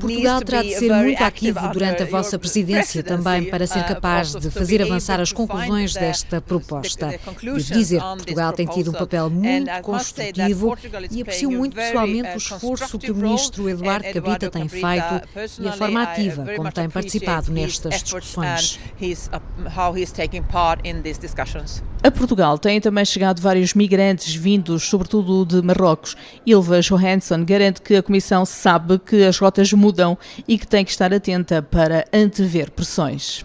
Portugal 0.00 0.40
terá 0.40 0.62
de 0.62 0.74
ser 0.74 0.90
muito 0.94 1.22
ativo 1.22 1.68
durante 1.68 2.02
a 2.02 2.06
vossa 2.06 2.38
presidência 2.38 3.02
também 3.02 3.44
para 3.50 3.66
ser 3.66 3.80
uh, 3.80 3.86
capaz 3.86 4.34
de 4.34 4.50
fazer 4.50 4.80
avançar 4.80 5.20
as 5.20 5.32
conclusões 5.32 5.92
desta 5.92 6.40
proposta. 6.40 7.20
Devo 7.42 7.60
dizer 7.60 8.00
que 8.00 8.06
Portugal 8.06 8.52
tem 8.54 8.66
tido 8.66 8.90
um 8.90 8.94
papel 8.94 9.28
muito 9.28 9.70
construtivo 9.82 10.74
e 11.10 11.20
aprecio 11.20 11.50
muito 11.50 11.76
pessoalmente 11.76 12.30
o 12.30 12.38
esforço 12.38 12.98
que 12.98 13.10
o 13.10 13.14
ministro 13.14 13.68
Eduardo 13.68 14.10
Cabita 14.10 14.50
tem 14.50 14.66
feito 14.66 15.28
e 15.60 15.68
a 15.68 15.72
forma 15.72 16.02
ativa 16.02 16.46
como 16.56 16.72
tem 16.72 16.88
participado 16.88 17.52
nestas 17.52 18.02
discussões. 18.02 18.80
A 22.04 22.10
Portugal 22.10 22.58
têm 22.58 22.80
também 22.80 23.04
chegado 23.04 23.40
vários 23.40 23.74
migrantes 23.74 24.34
vindos, 24.34 24.82
sobretudo 24.88 25.46
de 25.46 25.64
Marrocos. 25.64 26.16
Ilva 26.44 26.80
Johansson 26.80 27.44
garante 27.44 27.80
que 27.80 27.94
a 27.94 28.02
Comissão 28.02 28.21
sabe 28.44 28.98
que 28.98 29.24
as 29.24 29.38
rotas 29.38 29.72
mudam 29.72 30.16
e 30.48 30.58
que 30.58 30.66
tem 30.66 30.84
que 30.84 30.90
estar 30.90 31.12
atenta 31.12 31.62
para 31.62 32.04
antever 32.12 32.70
pressões. 32.70 33.44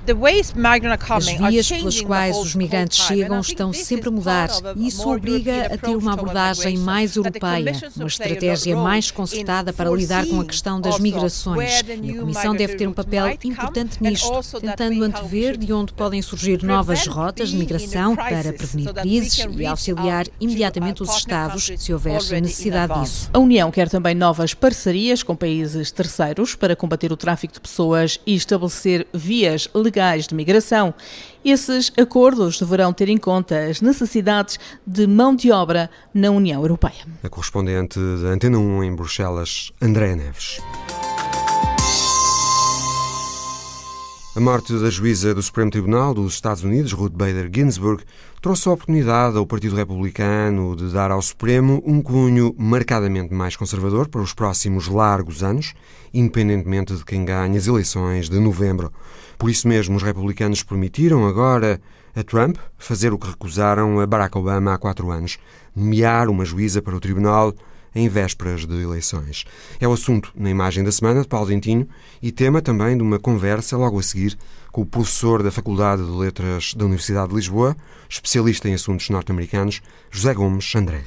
As 1.10 1.28
vias 1.28 1.70
pelas 1.70 2.02
quais 2.02 2.38
os 2.38 2.56
migrantes 2.56 3.00
chegam 3.00 3.40
estão 3.40 3.74
sempre 3.74 4.10
a 4.10 4.12
mudar 4.12 4.50
e 4.76 4.88
isso 4.88 5.10
obriga 5.10 5.74
a 5.74 5.78
ter 5.78 5.96
uma 5.96 6.14
abordagem 6.14 6.78
mais 6.78 7.16
europeia, 7.16 7.76
uma 7.96 8.08
estratégia 8.08 8.76
mais 8.76 9.12
concertada 9.12 9.74
para 9.74 9.90
lidar 9.92 10.26
com 10.26 10.42
a 10.42 10.46
questão 10.46 10.80
das 10.80 11.00
migrações. 11.00 11.84
E 12.02 12.12
a 12.12 12.20
Comissão 12.20 12.56
deve 12.56 12.76
ter 12.76 12.88
um 12.88 12.94
papel 12.94 13.38
importante 13.44 14.02
nisto, 14.02 14.32
tentando 14.60 15.04
antever 15.04 15.58
de 15.58 15.72
onde 15.74 15.94
podem 15.94 16.22
surgir 16.22 16.64
novas 16.64 17.06
rotas 17.08 17.50
de 17.50 17.58
migração 17.58 18.16
para 18.16 18.38
para 18.38 18.54
prevenir 18.54 18.94
crises 18.94 19.48
e 19.58 19.66
auxiliar 19.66 20.26
imediatamente 20.40 21.02
os 21.02 21.16
Estados 21.18 21.72
se 21.78 21.94
houver 21.94 22.22
necessidade 22.42 23.00
disso. 23.02 23.30
A 23.34 23.40
União 23.40 23.72
quer 23.72 23.90
também 23.90 24.16
novas 24.16 24.54
parcerias 24.68 25.24
com 25.24 25.34
países 25.34 25.92
terceiros 25.92 26.54
para 26.54 26.76
combater 26.76 27.10
o 27.10 27.16
tráfico 27.16 27.54
de 27.54 27.62
pessoas 27.62 28.20
e 28.26 28.36
estabelecer 28.36 29.08
vias 29.14 29.70
legais 29.74 30.28
de 30.28 30.36
migração. 30.36 30.94
Esses 31.46 31.90
acordos 31.98 32.60
deverão 32.60 32.92
ter 32.92 33.08
em 33.08 33.18
conta 33.18 33.66
as 33.70 33.80
necessidades 33.80 34.60
de 34.86 35.08
mão 35.08 35.34
de 35.34 35.54
obra 35.54 35.90
na 36.14 36.32
União 36.32 36.62
Europeia. 36.62 37.06
A 37.24 37.30
correspondente 37.30 37.98
da 38.22 38.28
Antena 38.28 38.60
1 38.60 38.84
em 38.84 38.94
Bruxelas, 38.94 39.72
André 39.82 40.18
Neves. 40.18 40.60
A 44.38 44.40
morte 44.40 44.72
da 44.78 44.92
juíza 44.92 45.34
do 45.34 45.42
Supremo 45.42 45.72
Tribunal 45.72 46.14
dos 46.14 46.36
Estados 46.36 46.64
Unidos, 46.64 46.94
Ruth 46.94 47.12
Bader 47.12 47.50
Ginsburg, 47.52 48.04
trouxe 48.40 48.70
a 48.70 48.72
oportunidade 48.72 49.36
ao 49.36 49.48
Partido 49.48 49.76
Republicano 49.76 50.76
de 50.76 50.94
dar 50.94 51.10
ao 51.10 51.20
Supremo 51.24 51.82
um 51.84 52.04
cunho 52.04 52.54
marcadamente 52.56 53.34
mais 53.34 53.56
conservador 53.56 54.08
para 54.08 54.22
os 54.22 54.36
próximos 54.36 54.88
largos 54.88 55.42
anos, 55.42 55.74
independentemente 56.14 56.96
de 56.96 57.04
quem 57.04 57.26
ganhe 57.26 57.58
as 57.58 57.66
eleições 57.66 58.30
de 58.30 58.40
novembro. 58.40 58.94
Por 59.40 59.50
isso 59.50 59.68
mesmo, 59.68 59.96
os 59.96 60.04
republicanos 60.04 60.62
permitiram 60.62 61.28
agora 61.28 61.82
a 62.16 62.22
Trump 62.22 62.58
fazer 62.78 63.12
o 63.14 63.18
que 63.18 63.30
recusaram 63.30 64.00
a 64.00 64.06
Barack 64.06 64.38
Obama 64.38 64.72
há 64.72 64.78
quatro 64.78 65.10
anos: 65.10 65.40
nomear 65.76 66.30
uma 66.30 66.46
juíza 66.46 66.80
para 66.80 66.96
o 66.96 67.00
tribunal 67.00 67.56
em 67.98 68.08
vésperas 68.08 68.66
de 68.66 68.82
eleições. 68.82 69.46
É 69.80 69.88
o 69.88 69.94
assunto 69.94 70.32
na 70.36 70.50
imagem 70.50 70.84
da 70.84 70.92
semana 70.92 71.22
de 71.22 71.28
Paulo 71.28 71.48
Dentinho 71.48 71.88
e 72.22 72.32
tema 72.32 72.62
também 72.62 72.96
de 72.96 73.04
uma 73.04 73.20
conversa 73.20 73.76
logo 73.76 74.00
a 74.00 74.04
seguir 74.04 74.38
com 74.72 74.82
o 74.82 74.86
professor 74.86 75.42
da 75.42 75.52
Faculdade 75.52 76.04
de 76.04 76.12
Letras 76.12 76.74
da 76.76 76.86
Universidade 76.86 77.30
de 77.30 77.36
Lisboa, 77.36 77.76
especialista 78.08 78.70
em 78.70 78.76
assuntos 78.76 79.10
norte-americanos, 79.10 79.82
José 80.12 80.34
Gomes 80.34 80.76
André. 80.76 81.04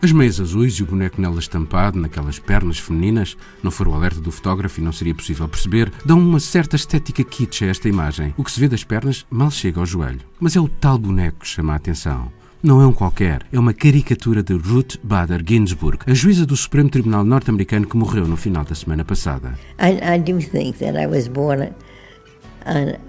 As 0.00 0.12
meias 0.12 0.40
azuis 0.40 0.74
e 0.74 0.84
o 0.84 0.86
boneco 0.86 1.20
nela 1.20 1.40
estampado, 1.40 1.98
naquelas 1.98 2.38
pernas 2.38 2.78
femininas, 2.78 3.36
não 3.60 3.70
for 3.72 3.88
o 3.88 3.94
alerta 3.94 4.20
do 4.20 4.30
fotógrafo 4.30 4.80
e 4.80 4.84
não 4.84 4.92
seria 4.92 5.12
possível 5.12 5.48
perceber, 5.48 5.92
dão 6.04 6.20
uma 6.20 6.38
certa 6.38 6.76
estética 6.76 7.24
kitsch 7.24 7.62
a 7.62 7.66
esta 7.66 7.88
imagem. 7.88 8.32
O 8.36 8.44
que 8.44 8.52
se 8.52 8.60
vê 8.60 8.68
das 8.68 8.84
pernas 8.84 9.26
mal 9.28 9.50
chega 9.50 9.80
ao 9.80 9.86
joelho. 9.86 10.20
Mas 10.38 10.54
é 10.54 10.60
o 10.60 10.68
tal 10.68 10.98
boneco 10.98 11.40
que 11.40 11.48
chama 11.48 11.72
a 11.72 11.76
atenção. 11.76 12.37
Não 12.60 12.82
é 12.82 12.86
um 12.86 12.92
qualquer, 12.92 13.42
é 13.52 13.58
uma 13.58 13.72
caricatura 13.72 14.42
de 14.42 14.52
Ruth 14.52 14.96
Bader 15.00 15.44
Ginsburg, 15.46 15.98
a 16.08 16.12
juíza 16.12 16.44
do 16.44 16.56
Supremo 16.56 16.90
Tribunal 16.90 17.22
norte-americano 17.22 17.86
que 17.86 17.96
morreu 17.96 18.26
no 18.26 18.36
final 18.36 18.64
da 18.64 18.74
semana 18.74 19.04
passada. 19.04 19.56
I, 19.78 20.16
I 20.16 20.18
do 20.18 20.40
think 20.40 20.76
that 20.78 20.98
I 20.98 21.06
was 21.06 21.28
born 21.28 21.72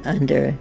under 0.06 0.54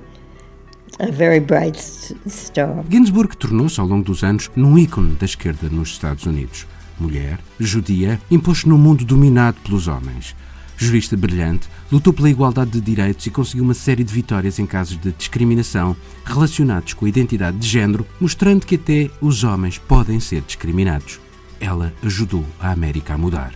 a 1.01 1.11
very 1.13 1.39
bright 1.39 1.79
star. 2.27 2.83
Ginsburg 2.89 3.37
tornou-se 3.37 3.79
ao 3.79 3.87
longo 3.87 4.05
dos 4.05 4.25
anos 4.25 4.51
num 4.57 4.79
ícone 4.79 5.17
da 5.17 5.27
esquerda 5.27 5.69
nos 5.69 5.91
Estados 5.91 6.25
Unidos. 6.25 6.67
Mulher, 6.99 7.39
judia, 7.61 8.19
impôs-se 8.31 8.67
num 8.67 8.79
mundo 8.79 9.05
dominado 9.05 9.59
pelos 9.61 9.87
homens. 9.87 10.35
Jurista 10.81 11.17
brilhante, 11.17 11.69
lutou 11.91 12.13
pela 12.13 12.31
igualdade 12.31 12.71
de 12.71 12.81
direitos 12.81 13.27
e 13.27 13.31
conseguiu 13.31 13.65
uma 13.65 13.75
série 13.75 14.05
de 14.05 14.15
vitórias 14.15 14.61
em 14.61 14.65
casos 14.65 14.97
de 14.97 15.11
discriminação 15.11 15.97
relacionados 16.25 16.95
com 16.95 17.05
a 17.05 17.09
identidade 17.09 17.59
de 17.59 17.67
género, 17.67 18.07
mostrando 18.21 18.65
que 18.65 18.77
até 18.77 19.11
os 19.21 19.43
homens 19.43 19.77
podem 19.77 20.21
ser 20.21 20.41
discriminados. 20.43 21.19
Ela 21.59 21.93
ajudou 22.05 22.45
a 22.61 22.71
América 22.71 23.15
a 23.15 23.19
mudar. 23.19 23.53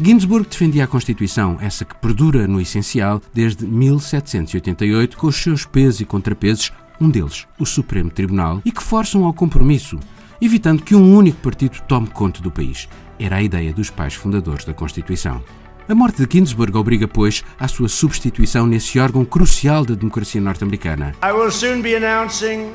Ginsburg 0.00 0.48
defendia 0.48 0.84
a 0.84 0.88
Constituição, 0.88 1.58
essa 1.60 1.84
que 1.84 1.94
perdura 1.94 2.48
no 2.48 2.58
essencial 2.58 3.20
desde 3.32 3.66
1788, 3.66 5.18
com 5.18 5.26
os 5.26 5.36
seus 5.36 5.66
pesos 5.66 6.00
e 6.00 6.06
contrapesos, 6.06 6.72
um 6.98 7.10
deles, 7.10 7.46
o 7.58 7.66
Supremo 7.66 8.10
Tribunal, 8.10 8.62
e 8.64 8.72
que 8.72 8.82
forçam 8.82 9.24
ao 9.24 9.34
compromisso, 9.34 10.00
evitando 10.40 10.82
que 10.82 10.94
um 10.94 11.14
único 11.14 11.38
partido 11.42 11.80
tome 11.86 12.08
conta 12.08 12.40
do 12.40 12.50
país. 12.50 12.88
Era 13.18 13.36
a 13.36 13.42
ideia 13.42 13.74
dos 13.74 13.90
pais 13.90 14.14
fundadores 14.14 14.64
da 14.64 14.72
Constituição. 14.72 15.44
A 15.86 15.94
morte 15.94 16.24
de 16.24 16.38
Ginsburg 16.38 16.74
obriga, 16.78 17.06
pois, 17.06 17.44
à 17.60 17.68
sua 17.68 17.90
substituição 17.90 18.66
nesse 18.66 18.98
órgão 18.98 19.22
crucial 19.22 19.84
da 19.84 19.94
democracia 19.94 20.40
norte-americana. 20.40 21.14
I 21.22 21.30
will 21.30 21.50
soon 21.50 21.82
be 21.82 21.94
announcing 21.94 22.70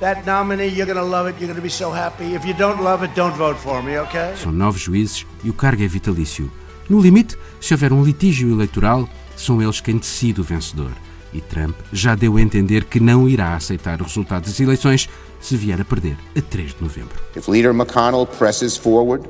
that 0.00 0.26
nominee. 0.26 0.68
You're 0.68 0.84
going 0.84 1.02
to 1.02 1.10
love 1.10 1.30
it. 1.30 1.42
You're 1.42 1.50
going 1.50 1.56
to 1.56 1.62
be 1.62 1.70
so 1.70 1.90
happy. 1.90 2.34
If 2.34 2.44
you 2.44 2.52
don't 2.52 2.82
love 2.82 3.02
it, 3.06 3.14
don't 3.14 3.34
vote 3.38 3.58
for 3.58 3.82
me, 3.82 3.98
okay? 4.00 4.36
São 4.36 4.52
nove 4.52 4.78
juízes 4.78 5.24
e 5.42 5.48
o 5.48 5.54
cargo 5.54 5.82
é 5.82 5.88
vitalício. 5.88 6.52
No 6.90 7.00
limite, 7.00 7.38
se 7.58 7.72
houver 7.72 7.90
um 7.90 8.04
litígio 8.04 8.52
eleitoral, 8.52 9.08
são 9.34 9.62
eles 9.62 9.80
quem 9.80 9.96
decide 9.96 10.42
o 10.42 10.44
vencedor. 10.44 10.92
E 11.32 11.40
Trump 11.40 11.74
já 11.90 12.14
deu 12.14 12.36
a 12.36 12.42
entender 12.42 12.84
que 12.84 13.00
não 13.00 13.26
irá 13.26 13.54
aceitar 13.54 14.02
o 14.02 14.04
resultado 14.04 14.44
das 14.44 14.60
eleições 14.60 15.08
se 15.40 15.56
vier 15.56 15.80
a 15.80 15.84
perder 15.86 16.18
a 16.36 16.42
3 16.42 16.74
de 16.74 16.82
novembro. 16.82 17.18
If 17.34 17.48
Leader 17.48 17.72
McConnell 17.72 18.26
presses 18.26 18.76
forward, 18.76 19.26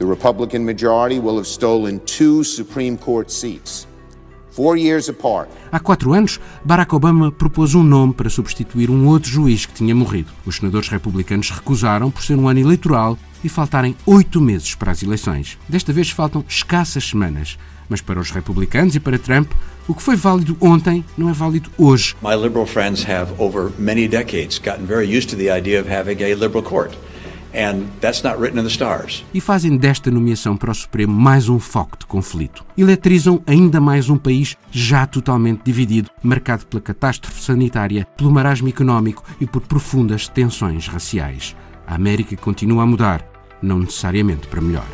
the 0.00 0.06
Republican 0.06 0.64
majority 0.64 1.20
will 1.20 1.36
have 1.36 1.46
stolen 1.46 2.00
two 2.00 2.42
Supreme 2.42 2.96
Court 2.96 3.30
seats. 3.30 3.86
Há 5.70 5.78
quatro 5.78 6.12
anos, 6.12 6.40
Barack 6.64 6.92
Obama 6.92 7.30
propôs 7.30 7.74
um 7.74 7.84
nome 7.84 8.12
para 8.12 8.28
substituir 8.28 8.90
um 8.90 9.06
outro 9.06 9.30
juiz 9.30 9.64
que 9.64 9.72
tinha 9.72 9.94
morrido. 9.94 10.32
Os 10.44 10.56
senadores 10.56 10.88
republicanos 10.88 11.50
recusaram 11.50 12.10
por 12.10 12.22
ser 12.22 12.36
um 12.36 12.48
ano 12.48 12.58
eleitoral 12.58 13.16
e 13.44 13.48
faltarem 13.48 13.96
oito 14.04 14.40
meses 14.40 14.74
para 14.74 14.90
as 14.90 15.02
eleições. 15.02 15.56
Desta 15.68 15.92
vez 15.92 16.10
faltam 16.10 16.44
escassas 16.48 17.04
semanas. 17.04 17.56
Mas 17.88 18.00
para 18.00 18.20
os 18.20 18.30
republicanos 18.30 18.94
e 18.96 19.00
para 19.00 19.18
Trump, 19.18 19.50
o 19.88 19.94
que 19.94 20.02
foi 20.02 20.16
válido 20.16 20.56
ontem 20.60 21.04
não 21.16 21.30
é 21.30 21.32
válido 21.32 21.70
hoje. 21.78 22.14
My 22.20 22.34
liberal 22.34 22.66
friends 22.66 23.06
have 23.08 23.32
over 23.38 23.70
many 23.78 24.08
decades 24.08 24.58
gotten 24.58 24.84
very 24.84 25.06
used 25.06 25.30
to 25.30 25.36
the 25.36 25.50
idea 25.56 25.80
of 25.80 25.90
having 25.90 26.22
a 26.22 26.34
liberal 26.34 26.62
court. 26.62 26.92
And 27.52 27.86
that's 28.00 28.22
not 28.22 28.40
written 28.40 28.60
in 28.60 28.62
the 28.62 28.70
stars. 28.70 29.24
E 29.34 29.40
fazem 29.40 29.76
desta 29.76 30.10
nomeação 30.10 30.56
para 30.56 30.70
o 30.70 30.74
Supremo 30.74 31.12
mais 31.12 31.48
um 31.48 31.58
foco 31.58 31.98
de 31.98 32.06
conflito. 32.06 32.64
Eletrizam 32.78 33.42
ainda 33.46 33.80
mais 33.80 34.08
um 34.08 34.16
país 34.16 34.56
já 34.70 35.06
totalmente 35.06 35.62
dividido, 35.64 36.10
marcado 36.22 36.66
pela 36.66 36.80
catástrofe 36.80 37.42
sanitária, 37.42 38.06
pelo 38.16 38.30
marasmo 38.30 38.68
económico 38.68 39.24
e 39.40 39.46
por 39.46 39.62
profundas 39.62 40.28
tensões 40.28 40.86
raciais. 40.86 41.56
A 41.86 41.96
América 41.96 42.36
continua 42.36 42.84
a 42.84 42.86
mudar, 42.86 43.26
não 43.60 43.80
necessariamente 43.80 44.46
para 44.46 44.60
melhor. 44.60 44.86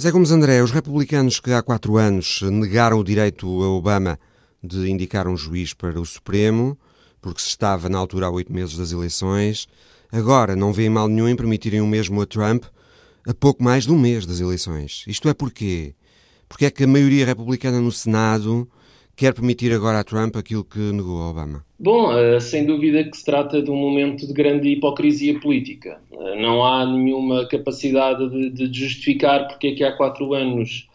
Zé 0.00 0.12
Gomes 0.12 0.30
André, 0.30 0.62
os 0.62 0.70
republicanos 0.70 1.40
que 1.40 1.50
há 1.50 1.60
quatro 1.60 1.96
anos 1.96 2.40
negaram 2.42 3.00
o 3.00 3.04
direito 3.04 3.46
a 3.64 3.68
Obama 3.68 4.16
de 4.62 4.90
indicar 4.90 5.26
um 5.28 5.36
juiz 5.36 5.72
para 5.72 6.00
o 6.00 6.06
Supremo, 6.06 6.78
porque 7.20 7.40
se 7.40 7.48
estava 7.48 7.88
na 7.88 7.98
altura 7.98 8.26
há 8.26 8.30
oito 8.30 8.52
meses 8.52 8.76
das 8.76 8.92
eleições, 8.92 9.66
agora 10.10 10.56
não 10.56 10.72
veem 10.72 10.90
mal 10.90 11.08
nenhum 11.08 11.28
em 11.28 11.36
permitirem 11.36 11.80
o 11.80 11.86
mesmo 11.86 12.20
a 12.20 12.26
Trump 12.26 12.64
a 13.26 13.34
pouco 13.34 13.62
mais 13.62 13.84
de 13.84 13.92
um 13.92 13.98
mês 13.98 14.24
das 14.24 14.40
eleições. 14.40 15.04
Isto 15.06 15.28
é 15.28 15.34
porquê? 15.34 15.94
Porque 16.48 16.64
é 16.64 16.70
que 16.70 16.84
a 16.84 16.86
maioria 16.86 17.26
republicana 17.26 17.80
no 17.80 17.92
Senado 17.92 18.66
quer 19.14 19.34
permitir 19.34 19.72
agora 19.72 19.98
a 19.98 20.04
Trump 20.04 20.36
aquilo 20.36 20.64
que 20.64 20.78
negou 20.78 21.20
a 21.20 21.30
Obama? 21.30 21.64
Bom, 21.78 22.16
eh, 22.16 22.40
sem 22.40 22.64
dúvida 22.64 23.02
que 23.04 23.16
se 23.16 23.24
trata 23.24 23.60
de 23.60 23.70
um 23.70 23.76
momento 23.76 24.26
de 24.26 24.32
grande 24.32 24.68
hipocrisia 24.68 25.38
política. 25.40 26.00
Eh, 26.10 26.40
não 26.40 26.64
há 26.64 26.86
nenhuma 26.86 27.46
capacidade 27.48 28.50
de, 28.50 28.72
justificar 28.72 29.48
porque 29.48 29.68
é 29.68 29.74
que 29.74 29.84
há 29.84 29.96
quatro 29.96 30.32
anos, 30.34 30.88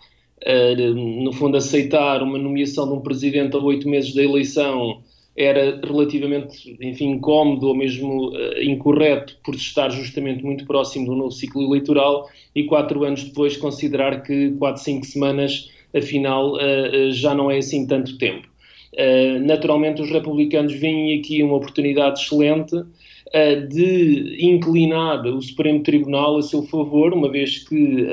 no 1.24 1.32
fundo, 1.34 1.58
aceitar 1.58 2.22
uma 2.22 2.38
nomeação 2.38 2.88
de 2.88 2.94
um 2.94 3.02
presidente 3.02 3.56
a 3.56 3.60
oito 3.60 3.88
meses 3.88 4.14
da 4.14 4.24
eleição 4.24 5.02
era 5.36 5.80
relativamente, 5.84 6.78
enfim, 6.82 7.12
incómodo 7.12 7.68
ou 7.68 7.76
mesmo 7.76 8.32
incorreto 8.62 9.38
por 9.44 9.56
estar 9.56 9.90
justamente 9.90 10.44
muito 10.44 10.66
próximo 10.66 11.08
do 11.08 11.16
novo 11.16 11.32
ciclo 11.32 11.64
eleitoral 11.64 12.30
e 12.56 12.66
quatro 12.66 13.04
anos 13.04 13.24
depois 13.24 13.58
considerar 13.58 14.22
que 14.22 14.52
quatro, 14.60 14.84
cinco 14.84 15.06
semanas 15.06 15.72
afinal 15.96 16.56
uh, 16.56 17.12
já 17.12 17.34
não 17.36 17.50
é 17.50 17.58
assim 17.58 17.86
tanto 17.86 18.18
tempo. 18.18 18.48
Uh, 18.94 19.40
naturalmente, 19.46 20.02
os 20.02 20.10
republicanos 20.10 20.74
veem 20.74 21.20
aqui 21.20 21.42
uma 21.42 21.56
oportunidade 21.56 22.22
excelente 22.22 22.76
uh, 22.76 23.68
de 23.70 24.38
inclinar 24.40 25.26
o 25.26 25.42
Supremo 25.42 25.82
Tribunal 25.82 26.38
a 26.38 26.42
seu 26.42 26.64
favor, 26.64 27.14
uma 27.14 27.30
vez 27.30 27.68
que 27.68 28.08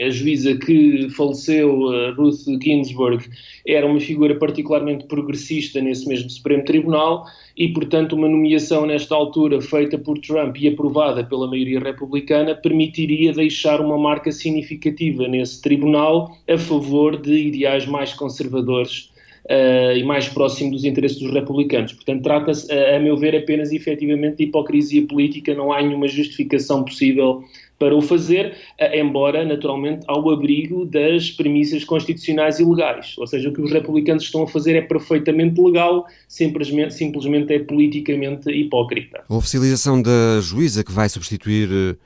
a 0.00 0.10
juíza 0.10 0.56
que 0.56 1.08
faleceu, 1.10 2.14
Ruth 2.16 2.46
Ginsburg, 2.62 3.28
era 3.66 3.86
uma 3.86 4.00
figura 4.00 4.34
particularmente 4.34 5.04
progressista 5.04 5.80
nesse 5.80 6.08
mesmo 6.08 6.30
Supremo 6.30 6.64
Tribunal 6.64 7.26
e, 7.56 7.68
portanto, 7.68 8.14
uma 8.14 8.28
nomeação 8.28 8.86
nesta 8.86 9.14
altura 9.14 9.60
feita 9.60 9.98
por 9.98 10.18
Trump 10.18 10.56
e 10.58 10.68
aprovada 10.68 11.22
pela 11.22 11.46
maioria 11.46 11.80
republicana 11.80 12.54
permitiria 12.54 13.32
deixar 13.32 13.80
uma 13.80 13.98
marca 13.98 14.32
significativa 14.32 15.28
nesse 15.28 15.60
tribunal 15.60 16.36
a 16.48 16.56
favor 16.56 17.20
de 17.20 17.48
ideais 17.48 17.86
mais 17.86 18.14
conservadores 18.14 19.10
Uh, 19.46 19.96
e 19.96 20.04
mais 20.04 20.28
próximo 20.28 20.70
dos 20.70 20.84
interesses 20.84 21.18
dos 21.18 21.32
republicanos. 21.32 21.94
Portanto, 21.94 22.22
trata-se, 22.22 22.70
a, 22.70 22.96
a 22.96 23.00
meu 23.00 23.16
ver, 23.16 23.34
apenas 23.34 23.72
efetivamente 23.72 24.36
de 24.36 24.44
hipocrisia 24.44 25.04
política, 25.06 25.54
não 25.54 25.72
há 25.72 25.82
nenhuma 25.82 26.06
justificação 26.06 26.84
possível 26.84 27.42
para 27.80 27.96
o 27.96 28.02
fazer, 28.02 28.54
embora 28.92 29.42
naturalmente 29.42 30.04
ao 30.06 30.30
abrigo 30.30 30.84
das 30.84 31.30
premissas 31.30 31.82
constitucionais 31.82 32.60
e 32.60 32.64
legais. 32.64 33.16
Ou 33.16 33.26
seja, 33.26 33.48
o 33.48 33.52
que 33.54 33.62
os 33.62 33.72
republicanos 33.72 34.24
estão 34.24 34.42
a 34.42 34.46
fazer 34.46 34.76
é 34.76 34.82
perfeitamente 34.82 35.58
legal, 35.58 36.06
simplesmente, 36.28 36.92
simplesmente 36.92 37.54
é 37.54 37.58
politicamente 37.58 38.50
hipócrita. 38.50 39.24
A 39.26 39.34
oficialização 39.34 40.02
da 40.02 40.40
juíza 40.42 40.84
que 40.84 40.92
vai 40.92 41.08
substituir 41.08 41.70
eh, 41.72 41.96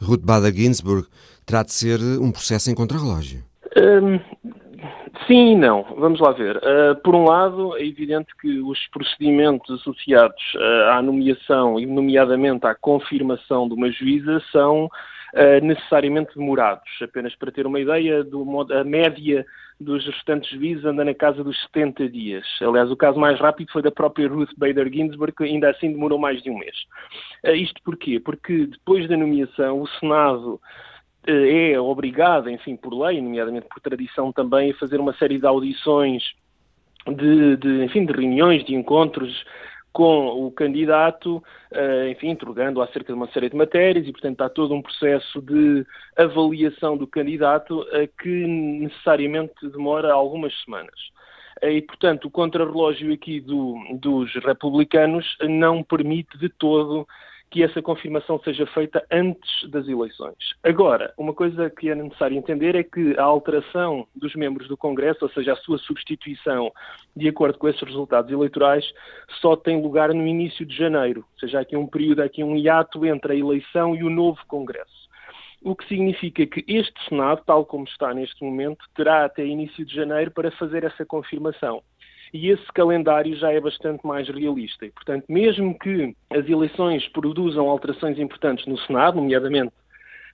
Ruth 0.00 0.22
Bader 0.24 0.54
Ginsburg 0.54 1.08
terá 1.44 1.64
de 1.64 1.72
ser 1.72 1.98
um 2.20 2.30
processo 2.30 2.70
em 2.70 2.74
contrarrelógio. 2.74 3.42
Hum, 3.76 4.20
sim 5.26 5.52
e 5.52 5.56
não. 5.56 5.84
Vamos 5.98 6.20
lá 6.20 6.30
ver. 6.30 6.58
Uh, 6.58 6.94
por 7.02 7.14
um 7.16 7.24
lado, 7.24 7.76
é 7.76 7.84
evidente 7.84 8.28
que 8.40 8.60
os 8.60 8.78
procedimentos 8.92 9.68
associados 9.80 10.42
uh, 10.54 10.90
à 10.92 11.02
nomeação 11.02 11.80
e, 11.80 11.86
nomeadamente, 11.86 12.66
à 12.66 12.74
confirmação 12.76 13.66
de 13.66 13.74
uma 13.74 13.90
juíza 13.90 14.40
são 14.52 14.88
uh, 15.34 15.64
necessariamente 15.64 16.34
demorados. 16.34 16.88
Apenas 17.02 17.34
para 17.36 17.52
ter 17.52 17.66
uma 17.66 17.80
ideia, 17.80 18.24
do, 18.24 18.44
a 18.72 18.84
média 18.84 19.44
dos 19.80 20.06
restantes 20.06 20.50
juízes 20.50 20.84
anda 20.84 21.04
na 21.04 21.14
casa 21.14 21.42
dos 21.42 21.60
70 21.64 22.08
dias. 22.08 22.46
Aliás, 22.62 22.90
o 22.90 22.96
caso 22.96 23.18
mais 23.18 23.38
rápido 23.38 23.72
foi 23.72 23.82
da 23.82 23.90
própria 23.90 24.28
Ruth 24.28 24.52
Bader 24.56 24.88
Ginsburg, 24.90 25.34
que 25.36 25.44
ainda 25.44 25.70
assim 25.70 25.92
demorou 25.92 26.18
mais 26.18 26.42
de 26.42 26.50
um 26.50 26.58
mês. 26.58 26.76
Uh, 27.44 27.50
isto 27.50 27.80
porquê? 27.84 28.20
Porque 28.20 28.66
depois 28.66 29.08
da 29.08 29.16
nomeação, 29.16 29.80
o 29.80 29.88
Senado 29.88 30.60
eh, 31.26 31.72
é 31.72 31.80
obrigado, 31.80 32.50
enfim, 32.50 32.76
por 32.76 32.94
lei, 32.94 33.20
nomeadamente 33.20 33.66
por 33.68 33.80
tradição 33.80 34.32
também, 34.32 34.70
a 34.70 34.74
fazer 34.74 35.00
uma 35.00 35.14
série 35.14 35.38
de 35.38 35.46
audições, 35.46 36.22
de, 37.06 37.56
de 37.56 37.84
enfim, 37.84 38.04
de 38.04 38.12
reuniões, 38.12 38.64
de 38.64 38.74
encontros 38.74 39.44
com 39.94 40.44
o 40.44 40.50
candidato, 40.50 41.42
eh, 41.70 42.10
enfim, 42.10 42.30
interrogando 42.30 42.82
acerca 42.82 43.12
de 43.12 43.16
uma 43.16 43.28
série 43.28 43.48
de 43.48 43.56
matérias 43.56 44.06
e, 44.06 44.12
portanto, 44.12 44.32
está 44.32 44.48
todo 44.50 44.74
um 44.74 44.82
processo 44.82 45.40
de 45.40 45.86
avaliação 46.16 46.96
do 46.96 47.06
candidato 47.06 47.86
que 48.20 48.28
necessariamente 48.28 49.54
demora 49.70 50.12
algumas 50.12 50.52
semanas. 50.64 51.14
Eh, 51.62 51.74
e, 51.74 51.82
portanto, 51.82 52.26
o 52.26 52.30
contrarrelógio 52.30 53.12
aqui 53.12 53.40
do, 53.40 53.76
dos 53.94 54.34
republicanos 54.44 55.36
não 55.42 55.82
permite 55.82 56.36
de 56.38 56.48
todo 56.48 57.06
que 57.54 57.62
essa 57.62 57.80
confirmação 57.80 58.40
seja 58.40 58.66
feita 58.66 59.06
antes 59.12 59.70
das 59.70 59.86
eleições. 59.86 60.34
Agora, 60.60 61.14
uma 61.16 61.32
coisa 61.32 61.70
que 61.70 61.88
é 61.88 61.94
necessário 61.94 62.36
entender 62.36 62.74
é 62.74 62.82
que 62.82 63.16
a 63.16 63.22
alteração 63.22 64.08
dos 64.12 64.34
membros 64.34 64.66
do 64.66 64.76
Congresso, 64.76 65.24
ou 65.24 65.30
seja, 65.30 65.52
a 65.52 65.56
sua 65.58 65.78
substituição 65.78 66.72
de 67.14 67.28
acordo 67.28 67.56
com 67.56 67.68
esses 67.68 67.80
resultados 67.80 68.32
eleitorais, 68.32 68.84
só 69.40 69.54
tem 69.54 69.80
lugar 69.80 70.12
no 70.12 70.26
início 70.26 70.66
de 70.66 70.76
janeiro, 70.76 71.24
ou 71.32 71.38
seja, 71.38 71.58
há 71.58 71.60
aqui 71.60 71.76
um 71.76 71.86
período, 71.86 72.22
há 72.22 72.24
aqui 72.24 72.42
um 72.42 72.56
hiato 72.56 73.06
entre 73.06 73.34
a 73.34 73.36
eleição 73.36 73.94
e 73.94 74.02
o 74.02 74.10
novo 74.10 74.40
Congresso. 74.48 75.04
O 75.62 75.76
que 75.76 75.86
significa 75.86 76.44
que 76.44 76.64
este 76.66 77.08
Senado, 77.08 77.44
tal 77.46 77.64
como 77.64 77.84
está 77.84 78.12
neste 78.12 78.42
momento, 78.42 78.84
terá 78.96 79.26
até 79.26 79.46
início 79.46 79.86
de 79.86 79.94
janeiro 79.94 80.32
para 80.32 80.50
fazer 80.50 80.82
essa 80.82 81.06
confirmação 81.06 81.84
e 82.34 82.50
esse 82.50 82.66
calendário 82.74 83.36
já 83.36 83.52
é 83.52 83.60
bastante 83.60 84.04
mais 84.04 84.28
realista. 84.28 84.84
E, 84.84 84.90
portanto, 84.90 85.24
mesmo 85.28 85.78
que 85.78 86.16
as 86.28 86.44
eleições 86.48 87.06
produzam 87.10 87.70
alterações 87.70 88.18
importantes 88.18 88.66
no 88.66 88.76
Senado, 88.80 89.16
nomeadamente 89.16 89.72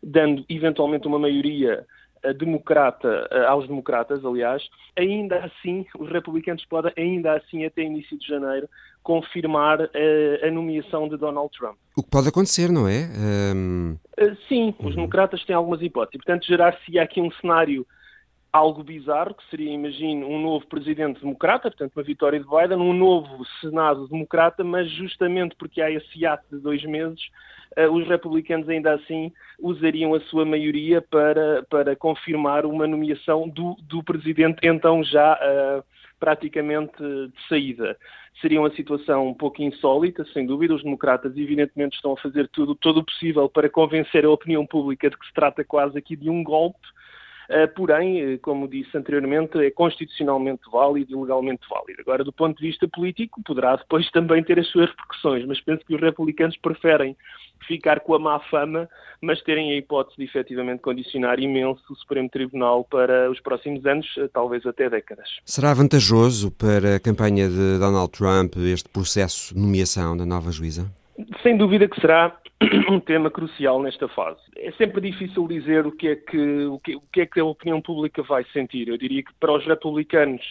dando 0.03 0.43
eventualmente 0.49 1.07
uma 1.07 1.19
maioria 1.19 1.87
eh, 2.23 2.33
democrata 2.33 3.29
eh, 3.31 3.45
aos 3.45 3.69
democratas, 3.69 4.25
aliás, 4.25 4.67
ainda 4.97 5.45
assim 5.45 5.85
os 5.99 6.11
republicanos 6.11 6.65
podem, 6.65 6.91
ainda 6.97 7.35
assim 7.35 7.67
até 7.67 7.83
início 7.83 8.19
de 8.19 8.27
janeiro, 8.27 8.67
confirmar 9.03 9.83
a, 9.83 9.91
eh, 9.93 10.49
a 10.49 10.51
nomeação 10.51 11.07
de 11.07 11.19
Donald 11.19 11.51
Trump. 11.55 11.77
O 11.95 12.03
que 12.03 12.09
pode 12.09 12.29
acontecer, 12.29 12.73
não 12.73 12.89
é? 12.89 13.11
Um... 13.55 13.99
Sim, 14.49 14.75
os 14.79 14.87
uhum. 14.87 14.93
democratas 14.93 15.45
têm 15.45 15.55
algumas 15.55 15.83
hipóteses. 15.83 16.25
Portanto, 16.25 16.47
gerar-se 16.47 16.99
aqui 16.99 17.21
um 17.21 17.31
cenário 17.33 17.87
algo 18.53 18.83
bizarro, 18.83 19.35
que 19.35 19.49
seria, 19.49 19.73
imagino, 19.73 20.27
um 20.27 20.41
novo 20.41 20.67
presidente 20.67 21.21
democrata, 21.21 21.71
portanto, 21.71 21.93
uma 21.97 22.03
vitória 22.03 22.41
de 22.41 22.47
Biden, 22.47 22.79
um 22.79 22.93
novo 22.93 23.45
Senado 23.61 24.09
democrata, 24.09 24.65
mas 24.65 24.91
justamente 24.91 25.55
porque 25.57 25.81
há 25.81 25.91
esse 25.91 26.27
ato 26.27 26.45
de 26.51 26.61
dois 26.61 26.83
meses, 26.85 27.21
uh, 27.79 27.91
os 27.93 28.07
republicanos 28.09 28.69
ainda 28.69 28.95
assim 28.95 29.33
usariam 29.59 30.15
a 30.15 30.21
sua 30.23 30.45
maioria 30.45 31.01
para, 31.01 31.63
para 31.71 31.95
confirmar 31.95 32.67
uma 32.67 32.87
nomeação 32.87 33.49
do, 33.49 33.77
do 33.83 34.03
presidente, 34.03 34.59
então 34.65 35.05
já 35.05 35.35
uh, 35.35 35.85
praticamente 36.19 36.99
de 36.99 37.49
saída. 37.49 37.97
Seria 38.41 38.61
uma 38.61 38.75
situação 38.75 39.29
um 39.29 39.35
pouco 39.35 39.63
insólita, 39.63 40.25
sem 40.33 40.47
dúvida. 40.47 40.75
Os 40.75 40.83
democratas, 40.83 41.37
evidentemente, 41.37 41.97
estão 41.97 42.13
a 42.13 42.17
fazer 42.17 42.49
tudo, 42.49 42.75
todo 42.75 42.99
o 42.99 43.05
possível 43.05 43.49
para 43.49 43.69
convencer 43.69 44.25
a 44.25 44.31
opinião 44.31 44.67
pública 44.67 45.11
de 45.11 45.17
que 45.17 45.27
se 45.27 45.33
trata 45.33 45.65
quase 45.65 45.99
aqui 45.99 46.17
de 46.17 46.29
um 46.31 46.43
golpe 46.43 46.79
porém, 47.75 48.39
como 48.39 48.69
disse 48.69 48.97
anteriormente, 48.97 49.59
é 49.59 49.71
constitucionalmente 49.71 50.63
válido 50.71 51.13
e 51.13 51.21
legalmente 51.21 51.67
válido. 51.69 52.01
Agora, 52.01 52.23
do 52.23 52.33
ponto 52.33 52.59
de 52.59 52.69
vista 52.69 52.87
político, 52.89 53.43
poderá 53.45 53.77
depois 53.77 54.09
também 54.13 54.43
ter 54.43 54.59
as 54.59 54.69
suas 54.69 54.89
repercussões, 54.91 55.45
mas 55.47 55.61
penso 55.61 55.85
que 55.85 55.95
os 55.95 56.01
republicanos 56.01 56.57
preferem 56.57 57.17
ficar 57.67 58.01
com 58.01 58.15
a 58.15 58.19
má 58.19 58.41
fama, 58.51 58.89
mas 59.21 59.43
terem 59.43 59.73
a 59.73 59.77
hipótese 59.77 60.17
de 60.17 60.25
efetivamente 60.25 60.81
condicionar 60.81 61.39
imenso 61.39 61.83
o 61.91 61.97
Supremo 61.97 62.29
Tribunal 62.29 62.85
para 62.85 63.31
os 63.31 63.41
próximos 63.41 63.85
anos, 63.87 64.07
eh, 64.19 64.29
talvez 64.33 64.65
até 64.67 64.89
décadas. 64.89 65.29
Será 65.45 65.75
vantajoso 65.75 66.51
para 66.51 66.97
a 66.97 67.01
campanha 67.01 67.49
de 67.49 67.79
Donald 67.79 68.11
Trump 68.11 68.57
este 68.57 68.89
processo 68.89 69.55
de 69.55 69.61
nomeação 69.61 70.17
da 70.17 70.25
nova 70.25 70.51
juíza? 70.51 70.91
Sem 71.43 71.57
dúvida 71.57 71.89
que 71.89 72.01
será 72.01 72.37
um 72.91 73.01
tema 73.01 73.31
crucial 73.31 73.83
nesta 73.83 74.09
fase. 74.09 74.41
É 74.57 74.71
sempre 74.73 75.01
difícil 75.01 75.47
dizer 75.49 75.87
o 75.87 75.93
que 75.93 76.09
é 76.09 76.17
que, 76.17 76.65
o 76.67 76.79
que, 76.79 76.97
o 76.97 77.03
que, 77.13 77.21
é 77.23 77.27
que 77.27 77.41
a 77.41 77.45
opinião 77.45 77.81
pública 77.81 78.23
vai 78.23 78.45
sentir. 78.53 78.89
Eu 78.89 78.99
diria 78.99 79.23
que 79.23 79.33
para 79.41 79.53
os 79.53 79.67
republicanos 79.67 80.43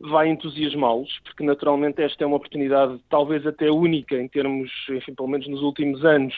vai 0.00 0.28
entusiasmá-los, 0.28 1.20
porque 1.24 1.44
naturalmente 1.44 2.02
esta 2.02 2.24
é 2.24 2.26
uma 2.26 2.36
oportunidade 2.36 2.98
talvez 3.10 3.46
até 3.46 3.70
única 3.70 4.16
em 4.16 4.28
termos, 4.28 4.70
enfim, 4.88 5.14
pelo 5.14 5.28
menos 5.28 5.46
nos 5.46 5.62
últimos 5.62 6.04
anos, 6.04 6.34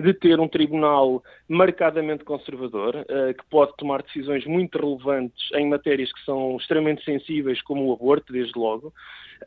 de 0.00 0.14
ter 0.14 0.40
um 0.40 0.48
tribunal 0.48 1.22
marcadamente 1.46 2.24
conservador, 2.24 2.96
uh, 2.96 3.34
que 3.34 3.44
pode 3.50 3.76
tomar 3.76 4.02
decisões 4.02 4.46
muito 4.46 4.78
relevantes 4.78 5.50
em 5.54 5.68
matérias 5.68 6.10
que 6.12 6.24
são 6.24 6.56
extremamente 6.56 7.04
sensíveis, 7.04 7.60
como 7.62 7.86
o 7.86 7.92
aborto, 7.92 8.32
desde 8.32 8.58
logo. 8.58 8.92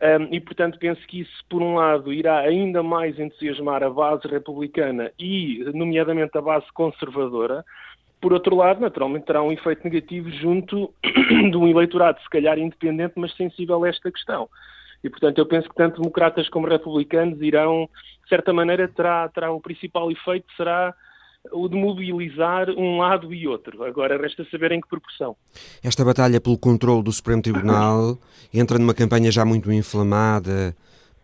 Um, 0.02 0.34
e, 0.34 0.40
portanto, 0.40 0.78
penso 0.78 1.02
que 1.08 1.22
isso, 1.22 1.46
por 1.50 1.62
um 1.62 1.76
lado, 1.76 2.12
irá 2.12 2.40
ainda 2.40 2.84
mais 2.84 3.18
entusiasmar 3.18 3.82
a 3.82 3.90
base 3.90 4.28
republicana 4.28 5.12
e, 5.18 5.64
nomeadamente, 5.74 6.38
a 6.38 6.42
base 6.42 6.66
conservadora, 6.74 7.64
por 8.26 8.34
outro 8.34 8.56
lado, 8.56 8.82
naturalmente 8.82 9.28
terá 9.28 9.44
um 9.44 9.52
efeito 9.52 9.84
negativo 9.84 10.32
junto 10.32 10.92
de 11.04 11.56
um 11.56 11.68
eleitorado, 11.68 12.20
se 12.20 12.28
calhar 12.28 12.58
independente, 12.58 13.14
mas 13.18 13.32
sensível 13.36 13.84
a 13.84 13.88
esta 13.88 14.12
questão. 14.12 14.50
E, 15.04 15.10
portanto, 15.12 15.38
eu 15.38 15.46
penso 15.46 15.70
que 15.70 15.76
tanto 15.76 16.02
democratas 16.02 16.50
como 16.50 16.68
republicanos 16.68 17.40
irão, 17.40 17.88
de 18.24 18.28
certa 18.28 18.52
maneira, 18.52 18.88
terá, 18.88 19.30
terá 19.30 19.52
o 19.52 19.62
principal 19.62 20.12
efeito 20.12 20.48
será 20.58 20.92
o 21.52 21.70
de 21.70 21.76
mobilizar 21.76 22.68
um 22.72 22.98
lado 22.98 23.32
e 23.32 23.48
outro. 23.48 23.84
Agora 23.84 24.20
resta 24.20 24.44
saber 24.50 24.72
em 24.72 24.82
que 24.82 24.88
proporção. 24.88 25.36
Esta 25.84 26.04
batalha 26.04 26.42
pelo 26.42 26.58
controle 26.58 27.04
do 27.04 27.12
Supremo 27.12 27.44
Tribunal 27.44 28.18
entra 28.52 28.80
numa 28.80 28.96
campanha 28.96 29.32
já 29.32 29.46
muito 29.46 29.72
inflamada 29.72 30.76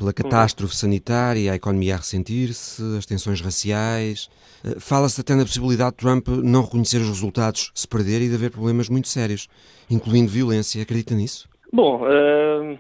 pela 0.02 0.12
catástrofe 0.12 0.76
sanitária, 0.76 1.52
a 1.52 1.56
economia 1.56 1.94
a 1.94 1.98
ressentir-se, 1.98 2.82
as 2.98 3.06
tensões 3.06 3.40
raciais. 3.40 4.32
Eh, 4.66 4.80
fala-se 4.80 5.22
até 5.22 5.36
na 5.36 5.44
possibilidade 5.44 5.92
de 5.92 5.98
Trump 5.98 6.28
não 6.28 6.64
reconhecer 6.64 6.98
os 6.98 7.08
resultados, 7.08 7.72
se 7.76 7.88
perder 7.88 8.20
e 8.20 8.28
de 8.28 8.34
haver 8.34 8.50
problemas 8.50 8.90
muito 8.90 9.08
sérios, 9.08 9.48
incluindo 9.92 10.32
violência. 10.32 10.82
Acredita 10.82 11.14
nisso? 11.14 11.48
Bom, 11.72 12.02
uh, 12.02 12.80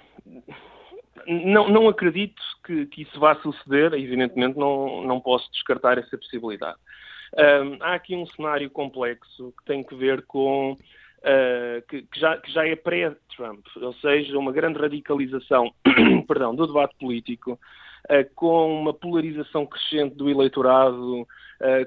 não, 1.27 1.69
não 1.69 1.87
acredito 1.87 2.41
que, 2.65 2.87
que, 2.87 3.03
isso 3.03 3.19
vá 3.19 3.35
suceder. 3.35 3.93
Evidentemente, 3.93 4.57
não, 4.57 5.03
não 5.03 5.21
posso 5.21 5.49
descartar 5.51 5.99
essa 5.99 6.17
possibilidade. 6.17 6.77
Uh, 7.33 7.77
há 7.81 7.93
aqui 7.93 8.15
um 8.15 8.25
cenário 8.25 8.67
complexo 8.71 9.53
que 9.59 9.65
tem 9.65 9.83
que 9.83 9.93
ver 9.93 10.23
com 10.23 10.75
uh, 11.21 11.81
que, 11.87 12.03
que, 12.03 12.19
já, 12.19 12.37
que 12.37 12.51
já 12.51 12.67
é 12.67 12.75
pré-Trump, 12.75 13.65
ou 13.81 13.93
seja, 13.95 14.37
uma 14.37 14.51
grande 14.51 14.79
radicalização 14.79 15.71
perdão, 16.27 16.55
do 16.55 16.67
debate 16.67 16.95
político, 16.99 17.53
uh, 17.53 18.35
com 18.35 18.81
uma 18.81 18.93
polarização 18.93 19.65
crescente 19.65 20.15
do 20.15 20.29
eleitorado, 20.29 21.21
uh, 21.21 21.27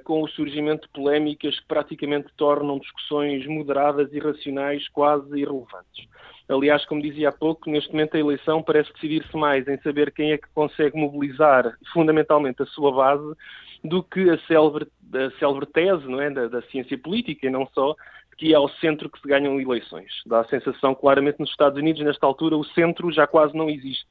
com 0.05 0.23
o 0.23 0.29
surgimento 0.29 0.87
de 0.87 0.93
polémicas 0.93 1.59
que 1.59 1.67
praticamente 1.67 2.29
tornam 2.37 2.79
discussões 2.79 3.47
moderadas 3.47 4.13
e 4.13 4.19
racionais 4.19 4.89
quase 4.89 5.39
irrelevantes. 5.39 6.09
Aliás, 6.49 6.85
como 6.85 7.01
dizia 7.01 7.31
há 7.31 7.33
pouco, 7.33 7.71
neste 7.71 7.91
momento 7.91 8.17
a 8.17 8.21
eleição 8.21 8.63
parece 8.63 8.93
decidir-se 8.93 9.35
mais 9.35 9.67
em 9.67 9.79
saber 9.79 10.13
quem 10.13 10.33
é 10.33 10.39
que 10.39 10.47
consegue 10.55 10.95
mobilizar 10.95 11.75
fundamentalmente 11.91 12.63
a 12.63 12.67
sua 12.67 12.93
base 12.93 13.35
do 13.83 14.03
que 14.03 14.29
a 14.29 14.39
célebre, 14.47 14.87
a 15.15 15.39
célebre 15.39 15.67
tese 15.67 16.07
não 16.07 16.21
é, 16.21 16.31
da, 16.31 16.49
da 16.49 16.63
ciência 16.63 16.99
política 16.99 17.47
e 17.47 17.51
não 17.51 17.67
só, 17.75 17.95
que 18.37 18.53
é 18.53 18.57
ao 18.57 18.69
centro 18.69 19.11
que 19.11 19.21
se 19.21 19.29
ganham 19.29 19.61
eleições. 19.61 20.11
Dá 20.27 20.41
a 20.41 20.49
sensação, 20.49 20.95
claramente, 20.95 21.41
nos 21.41 21.51
Estados 21.51 21.79
Unidos, 21.79 22.03
nesta 22.03 22.27
altura, 22.27 22.57
o 22.57 22.65
centro 22.65 23.11
já 23.13 23.27
quase 23.27 23.57
não 23.57 23.69
existe. 23.71 24.07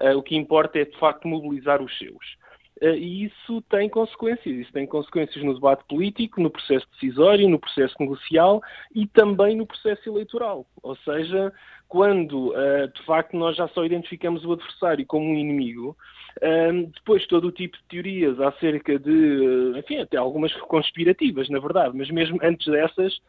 Uh, 0.00 0.16
o 0.16 0.22
que 0.22 0.36
importa 0.36 0.78
é, 0.78 0.84
de 0.84 0.98
facto, 0.98 1.28
mobilizar 1.28 1.82
os 1.82 1.96
seus. 1.98 2.41
Uh, 2.82 2.96
e 2.96 3.26
isso 3.26 3.62
tem 3.70 3.88
consequências. 3.88 4.56
Isso 4.56 4.72
tem 4.72 4.86
consequências 4.86 5.44
no 5.44 5.54
debate 5.54 5.84
político, 5.88 6.40
no 6.40 6.50
processo 6.50 6.84
decisório, 6.92 7.48
no 7.48 7.58
processo 7.58 7.94
negocial 8.00 8.60
e 8.92 9.06
também 9.06 9.56
no 9.56 9.64
processo 9.64 10.08
eleitoral. 10.08 10.66
Ou 10.82 10.96
seja, 10.96 11.52
quando, 11.88 12.48
uh, 12.48 12.88
de 12.92 13.02
facto, 13.04 13.36
nós 13.36 13.56
já 13.56 13.68
só 13.68 13.84
identificamos 13.84 14.44
o 14.44 14.52
adversário 14.52 15.06
como 15.06 15.26
um 15.26 15.36
inimigo, 15.36 15.96
um, 16.42 16.84
depois, 16.84 17.26
todo 17.26 17.48
o 17.48 17.52
tipo 17.52 17.76
de 17.76 17.84
teorias 17.84 18.40
acerca 18.40 18.98
de, 18.98 19.74
enfim, 19.76 19.98
até 19.98 20.16
algumas 20.16 20.52
conspirativas, 20.62 21.48
na 21.50 21.58
verdade, 21.58 21.96
mas 21.96 22.10
mesmo 22.10 22.38
antes 22.42 22.66
dessas, 22.66 23.20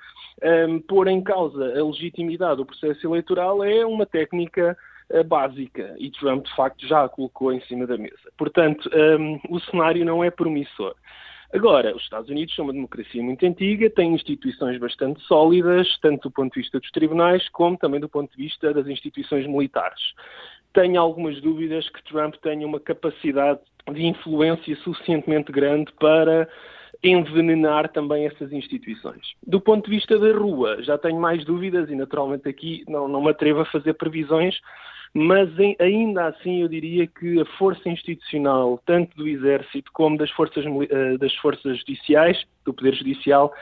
pôr 0.87 1.09
em 1.09 1.21
causa 1.21 1.77
a 1.77 1.85
legitimidade 1.85 2.57
do 2.57 2.65
processo 2.65 3.05
eleitoral 3.05 3.61
é 3.61 3.85
uma 3.85 4.05
técnica 4.05 4.77
básica 5.23 5.95
e 5.97 6.09
Trump, 6.11 6.45
de 6.45 6.55
facto, 6.55 6.87
já 6.87 7.03
a 7.03 7.09
colocou 7.09 7.51
em 7.51 7.61
cima 7.61 7.85
da 7.85 7.97
mesa. 7.97 8.31
Portanto, 8.37 8.89
um, 9.19 9.39
o 9.49 9.59
cenário 9.59 10.05
não 10.05 10.23
é 10.23 10.31
promissor. 10.31 10.95
Agora, 11.53 11.95
os 11.95 12.01
Estados 12.01 12.29
Unidos 12.29 12.55
são 12.55 12.65
uma 12.65 12.73
democracia 12.73 13.21
muito 13.21 13.45
antiga, 13.45 13.89
têm 13.89 14.15
instituições 14.15 14.79
bastante 14.79 15.21
sólidas, 15.21 15.87
tanto 16.01 16.29
do 16.29 16.31
ponto 16.31 16.53
de 16.53 16.61
vista 16.61 16.79
dos 16.79 16.89
tribunais 16.89 17.47
como 17.49 17.77
também 17.77 17.99
do 17.99 18.09
ponto 18.09 18.31
de 18.35 18.43
vista 18.43 18.73
das 18.73 18.87
instituições 18.87 19.45
militares 19.45 20.01
tenho 20.73 20.99
algumas 20.99 21.39
dúvidas 21.39 21.87
que 21.89 22.03
Trump 22.03 22.35
tenha 22.41 22.65
uma 22.67 22.79
capacidade 22.79 23.59
de 23.91 24.05
influência 24.05 24.75
suficientemente 24.77 25.51
grande 25.51 25.91
para 25.99 26.49
envenenar 27.03 27.89
também 27.89 28.25
essas 28.25 28.51
instituições. 28.51 29.33
Do 29.45 29.61
ponto 29.61 29.85
de 29.85 29.95
vista 29.95 30.17
da 30.17 30.31
rua, 30.33 30.81
já 30.81 30.97
tenho 30.97 31.19
mais 31.19 31.45
dúvidas 31.45 31.89
e 31.89 31.95
naturalmente 31.95 32.47
aqui 32.47 32.83
não, 32.87 33.07
não 33.07 33.21
me 33.21 33.29
atrevo 33.29 33.61
a 33.61 33.65
fazer 33.65 33.93
previsões, 33.93 34.59
mas 35.13 35.47
em, 35.59 35.75
ainda 35.79 36.25
assim 36.27 36.61
eu 36.61 36.67
diria 36.67 37.05
que 37.05 37.39
a 37.39 37.45
força 37.57 37.87
institucional, 37.87 38.81
tanto 38.85 39.15
do 39.15 39.27
Exército 39.27 39.91
como 39.93 40.17
das 40.17 40.31
forças, 40.31 40.65
uh, 40.65 41.17
das 41.19 41.33
forças 41.35 41.77
judiciais, 41.79 42.43
do 42.65 42.73
Poder 42.73 42.95
Judicial, 42.95 43.53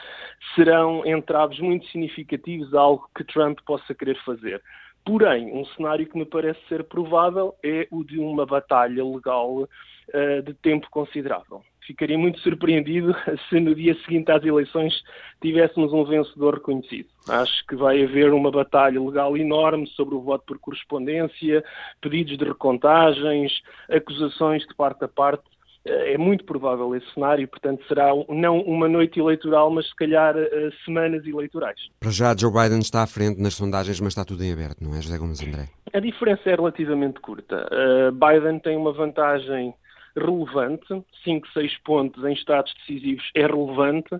serão 0.54 1.04
entraves 1.04 1.58
muito 1.58 1.86
significativos 1.88 2.72
a 2.72 2.80
algo 2.80 3.08
que 3.14 3.24
Trump 3.24 3.58
possa 3.66 3.94
querer 3.94 4.16
fazer. 4.24 4.62
Porém, 5.04 5.52
um 5.52 5.64
cenário 5.66 6.06
que 6.06 6.16
me 6.16 6.24
parece 6.24 6.60
ser 6.68 6.84
provável 6.84 7.54
é 7.62 7.86
o 7.90 8.02
de 8.02 8.18
uma 8.18 8.46
batalha 8.46 9.04
legal 9.04 9.62
uh, 9.62 10.42
de 10.42 10.54
tempo 10.54 10.88
considerável. 10.90 11.62
Ficaria 11.86 12.18
muito 12.18 12.38
surpreendido 12.40 13.14
se 13.48 13.58
no 13.60 13.74
dia 13.74 13.96
seguinte 14.04 14.30
às 14.30 14.44
eleições 14.44 15.02
tivéssemos 15.40 15.92
um 15.92 16.04
vencedor 16.04 16.54
reconhecido. 16.54 17.08
Acho 17.28 17.66
que 17.66 17.76
vai 17.76 18.02
haver 18.02 18.32
uma 18.32 18.50
batalha 18.50 19.00
legal 19.00 19.36
enorme 19.36 19.86
sobre 19.88 20.14
o 20.14 20.20
voto 20.20 20.44
por 20.46 20.58
correspondência, 20.58 21.64
pedidos 22.00 22.36
de 22.38 22.44
recontagens, 22.44 23.52
acusações 23.88 24.62
de 24.66 24.74
parte 24.74 25.04
a 25.04 25.08
parte 25.08 25.44
é 25.84 26.16
muito 26.16 26.44
provável 26.44 26.94
esse 26.94 27.12
cenário, 27.12 27.46
portanto 27.48 27.84
será 27.88 28.10
não 28.28 28.60
uma 28.60 28.88
noite 28.88 29.18
eleitoral, 29.18 29.70
mas 29.70 29.88
se 29.88 29.96
calhar 29.96 30.36
eh, 30.36 30.70
semanas 30.84 31.26
eleitorais. 31.26 31.78
Para 31.98 32.10
já 32.10 32.36
Joe 32.36 32.52
Biden 32.52 32.78
está 32.78 33.02
à 33.02 33.06
frente 33.06 33.40
nas 33.40 33.54
sondagens, 33.54 33.98
mas 33.98 34.12
está 34.12 34.24
tudo 34.24 34.44
em 34.44 34.52
aberto, 34.52 34.80
não 34.80 34.94
é, 34.94 35.02
José 35.02 35.18
Gomes 35.18 35.42
André? 35.42 35.68
A 35.92 35.98
diferença 35.98 36.48
é 36.48 36.54
relativamente 36.54 37.20
curta. 37.20 37.68
Uh, 37.72 38.12
Biden 38.12 38.60
tem 38.60 38.76
uma 38.76 38.92
vantagem 38.92 39.74
relevante, 40.16 40.86
5, 41.24 41.48
6 41.52 41.78
pontos 41.78 42.24
em 42.24 42.32
estados 42.32 42.72
decisivos 42.74 43.28
é 43.34 43.46
relevante, 43.46 44.10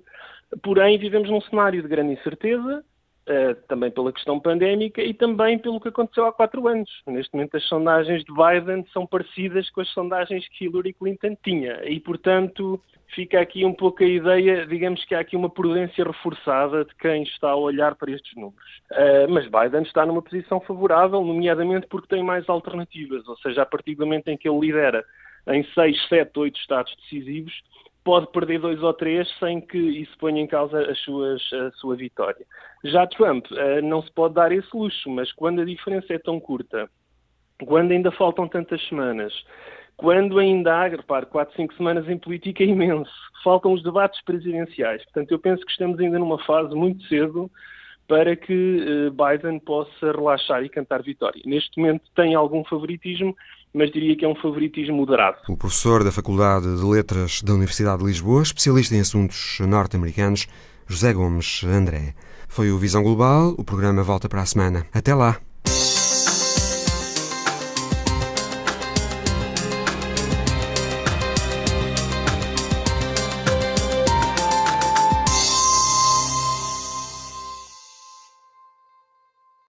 porém 0.62 0.98
vivemos 0.98 1.30
num 1.30 1.40
cenário 1.40 1.82
de 1.82 1.88
grande 1.88 2.12
incerteza, 2.14 2.84
Uh, 3.22 3.54
também 3.68 3.88
pela 3.88 4.12
questão 4.12 4.40
pandémica 4.40 5.00
e 5.00 5.14
também 5.14 5.56
pelo 5.56 5.80
que 5.80 5.86
aconteceu 5.86 6.26
há 6.26 6.32
quatro 6.32 6.66
anos. 6.66 6.90
Neste 7.06 7.32
momento, 7.32 7.56
as 7.56 7.62
sondagens 7.68 8.24
de 8.24 8.32
Biden 8.32 8.84
são 8.92 9.06
parecidas 9.06 9.70
com 9.70 9.80
as 9.80 9.88
sondagens 9.90 10.48
que 10.48 10.64
Hillary 10.64 10.92
Clinton 10.92 11.36
tinha 11.40 11.88
e, 11.88 12.00
portanto, 12.00 12.82
fica 13.14 13.40
aqui 13.40 13.64
um 13.64 13.72
pouco 13.72 14.02
a 14.02 14.06
ideia, 14.06 14.66
digamos 14.66 15.04
que 15.04 15.14
há 15.14 15.20
aqui 15.20 15.36
uma 15.36 15.48
prudência 15.48 16.04
reforçada 16.04 16.84
de 16.84 16.94
quem 16.96 17.22
está 17.22 17.50
a 17.50 17.56
olhar 17.56 17.94
para 17.94 18.10
estes 18.10 18.34
números. 18.34 18.82
Uh, 18.90 19.30
mas 19.30 19.44
Biden 19.44 19.82
está 19.82 20.04
numa 20.04 20.20
posição 20.20 20.60
favorável, 20.60 21.24
nomeadamente 21.24 21.86
porque 21.86 22.08
tem 22.08 22.24
mais 22.24 22.48
alternativas, 22.48 23.26
ou 23.28 23.36
seja, 23.36 23.62
a 23.62 23.66
partir 23.66 23.94
do 23.94 24.04
momento 24.04 24.28
em 24.28 24.36
que 24.36 24.48
ele 24.48 24.58
lidera 24.58 25.04
em 25.48 25.64
seis, 25.74 25.96
sete, 26.08 26.38
oito 26.38 26.58
estados 26.58 26.94
decisivos, 26.96 27.52
pode 28.04 28.30
perder 28.32 28.60
dois 28.60 28.82
ou 28.82 28.92
três 28.92 29.28
sem 29.38 29.60
que 29.60 29.78
isso 29.78 30.16
ponha 30.18 30.40
em 30.40 30.46
causa 30.46 30.80
as 30.90 30.98
suas, 31.00 31.42
a 31.52 31.70
sua 31.72 31.96
vitória. 31.96 32.44
Já 32.84 33.06
Trump 33.06 33.46
uh, 33.50 33.82
não 33.82 34.02
se 34.02 34.10
pode 34.12 34.34
dar 34.34 34.52
esse 34.52 34.68
luxo, 34.74 35.10
mas 35.10 35.32
quando 35.32 35.60
a 35.60 35.64
diferença 35.64 36.12
é 36.12 36.18
tão 36.18 36.40
curta, 36.40 36.88
quando 37.64 37.92
ainda 37.92 38.10
faltam 38.10 38.48
tantas 38.48 38.82
semanas, 38.88 39.32
quando 39.96 40.38
ainda 40.38 40.74
há, 40.74 40.88
repare, 40.88 41.26
4, 41.26 41.54
5 41.54 41.74
semanas 41.74 42.08
em 42.08 42.18
política 42.18 42.64
é 42.64 42.66
imenso, 42.66 43.12
faltam 43.44 43.72
os 43.72 43.82
debates 43.82 44.20
presidenciais. 44.24 45.02
Portanto, 45.04 45.30
eu 45.30 45.38
penso 45.38 45.64
que 45.64 45.70
estamos 45.70 45.98
ainda 46.00 46.18
numa 46.18 46.38
fase 46.44 46.74
muito 46.74 47.04
cedo 47.06 47.50
para 48.08 48.34
que 48.34 48.52
uh, 48.52 49.10
Biden 49.12 49.60
possa 49.60 50.12
relaxar 50.12 50.64
e 50.64 50.68
cantar 50.68 51.02
vitória. 51.02 51.40
Neste 51.46 51.78
momento 51.80 52.02
tem 52.16 52.34
algum 52.34 52.64
favoritismo, 52.64 53.34
mas 53.74 53.90
diria 53.90 54.16
que 54.16 54.24
é 54.24 54.28
um 54.28 54.34
favoritismo 54.34 54.96
moderado. 54.96 55.38
O 55.48 55.56
professor 55.56 56.04
da 56.04 56.12
Faculdade 56.12 56.66
de 56.76 56.84
Letras 56.84 57.42
da 57.42 57.54
Universidade 57.54 58.00
de 58.00 58.06
Lisboa, 58.06 58.42
especialista 58.42 58.94
em 58.94 59.00
assuntos 59.00 59.58
norte-americanos, 59.60 60.46
José 60.86 61.12
Gomes 61.12 61.64
André. 61.64 62.14
Foi 62.48 62.70
o 62.70 62.78
Visão 62.78 63.02
Global, 63.02 63.54
o 63.56 63.64
programa 63.64 64.02
volta 64.02 64.28
para 64.28 64.42
a 64.42 64.46
semana. 64.46 64.86
Até 64.92 65.14
lá! 65.14 65.40